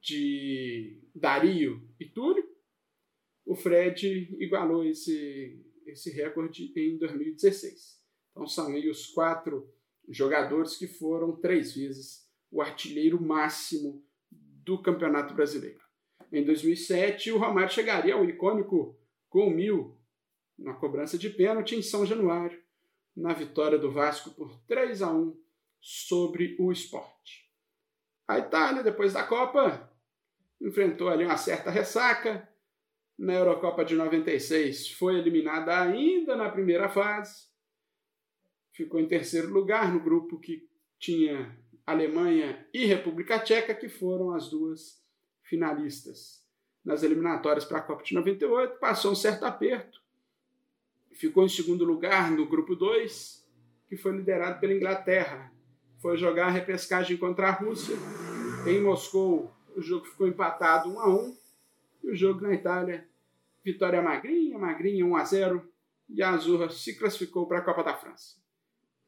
[0.00, 2.44] de Dario e Túlio.
[3.46, 8.02] O Fred igualou esse, esse recorde em 2016.
[8.30, 9.72] Então são aí os quatro
[10.08, 12.25] jogadores que foram três vezes
[12.56, 15.84] o artilheiro máximo do Campeonato Brasileiro.
[16.32, 18.98] Em 2007, o Romário chegaria ao icônico
[19.30, 20.00] gol mil
[20.58, 22.58] na cobrança de pênalti em São Januário,
[23.14, 25.38] na vitória do Vasco por 3 a 1
[25.82, 27.46] sobre o esporte.
[28.26, 29.92] A Itália, depois da Copa,
[30.58, 32.48] enfrentou ali uma certa ressaca.
[33.18, 37.48] Na Eurocopa de 96 foi eliminada ainda na primeira fase.
[38.72, 40.66] Ficou em terceiro lugar no grupo que
[40.98, 41.54] tinha
[41.86, 45.00] Alemanha e República Tcheca, que foram as duas
[45.44, 46.44] finalistas.
[46.84, 50.02] Nas eliminatórias para a Copa de 98, passou um certo aperto.
[51.12, 53.48] Ficou em segundo lugar no grupo 2,
[53.88, 55.52] que foi liderado pela Inglaterra.
[55.98, 57.96] Foi jogar a repescagem contra a Rússia.
[58.66, 61.36] Em Moscou, o jogo ficou empatado 1 a 1
[62.02, 63.08] E o jogo na Itália,
[63.64, 65.72] vitória magrinha, magrinha 1 a 0
[66.08, 68.36] E a Azurra se classificou para a Copa da França.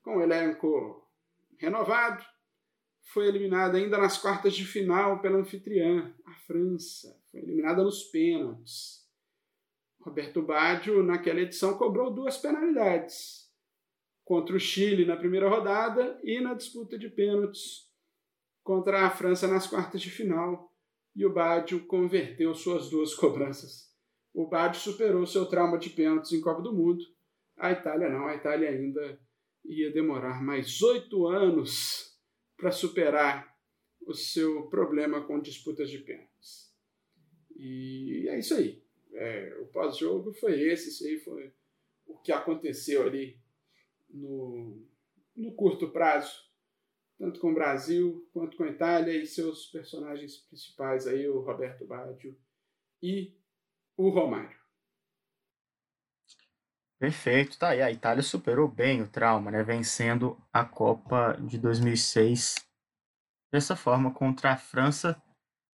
[0.02, 1.04] Com o elenco
[1.58, 2.24] renovado,
[3.08, 7.18] foi eliminada ainda nas quartas de final pela anfitriã, a França.
[7.30, 9.06] Foi eliminada nos pênaltis.
[10.00, 13.48] Roberto Baggio, naquela edição, cobrou duas penalidades.
[14.24, 17.88] Contra o Chile na primeira rodada e na disputa de pênaltis
[18.62, 20.70] contra a França nas quartas de final.
[21.16, 23.90] E o Baggio converteu suas duas cobranças.
[24.34, 27.02] O Baggio superou seu trauma de pênaltis em Copa do Mundo.
[27.56, 29.18] A Itália não, a Itália ainda
[29.64, 32.07] ia demorar mais oito anos
[32.58, 33.56] para superar
[34.04, 36.74] o seu problema com disputas de pênaltis.
[37.56, 38.82] E é isso aí.
[39.12, 41.52] É, o pós-jogo foi esse, isso aí foi
[42.06, 43.38] o que aconteceu ali
[44.10, 44.84] no,
[45.36, 46.46] no curto prazo,
[47.16, 51.86] tanto com o Brasil quanto com a Itália e seus personagens principais aí, o Roberto
[51.86, 52.36] Baggio
[53.02, 53.36] e
[53.96, 54.57] o Romário.
[56.98, 57.82] Perfeito, tá aí.
[57.82, 59.62] A Itália superou bem o trauma, né?
[59.62, 62.56] Vencendo a Copa de 2006
[63.52, 65.20] dessa forma contra a França.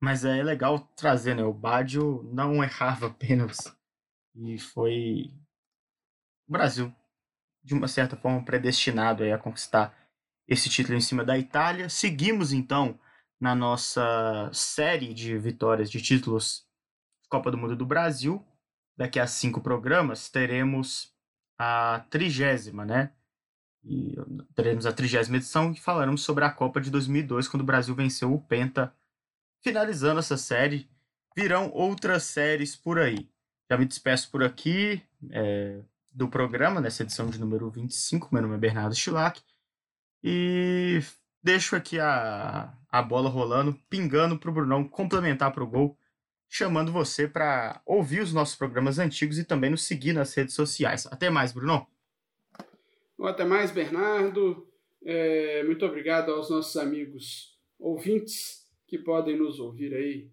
[0.01, 1.43] Mas é legal trazer, né?
[1.43, 3.71] O Baggio não errava pênaltis
[4.35, 5.31] e foi
[6.47, 6.93] o Brasil,
[7.63, 9.95] de uma certa forma, predestinado a conquistar
[10.47, 11.87] esse título em cima da Itália.
[11.87, 12.99] Seguimos então
[13.39, 16.65] na nossa série de vitórias de títulos
[17.29, 18.45] Copa do Mundo do Brasil.
[18.97, 21.10] Daqui a cinco programas teremos
[21.63, 23.11] a trigésima, né?
[23.83, 24.15] E
[24.55, 28.33] teremos a trigésima edição e falaremos sobre a Copa de 2002, quando o Brasil venceu
[28.33, 28.91] o Penta.
[29.61, 30.89] Finalizando essa série,
[31.35, 33.29] virão outras séries por aí.
[33.69, 35.81] Já me despeço por aqui é,
[36.11, 38.29] do programa, nessa edição de número 25.
[38.31, 39.39] Meu nome é Bernardo Stilac.
[40.23, 40.99] E
[41.43, 45.95] deixo aqui a, a bola rolando, pingando para o Brunão complementar para o gol
[46.51, 51.07] chamando você para ouvir os nossos programas antigos e também nos seguir nas redes sociais.
[51.09, 51.87] Até mais, Bruno.
[53.21, 54.67] Até mais, Bernardo.
[55.01, 60.29] É, muito obrigado aos nossos amigos ouvintes que podem nos ouvir aí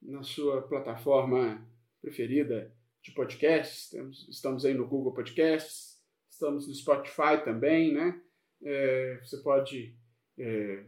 [0.00, 1.66] na sua plataforma
[2.00, 2.72] preferida
[3.02, 3.92] de podcasts.
[4.28, 8.22] Estamos aí no Google Podcasts, estamos no Spotify também, né?
[8.62, 9.98] É, você pode
[10.38, 10.84] é,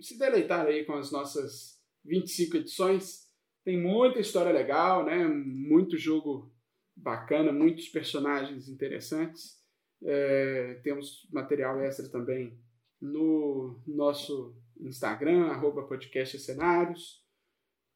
[0.00, 3.29] se deleitar aí com as nossas 25 edições
[3.64, 5.26] tem muita história legal, né?
[5.26, 6.52] Muito jogo
[6.96, 9.60] bacana, muitos personagens interessantes.
[10.02, 12.58] É, temos material extra também
[13.00, 16.38] no nosso Instagram, arroba podcast.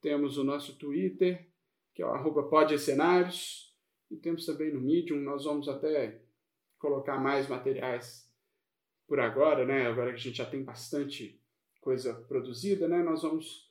[0.01, 1.49] Temos o nosso Twitter,
[1.95, 2.49] que é o arroba.
[4.11, 6.23] E temos também no Medium, nós vamos até
[6.79, 8.31] colocar mais materiais
[9.07, 9.87] por agora, né?
[9.87, 11.41] Agora que a gente já tem bastante
[11.81, 13.03] coisa produzida, né?
[13.03, 13.64] Nós vamos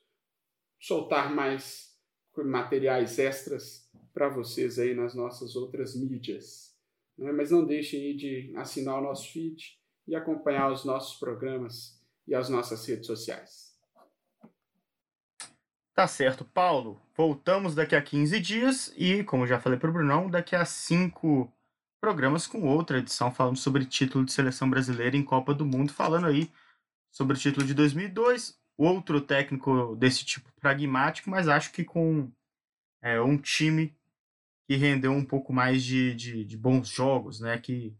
[0.84, 1.97] soltar mais
[2.35, 6.76] materiais extras para vocês aí nas nossas outras mídias.
[7.18, 7.31] Né?
[7.31, 12.49] Mas não deixem de assinar o nosso feed e acompanhar os nossos programas e as
[12.49, 13.73] nossas redes sociais.
[15.93, 16.99] Tá certo, Paulo.
[17.15, 21.49] Voltamos daqui a 15 dias e, como já falei para o Brunão, daqui a cinco
[22.01, 26.27] programas com outra edição falando sobre título de seleção brasileira em Copa do Mundo, falando
[26.27, 26.51] aí
[27.10, 32.31] sobre o título de 2002, outro técnico desse tipo pragmático, mas acho que com
[33.01, 33.95] é, um time
[34.67, 37.57] que rendeu um pouco mais de, de, de, bons jogos, né?
[37.57, 37.95] Que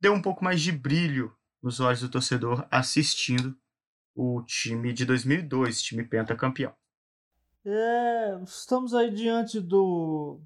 [0.00, 3.56] deu um pouco mais de brilho nos olhos do torcedor assistindo
[4.14, 6.74] o time de 2002, time pentacampeão.
[7.64, 10.40] É, estamos aí diante do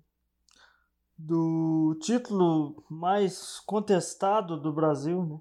[1.16, 5.40] do título mais contestado do Brasil, né?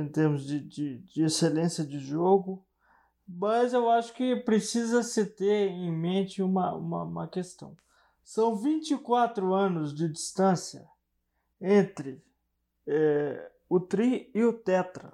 [0.00, 2.65] Em termos de, de, de excelência de jogo,
[3.26, 7.76] mas eu acho que precisa se ter em mente uma, uma, uma questão.
[8.22, 10.86] São 24 anos de distância
[11.60, 12.22] entre
[12.86, 15.12] é, o Tri e o Tetra.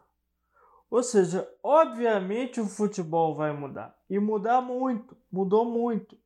[0.90, 3.96] Ou seja, obviamente o futebol vai mudar.
[4.10, 6.18] E mudar muito, mudou muito.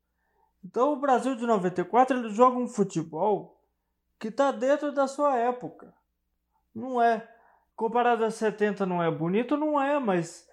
[0.64, 3.60] Então o Brasil de 94 ele joga um futebol
[4.18, 5.94] que está dentro da sua época.
[6.74, 7.28] Não é.
[7.76, 10.48] Comparado a 70 não é bonito, não é, mas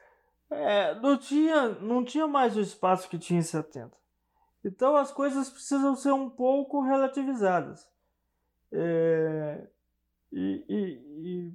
[0.54, 3.92] é, não, tinha, não tinha mais o espaço que tinha em 70.
[4.64, 7.88] Então as coisas precisam ser um pouco relativizadas.
[8.72, 9.68] É,
[10.32, 11.54] e, e,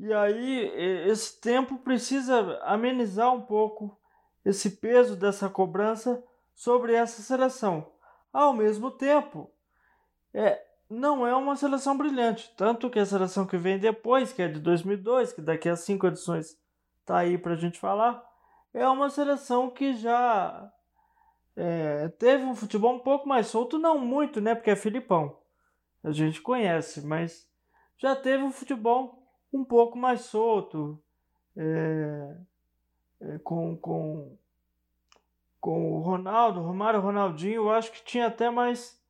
[0.00, 3.98] e, e aí esse tempo precisa amenizar um pouco
[4.44, 6.22] esse peso dessa cobrança
[6.54, 7.92] sobre essa seleção.
[8.32, 9.50] Ao mesmo tempo,
[10.32, 14.48] é, não é uma seleção brilhante, tanto que a seleção que vem depois, que é
[14.48, 16.56] de 2002, que daqui a cinco edições
[17.04, 18.24] está aí para a gente falar,
[18.72, 20.72] é uma seleção que já
[21.54, 24.54] é, teve um futebol um pouco mais solto, não muito, né?
[24.54, 25.38] Porque é Filipão,
[26.02, 27.48] a gente conhece, mas
[27.98, 29.22] já teve um futebol
[29.52, 31.00] um pouco mais solto,
[31.56, 32.36] é,
[33.20, 34.36] é, com, com
[35.60, 39.02] com o Ronaldo, Romário, Ronaldinho, eu acho que tinha até mais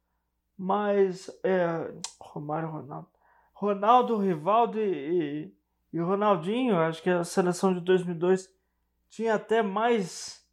[0.57, 3.09] mais é, Romário, Ronaldo,
[3.53, 5.55] Ronaldo, Rivaldo e, e,
[5.95, 8.53] e Ronaldinho, acho que a seleção de 2002
[9.09, 10.45] tinha até mais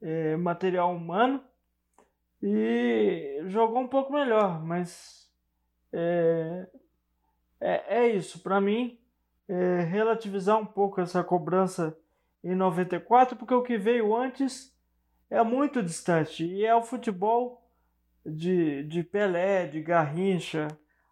[0.00, 1.44] é, material humano
[2.42, 5.30] e jogou um pouco melhor, mas
[5.92, 6.66] é,
[7.60, 8.98] é, é isso, para mim,
[9.46, 11.94] é relativizar um pouco essa cobrança
[12.42, 14.74] em 94, porque o que veio antes
[15.28, 16.46] é muito distante.
[16.46, 17.62] E é o futebol
[18.24, 20.68] de, de Pelé, de Garrincha.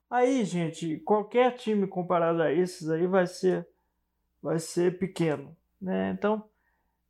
[0.08, 3.66] Aí, gente, qualquer time comparado a esses aí vai ser,
[4.42, 5.56] vai ser pequeno.
[5.80, 6.10] Né?
[6.10, 6.48] Então,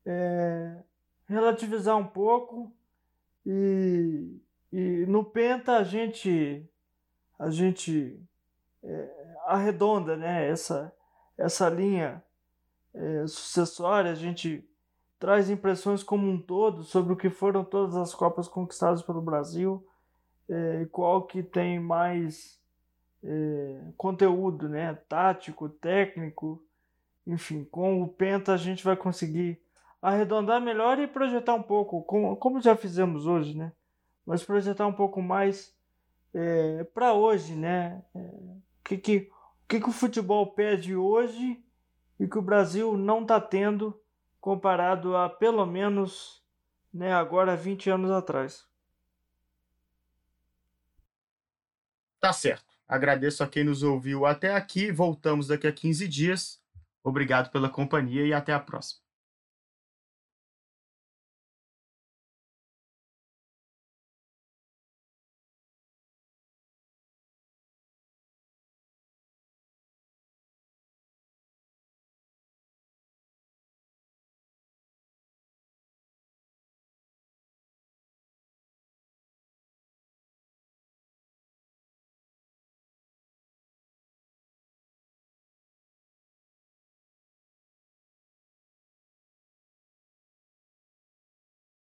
[0.05, 0.83] é,
[1.29, 2.73] relativizar um pouco
[3.45, 4.41] e,
[4.73, 6.65] e no Penta a gente,
[7.39, 8.19] a gente
[8.83, 10.49] é, arredonda né?
[10.49, 10.93] essa,
[11.37, 12.25] essa linha
[12.95, 14.67] é, sucessória, a gente
[15.19, 19.87] traz impressões como um todo sobre o que foram todas as Copas conquistadas pelo Brasil
[20.49, 22.61] é, qual que tem mais
[23.23, 24.95] é, conteúdo, né?
[25.09, 26.63] tático, técnico,
[27.27, 29.61] enfim, com o Penta a gente vai conseguir
[30.01, 33.73] arredondar melhor e projetar um pouco, como, como já fizemos hoje, né?
[34.25, 35.75] Mas projetar um pouco mais
[36.33, 38.03] é, para hoje, né?
[38.15, 38.31] É,
[38.85, 41.61] que, que, o que, que o futebol pede hoje
[42.21, 44.01] e que o Brasil não está tendo
[44.41, 46.45] comparado a pelo menos
[46.95, 48.67] né, agora 20 anos atrás.
[52.21, 52.76] Tá certo.
[52.89, 54.93] Agradeço a quem nos ouviu até aqui.
[54.93, 56.61] Voltamos daqui a 15 dias.
[57.03, 59.06] Obrigado pela companhia e até a próxima.